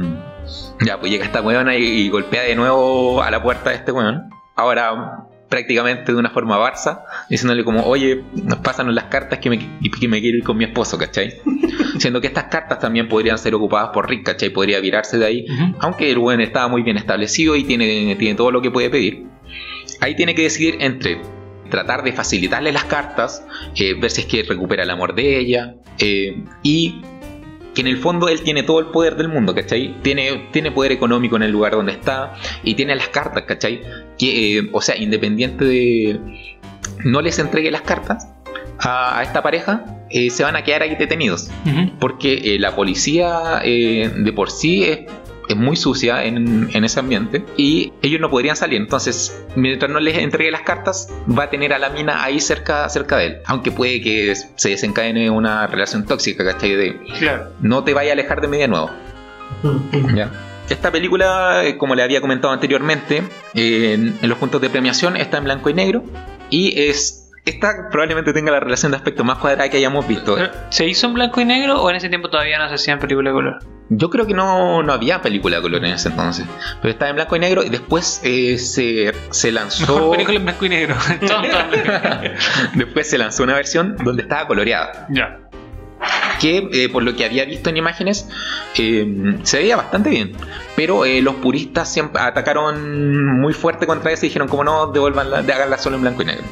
[0.85, 3.91] ya, pues llega esta weona y, y golpea de nuevo a la puerta de este
[3.91, 4.29] weón.
[4.55, 9.57] Ahora, prácticamente de una forma barça, diciéndole como, oye, nos pásanos las cartas que me,
[9.57, 11.35] que me quiero ir con mi esposo, ¿cachai?
[11.99, 14.49] Siendo que estas cartas también podrían ser ocupadas por Rick, ¿cachai?
[14.49, 15.45] Podría virarse de ahí.
[15.79, 19.25] Aunque el weón estaba muy bien establecido y tiene, tiene todo lo que puede pedir.
[20.01, 21.21] Ahí tiene que decidir entre
[21.69, 23.45] tratar de facilitarle las cartas,
[23.75, 27.01] eh, ver si es que recupera el amor de ella, eh, y
[27.77, 30.01] que en el fondo él tiene todo el poder del mundo, ¿cachai?
[30.01, 33.83] Tiene, tiene poder económico en el lugar donde está y tiene las cartas, ¿cachai?
[34.17, 36.19] Que, eh, o sea, independiente de
[37.05, 38.29] no les entregue las cartas
[38.79, 41.51] a, a esta pareja, eh, se van a quedar ahí detenidos
[41.99, 45.01] porque eh, la policía de por sí es
[45.55, 48.81] muy sucia en, en ese ambiente y ellos no podrían salir.
[48.81, 52.87] Entonces, mientras no les entregue las cartas, va a tener a la mina ahí cerca,
[52.89, 53.37] cerca de él.
[53.45, 56.75] Aunque puede que se desencadene una relación tóxica, ¿cachai?
[56.75, 57.49] De Claro.
[57.61, 58.89] no te vaya a alejar de mí de nuevo.
[60.15, 60.31] ¿ya?
[60.69, 63.23] Esta película, como le había comentado anteriormente,
[63.53, 66.03] eh, en, en los puntos de premiación está en blanco y negro
[66.49, 67.26] y es...
[67.47, 70.35] Esta probablemente tenga la relación de aspecto más cuadrada que hayamos visto.
[70.69, 73.31] ¿Se hizo en blanco y negro o en ese tiempo todavía no se hacían películas
[73.31, 73.59] de color?
[73.89, 76.45] Yo creo que no, no había película de color en ese entonces.
[76.81, 80.11] Pero estaba en blanco y negro y después eh, se, se Mejor lanzó.
[80.11, 80.95] película en blanco y negro.
[82.75, 85.07] Después se lanzó una versión donde estaba coloreada.
[85.09, 85.39] ya.
[86.39, 88.29] Que eh, por lo que había visto en imágenes
[88.77, 90.33] eh, se veía bastante bien.
[90.75, 95.41] Pero eh, los puristas siempre atacaron muy fuerte contra eso y dijeron como no, devuelvanla,
[95.41, 96.43] de háganla solo en blanco y negro.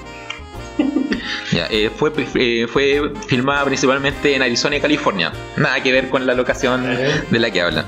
[1.55, 5.31] Ya, eh, fue, eh, fue filmada principalmente en Arizona y California.
[5.55, 6.83] Nada que ver con la locación
[7.29, 7.85] de la que hablan.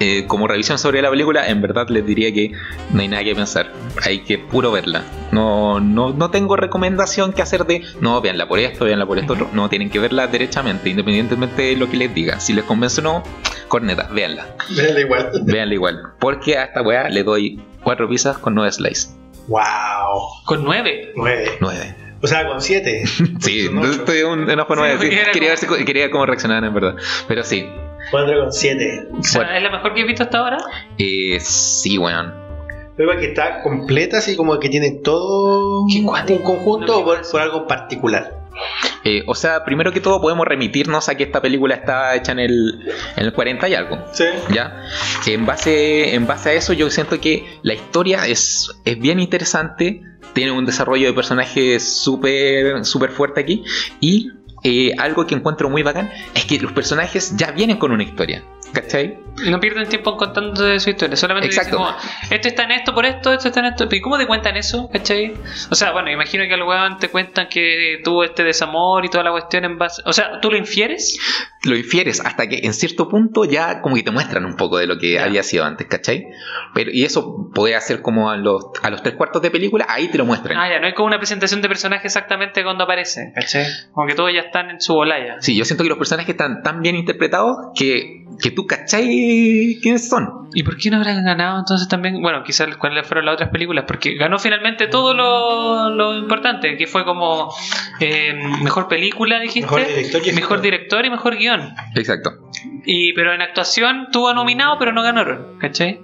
[0.00, 2.52] Eh, como revisión sobre la película, en verdad les diría que
[2.90, 3.70] no hay nada que pensar.
[4.02, 5.04] Hay que puro verla.
[5.30, 9.34] No, no, no tengo recomendación que hacer de no, véanla por esto, véanla por esto
[9.34, 9.50] otro.
[9.52, 12.40] No, tienen que verla derechamente, independientemente de lo que les diga.
[12.40, 13.22] Si les convence o no,
[13.68, 14.46] corneta, véanla.
[14.74, 15.30] Véanla igual.
[15.44, 16.02] Véanla igual.
[16.18, 19.14] Porque a esta weá le doy cuatro pizzas con nueve slices.
[19.48, 19.60] Wow.
[20.46, 21.12] Con nueve.
[21.14, 21.58] Nueve.
[21.60, 22.09] Nueve.
[22.22, 23.04] O sea, con siete.
[23.40, 23.90] Sí, Son ocho.
[23.92, 24.98] estoy un enojo nueve.
[25.00, 25.08] sí.
[25.32, 26.94] Quería, ver como- si- quería ver cómo reaccionaban en verdad.
[27.28, 27.66] Pero sí.
[28.10, 29.06] Cuatro con siete.
[29.18, 29.56] O sea, Bueno.
[29.56, 30.58] ¿Es la mejor que he visto hasta ahora?
[30.98, 32.34] Eh, sí, weón.
[32.96, 36.06] Pero que está completa, así como que tiene todo un
[36.42, 38.36] conjunto o por, por algo particular.
[39.04, 42.40] Eh, o sea, primero que todo podemos remitirnos a que esta película está hecha en
[42.40, 43.96] el, en el 40 y algo.
[44.12, 44.24] Sí.
[44.52, 44.82] ¿Ya?
[45.26, 50.02] En base, en base a eso yo siento que la historia es, es bien interesante,
[50.32, 53.64] tiene un desarrollo de personajes súper súper fuerte aquí
[54.00, 54.30] y
[54.62, 58.44] eh, algo que encuentro muy bacán es que los personajes ya vienen con una historia,
[58.72, 59.18] ¿cachai?
[59.46, 61.16] No pierden tiempo contando de su historia.
[61.16, 61.78] Solamente dicen Exacto.
[61.78, 61.96] como,
[62.30, 63.88] este está en esto por esto, este está en esto.
[63.90, 64.90] ¿Y cómo te cuentan eso?
[64.92, 65.32] ¿Cachai?
[65.70, 69.24] O sea, bueno, imagino que al weón te cuentan que tuvo este desamor y toda
[69.24, 70.02] la cuestión en base.
[70.04, 71.18] O sea, ¿tú lo infieres?
[71.62, 74.86] Lo infieres hasta que en cierto punto ya como que te muestran un poco de
[74.86, 75.24] lo que Ya.
[75.24, 76.26] había sido antes, ¿cachai?
[76.74, 80.08] Pero, y eso puede hacer como a los, a los tres cuartos de película, ahí
[80.08, 80.56] te lo muestran.
[80.56, 83.32] Ah, ya, no hay como una presentación de personaje exactamente cuando aparece.
[83.34, 83.66] ¿Cachai?
[83.92, 85.36] Como que todos ya están en su bolaya.
[85.40, 90.08] Sí, yo siento que los personajes están tan bien interpretados que, que tú cachai quiénes
[90.08, 90.48] son.
[90.52, 92.20] ¿Y por qué no habrán ganado entonces también?
[92.22, 96.86] Bueno, quizás cuáles fueron las otras películas, porque ganó finalmente todo lo, lo importante, que
[96.88, 97.54] fue como
[98.00, 98.32] eh,
[98.62, 101.49] mejor película, dijiste, Mejor director y mejor director y mejor guion.
[101.94, 102.30] Exacto.
[102.84, 106.00] Y, pero en actuación tuvo nominado, pero no ganaron, ¿cachai?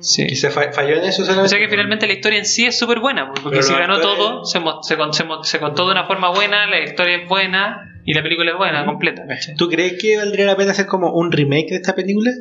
[0.00, 0.24] Sí.
[0.28, 1.48] Y se fa- falló en eso O solamente.
[1.50, 3.94] sea que finalmente la historia en sí es súper buena, porque Pero si los ganó
[3.94, 7.28] actores- todo, se, se, con- se se contó de una forma buena, la historia es
[7.28, 9.22] buena y la película es buena, completa.
[9.28, 9.54] ¿cachai?
[9.56, 12.32] ¿Tú crees que valdría la pena hacer como un remake de esta película?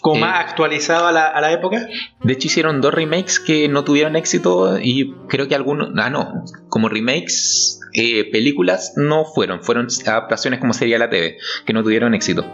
[0.00, 0.20] Como Eh.
[0.20, 1.86] más actualizado a la, a la época.
[2.24, 5.90] De hecho, hicieron dos remakes que no tuvieron éxito y creo que algunos.
[5.96, 6.44] Ah, no.
[6.68, 9.62] Como remakes, eh, películas no fueron.
[9.62, 12.44] Fueron adaptaciones como sería la TV, que no tuvieron éxito.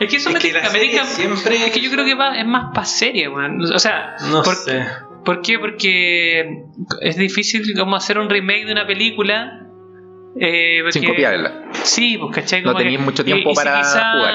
[0.00, 0.70] Es que eso Es me que la
[1.04, 3.60] siempre- Es que yo creo que va, es más para serie, weón.
[3.62, 4.84] O sea, No por, sé.
[5.24, 5.58] ¿por qué?
[5.58, 6.62] Porque
[7.00, 9.65] es difícil como hacer un remake de una película.
[10.38, 11.52] Eh, Sin porque- copiarla.
[11.82, 12.60] Sí, pues cachai.
[12.62, 14.34] No Como tenías que- mucho tiempo y- y si para quizá- jugar.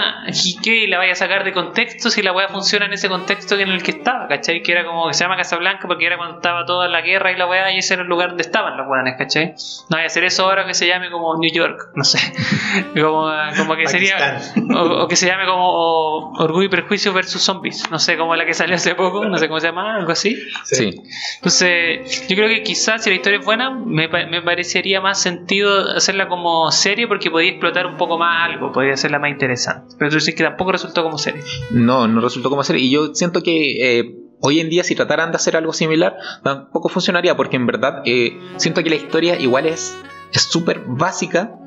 [0.89, 3.83] ¿La vaya a sacar de contexto si la weá funciona en ese contexto en el
[3.83, 4.27] que estaba?
[4.27, 4.63] ¿cachai?
[4.63, 7.35] Que era como que se llama Casablanca porque era cuando estaba toda la guerra y
[7.37, 9.47] la weá y ese era el lugar donde estaban los weones, ¿cachai?
[9.89, 12.17] No vaya a hacer eso ahora que se llame como New York, no sé.
[12.95, 14.39] como, como que sería.
[14.75, 17.89] O, o que se llame como o, Orgullo y Prejuicio versus Zombies.
[17.91, 20.37] No sé, como la que salió hace poco, no sé cómo se llama, algo así.
[20.63, 21.01] Sí.
[21.35, 25.90] Entonces, yo creo que quizás si la historia es buena, me, me parecería más sentido
[25.95, 29.95] hacerla como serie porque podía explotar un poco más algo, podría hacerla más interesante.
[29.97, 31.41] Pero tú dices que tampoco resultó como serie.
[31.71, 32.77] No, no resultó como ser.
[32.77, 36.89] Y yo siento que eh, hoy en día, si trataran de hacer algo similar, tampoco
[36.89, 39.97] funcionaría, porque en verdad eh, siento que la historia igual es
[40.31, 41.57] súper básica.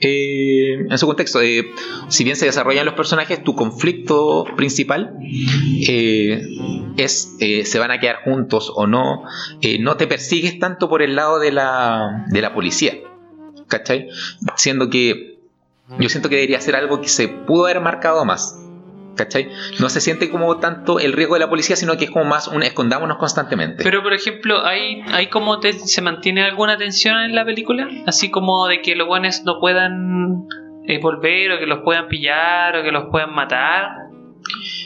[0.00, 1.40] eh, en su contexto,
[2.08, 5.14] si bien se desarrollan los personajes, tu conflicto principal
[6.96, 9.24] es se van a quedar juntos o no.
[9.80, 12.94] No te persigues tanto por el lado de la, de la policía,
[13.70, 14.08] ¿cachai?
[14.56, 15.38] Siendo que
[15.98, 18.56] yo siento que debería ser algo que se pudo haber marcado más.
[19.16, 19.50] ¿Cachai?
[19.80, 22.48] No se siente como tanto el riesgo de la policía, sino que es como más
[22.48, 23.82] un escondámonos constantemente.
[23.82, 27.88] Pero, por ejemplo, ¿hay, como te- se mantiene alguna tensión en la película?
[28.06, 30.46] Así como de que los buenos no puedan
[30.86, 33.88] eh, volver o que los puedan pillar o que los puedan matar.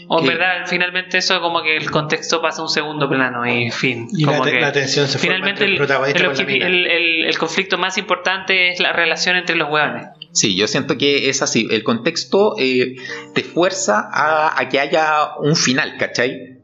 [0.09, 3.47] O en Eh, verdad, finalmente eso como que el contexto pasa a un segundo plano
[3.51, 4.06] y fin.
[4.16, 7.24] Y la, como que la tensión se forma finalmente entre el el, el el- el-
[7.26, 10.06] el conflicto más importante es la relación entre los hueones.
[10.32, 11.66] Sí, yo siento que es así.
[11.70, 12.97] El contexto eh,
[13.35, 16.59] te fuerza a, a que haya un final, ¿cachai?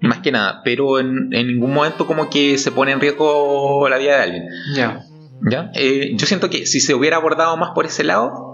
[0.00, 3.98] Más que nada, pero en, en ningún momento como que se pone en riesgo la
[3.98, 4.48] vida de alguien.
[4.74, 5.00] Ya.
[5.50, 5.70] ¿ya?
[5.74, 8.53] Eh, yo siento que si se hubiera abordado más por ese lado,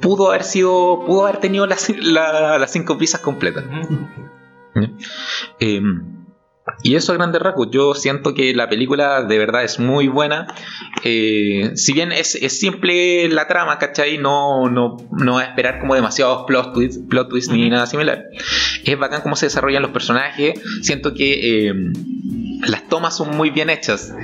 [0.00, 3.64] pudo haber sido, pudo haber tenido las, la- las cinco piezas completas.
[5.58, 5.80] Eh,
[6.82, 10.46] y eso a grandes rasgos, yo siento que la película de verdad es muy buena.
[11.02, 14.18] Eh, si bien es, es simple la trama, ¿cachai?
[14.18, 18.24] No, no, no va a esperar como demasiados plot twists, plot twists ni nada similar.
[18.84, 20.60] Es bacán cómo se desarrollan los personajes.
[20.82, 21.74] Siento que eh,
[22.66, 24.14] las tomas son muy bien hechas.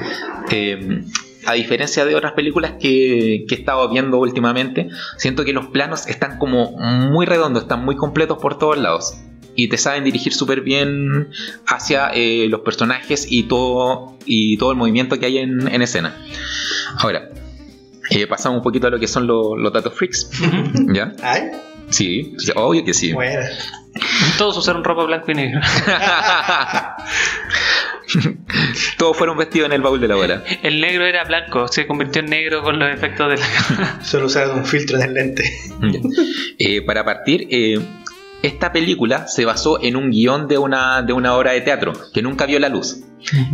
[0.51, 1.03] Eh,
[1.47, 6.07] a diferencia de otras películas que, que he estado viendo últimamente, siento que los planos
[6.07, 9.15] están como muy redondos, están muy completos por todos lados.
[9.55, 11.31] Y te saben dirigir súper bien
[11.67, 16.15] hacia eh, los personajes y todo, y todo el movimiento que hay en, en escena.
[16.99, 17.31] Ahora,
[18.11, 20.31] eh, pasamos un poquito a lo que son los, los datos freaks.
[20.93, 21.13] ¿Ya?
[21.23, 21.43] Ay,
[21.89, 23.13] Sí, sí, obvio que sí.
[23.13, 23.41] bueno.
[24.39, 25.61] Todos usaron ropa blanco y negro.
[28.97, 30.43] Todos fueron vestidos en el baúl de la bola.
[30.63, 34.59] El negro era blanco, se convirtió en negro con los efectos de la Solo usaron
[34.59, 35.45] un filtro en el lente.
[36.59, 37.79] Eh, para partir, eh,
[38.43, 42.23] esta película se basó en un guion de una, de una obra de teatro que
[42.23, 43.03] nunca vio la luz.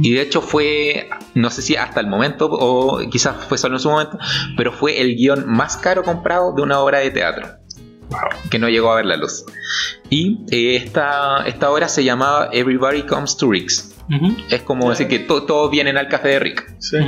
[0.02, 3.80] Y de hecho fue, no sé si hasta el momento o quizás fue solo en
[3.80, 4.18] su momento,
[4.56, 7.48] pero fue el guion más caro comprado de una obra de teatro.
[8.50, 9.46] Que no llegó a ver la luz.
[10.10, 13.48] Y eh, esta, esta obra se llamaba Everybody Comes to
[14.50, 16.74] Es como decir que to- todos vienen al café de Rick.
[16.78, 16.98] Sí.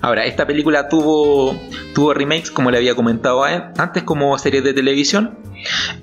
[0.00, 1.58] Ahora, esta película tuvo,
[1.94, 5.38] tuvo remakes, como le había comentado antes, como series de televisión.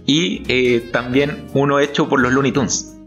[0.05, 2.97] Y eh, también uno hecho por los Looney Tunes,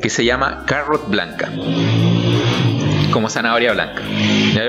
[0.00, 1.50] que se llama Carrot Blanca.
[3.12, 4.02] Como zanahoria blanca.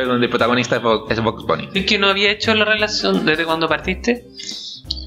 [0.05, 1.69] Donde el protagonista es Box Bunny.
[1.73, 4.25] Es que no había hecho la relación desde cuando partiste.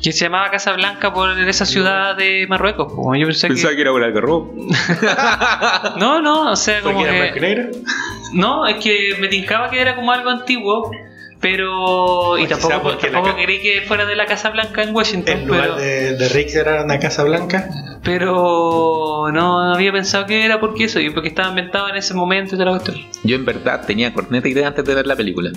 [0.03, 2.93] Que se llamaba Casa Blanca por esa ciudad de Marruecos.
[2.93, 3.15] po.
[3.15, 3.77] Yo pensé Pensaba que.
[3.77, 4.55] que era por algarrobo.
[5.99, 7.41] No, no, o sea, como era blanco y que.
[7.41, 7.69] negro.
[8.33, 10.91] No, es que me tincaba que era como algo antiguo.
[11.41, 12.39] Pero.
[12.39, 14.95] Y quizá tampoco, porque la tampoco ca- creí que fuera de la Casa Blanca en
[14.95, 15.35] Washington.
[15.41, 17.69] En lugar Pero, de, de Rick era una casa blanca.
[18.03, 20.99] pero no había pensado que era porque eso.
[20.99, 22.95] Y porque estaba inventado en ese momento y la.
[23.23, 25.51] Yo en verdad tenía corneta idea antes de ver la película.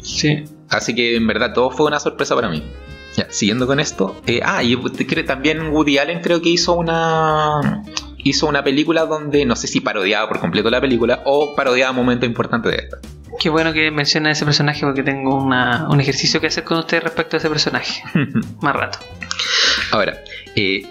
[0.00, 0.44] Sí.
[0.70, 2.62] Así que en verdad todo fue una sorpresa para mí.
[3.16, 4.20] Ya, siguiendo con esto.
[4.26, 4.76] eh, ah, y
[5.24, 7.82] también Woody Allen creo que hizo una.
[8.18, 12.28] Hizo una película donde no sé si parodiaba por completo la película o parodiaba momentos
[12.28, 12.98] importantes de esta.
[13.38, 17.02] Qué bueno que menciona ese personaje porque tengo una- un ejercicio que hacer con usted
[17.02, 18.02] respecto a ese personaje.
[18.60, 18.98] Más rato.
[19.92, 20.18] Ahora,
[20.56, 20.82] eh,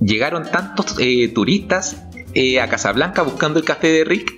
[0.00, 4.34] llegaron tantos eh, turistas eh, a Casablanca buscando el café de Rick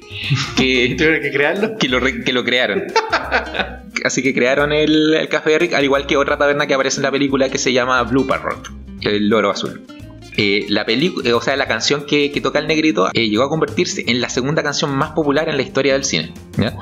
[0.56, 1.76] que, Tuvieron que crearlo.
[1.78, 2.84] que, lo, que lo crearon.
[4.04, 6.98] Así que crearon el, el café de Rick, al igual que otra taberna que aparece
[6.98, 8.70] en la película que se llama Blue Parrot,
[9.02, 9.82] el loro azul.
[10.36, 13.48] Eh, la película, o sea, la canción que, que toca el negrito eh, llegó a
[13.48, 16.32] convertirse en la segunda canción más popular en la historia del cine.
[16.56, 16.74] ¿ya?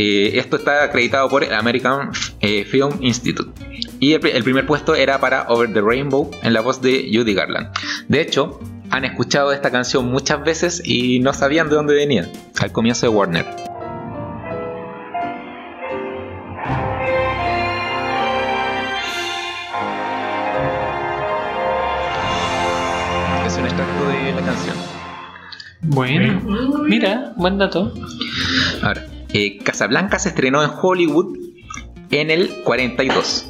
[0.00, 2.10] Eh, esto está acreditado por el American
[2.40, 3.50] eh, Film Institute.
[3.98, 7.68] Y el primer puesto era para Over the Rainbow en la voz de Judy Garland.
[8.06, 8.60] De hecho,
[8.90, 13.10] han escuchado esta canción muchas veces y no sabían de dónde venía, al comienzo de
[13.10, 13.46] Warner.
[23.46, 24.76] Es un extracto de la canción.
[25.82, 26.40] Bueno,
[26.84, 27.92] mira, buen dato.
[28.82, 31.36] Ahora, eh, Casablanca se estrenó en Hollywood
[32.10, 33.46] en el 42,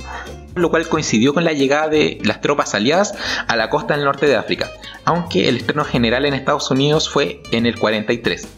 [0.61, 3.15] lo cual coincidió con la llegada de las tropas aliadas
[3.47, 4.71] a la costa del norte de África,
[5.05, 8.49] aunque el estreno general en Estados Unidos fue en el 43.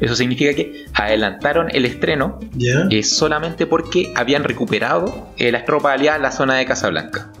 [0.00, 2.38] Eso significa que adelantaron el estreno
[2.90, 7.32] eh, solamente porque habían recuperado eh, las tropas aliadas la zona de Casablanca.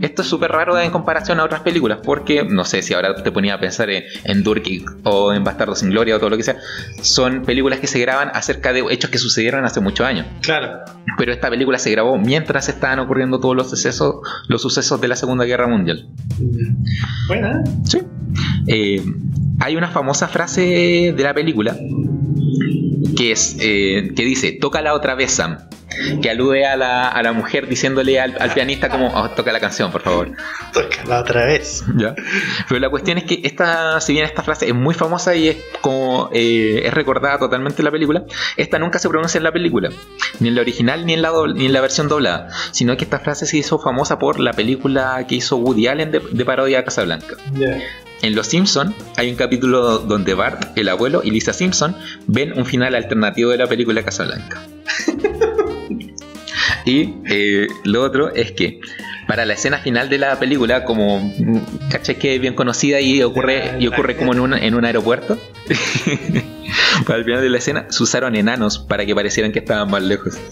[0.00, 3.30] Esto es súper raro en comparación a otras películas, porque no sé si ahora te
[3.30, 4.44] ponía a pensar en, en
[5.04, 6.56] o en Bastardo sin Gloria o todo lo que sea.
[7.02, 10.26] Son películas que se graban acerca de hechos que sucedieron hace muchos años.
[10.42, 10.80] Claro.
[11.16, 14.16] Pero esta película se grabó mientras estaban ocurriendo todos los sucesos,
[14.48, 16.08] los sucesos de la Segunda Guerra Mundial.
[17.26, 17.62] Buena.
[17.84, 18.00] Sí.
[18.66, 19.02] Eh,
[19.60, 21.76] hay una famosa frase de la película
[23.16, 25.67] que es eh, que dice tócala otra vez Sam
[26.22, 29.60] que alude a la, a la mujer diciéndole al, al pianista como "Oh, toca la
[29.60, 30.30] canción por favor
[30.72, 31.84] Tócala otra vez.
[31.96, 32.14] ¿Ya?
[32.68, 35.56] pero la cuestión es que esta si bien esta frase es muy famosa y es
[35.80, 38.24] como eh, es recordada totalmente en la película
[38.56, 39.90] esta nunca se pronuncia en la película
[40.40, 43.04] ni en la original ni en la, dobl- ni en la versión doblada sino que
[43.04, 46.80] esta frase se hizo famosa por la película que hizo Woody Allen de, de parodia
[46.80, 47.78] a Casablanca Ya.
[48.22, 51.96] en Los Simpson hay un capítulo donde Bart, el abuelo y Lisa Simpson
[52.26, 54.60] ven un final alternativo de la película Casablanca.
[56.88, 58.80] y eh, lo otro es que
[59.26, 61.34] para la escena final de la película, como
[61.90, 65.38] caché que es bien conocida y ocurre, y ocurre como en un, en un aeropuerto,
[67.06, 70.02] para el final de la escena se usaron enanos para que parecieran que estaban más
[70.02, 70.38] lejos.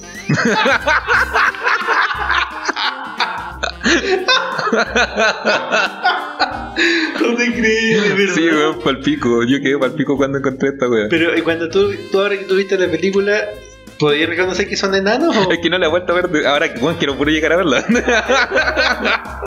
[7.21, 8.35] No te crees, de verdad.
[8.35, 9.43] Sí, weón, palpico.
[9.45, 11.07] Yo quedé palpico cuando encontré esta weá.
[11.09, 13.49] Pero ¿y cuando tú, tú ahora que tú viste la película,
[13.99, 15.37] ¿podías reconocer que son enanos?
[15.37, 15.51] O?
[15.53, 16.47] Es que no la he vuelto a ver.
[16.47, 17.85] Ahora que bueno, quiero puro llegar a verla.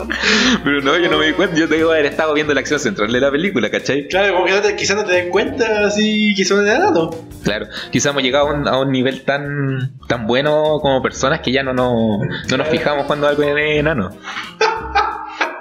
[0.64, 1.56] Pero no, yo no me di cuenta.
[1.56, 4.08] Yo debo haber estado viendo la acción central de la película, ¿cachai?
[4.08, 7.14] Claro, como que no te- quizás no te den cuenta así que son enanos.
[7.42, 7.66] Claro.
[7.90, 11.62] Quizás hemos llegado a un, a un nivel tan tan bueno como personas que ya
[11.62, 12.18] no, no,
[12.50, 14.10] no nos fijamos cuando algo es enano.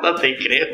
[0.03, 0.67] No te creo.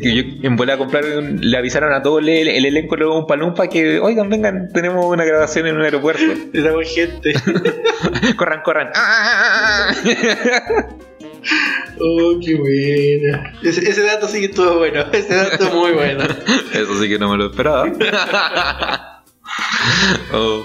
[0.00, 3.26] que- en volé a comprar, un- le avisaron a todo el, el elenco de un
[3.26, 6.22] palumpa que, oigan, vengan, tenemos una grabación en un aeropuerto.
[6.52, 7.32] Estamos gente.
[8.36, 8.90] corran, corran.
[12.00, 13.52] Oh, qué buena.
[13.62, 15.04] Ese, ese dato sí que estuvo bueno.
[15.12, 16.24] Ese dato muy bueno.
[16.72, 19.22] Eso sí que no me lo esperaba.
[20.32, 20.64] Oh,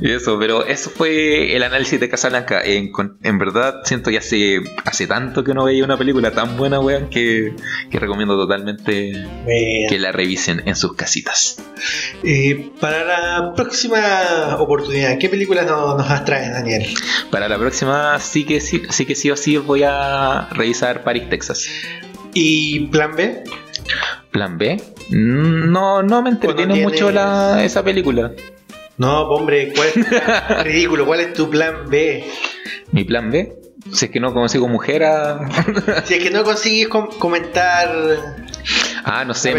[0.00, 2.60] y eso, pero eso fue el análisis de Casablanca.
[2.64, 2.90] En,
[3.22, 7.08] en verdad, siento que hace, hace tanto que no veía una película tan buena, weón,
[7.08, 7.54] que,
[7.90, 9.12] que recomiendo totalmente
[9.88, 11.56] que la revisen en sus casitas.
[12.22, 16.86] Eh, para la próxima oportunidad, ¿qué películas no- nos traes, Daniel?
[17.30, 21.28] Para la próxima, sí que sí, sí que sí o sí voy a revisar Paris,
[21.28, 21.66] Texas.
[22.34, 23.42] ¿Y plan B?
[24.30, 24.80] Plan B.
[25.10, 28.32] No, no me entretiene mucho la, esa película.
[28.98, 30.64] No, hombre, ¿cuál es?
[30.64, 32.24] ridículo, ¿cuál es tu plan B?
[32.92, 33.52] Mi plan B,
[33.92, 35.40] si es que no consigo mujer a,
[36.04, 37.88] Si es que no consigues com- comentar.
[39.04, 39.54] Ah, no sé,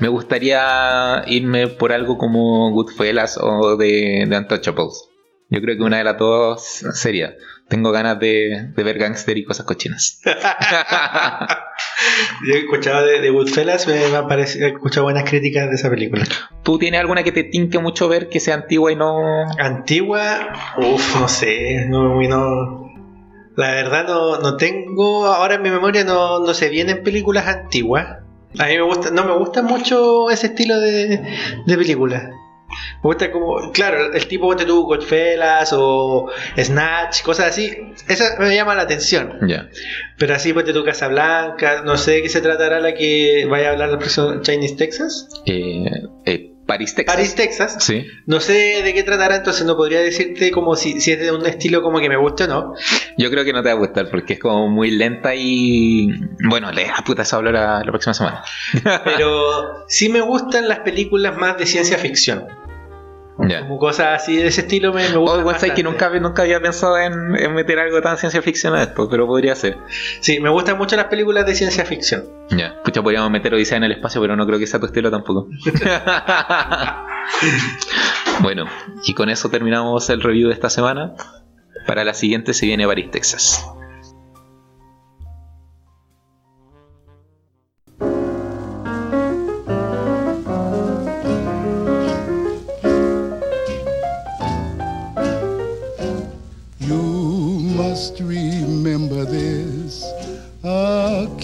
[0.00, 5.04] me gustaría irme por algo como Goodfellas o de, de Untouchables.
[5.50, 6.62] Yo creo que una de las dos
[6.94, 7.34] sería.
[7.68, 10.20] Tengo ganas de, de ver gangster y cosas cochinas.
[12.46, 15.74] Yo he escuchado de, de Goodfellas, me, me ha parecido, he escuchado buenas críticas de
[15.74, 16.24] esa película.
[16.62, 19.42] ¿Tú tienes alguna que te tinque mucho ver que sea antigua y no...
[19.58, 22.88] Antigua, uff, no sé, no, no-
[23.56, 28.18] la verdad no, no tengo, ahora en mi memoria no, no se vienen películas antiguas.
[28.58, 31.20] A mí me gusta, no me gusta mucho ese estilo de,
[31.66, 32.30] de película.
[32.68, 37.72] Me gusta como, claro, el tipo que tuvo Godfellas o Snatch, cosas así,
[38.08, 39.38] esa me llama la atención.
[39.46, 39.68] Ya.
[40.18, 43.72] Pero así pues tu Casablanca, no sé de qué se tratará la que vaya a
[43.72, 45.28] hablar el próximo Chinese Texas.
[45.46, 45.84] Eh,
[46.26, 47.16] eh, París, Texas.
[47.16, 47.76] Paris, Texas.
[47.80, 48.06] Sí.
[48.26, 51.46] No sé de qué tratará, entonces no podría decirte como si, si es de un
[51.46, 52.74] estilo como que me guste o no.
[53.16, 56.10] Yo creo que no te va a gustar porque es como muy lenta y.
[56.46, 58.44] Bueno, le a puta esa hablar la, la próxima semana.
[59.02, 62.46] Pero sí me gustan las películas más de ciencia ficción.
[63.46, 63.60] Ya.
[63.60, 65.40] Como cosas así de ese estilo me, me O gustan.
[65.40, 68.82] igual sabes que nunca, nunca había pensado en, en meter algo tan ciencia ficción a
[68.82, 69.78] esto, pero podría ser.
[70.20, 72.24] Sí, me gustan mucho las películas de ciencia ficción.
[72.50, 72.80] Ya.
[72.82, 75.48] Pucha, podríamos meter Odisea en el espacio, pero no creo que sea tu estilo tampoco.
[78.42, 78.66] bueno,
[79.04, 81.14] y con eso terminamos el review de esta semana.
[81.86, 83.64] Para la siguiente se viene París, Texas.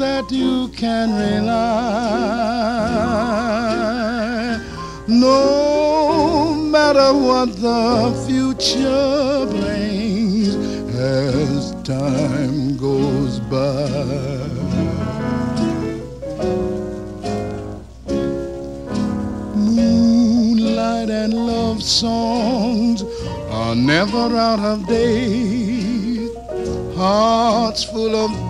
[0.00, 1.60] that you can rely.
[5.06, 10.56] No matter what the future brings
[10.96, 13.88] as time goes by.
[19.54, 23.04] Moonlight and love songs
[23.50, 26.30] are never out of date.
[26.96, 28.49] Hearts full of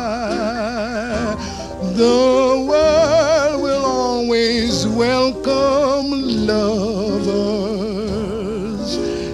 [2.01, 6.09] The world will always welcome
[6.47, 7.37] lovers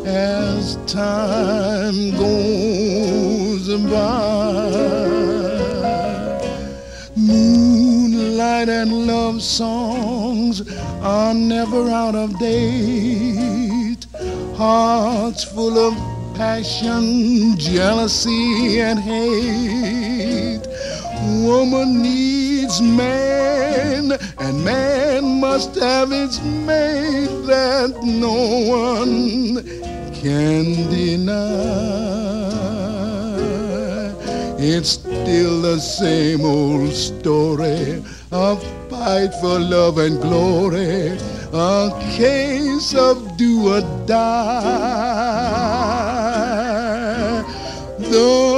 [0.06, 4.68] as time goes by.
[7.16, 10.62] Moonlight and love songs
[11.02, 14.08] are never out of date.
[14.58, 15.94] Hearts full of
[16.36, 20.68] passion, jealousy, and hate.
[21.28, 29.62] Woman needs man, and man must have its mate that no one
[30.14, 31.68] can deny.
[34.58, 41.18] It's still the same old story of fight for love and glory,
[41.54, 44.88] a case of do or die.
[48.00, 48.57] Though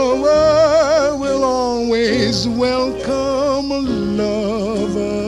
[2.29, 5.18] always welcome a lover.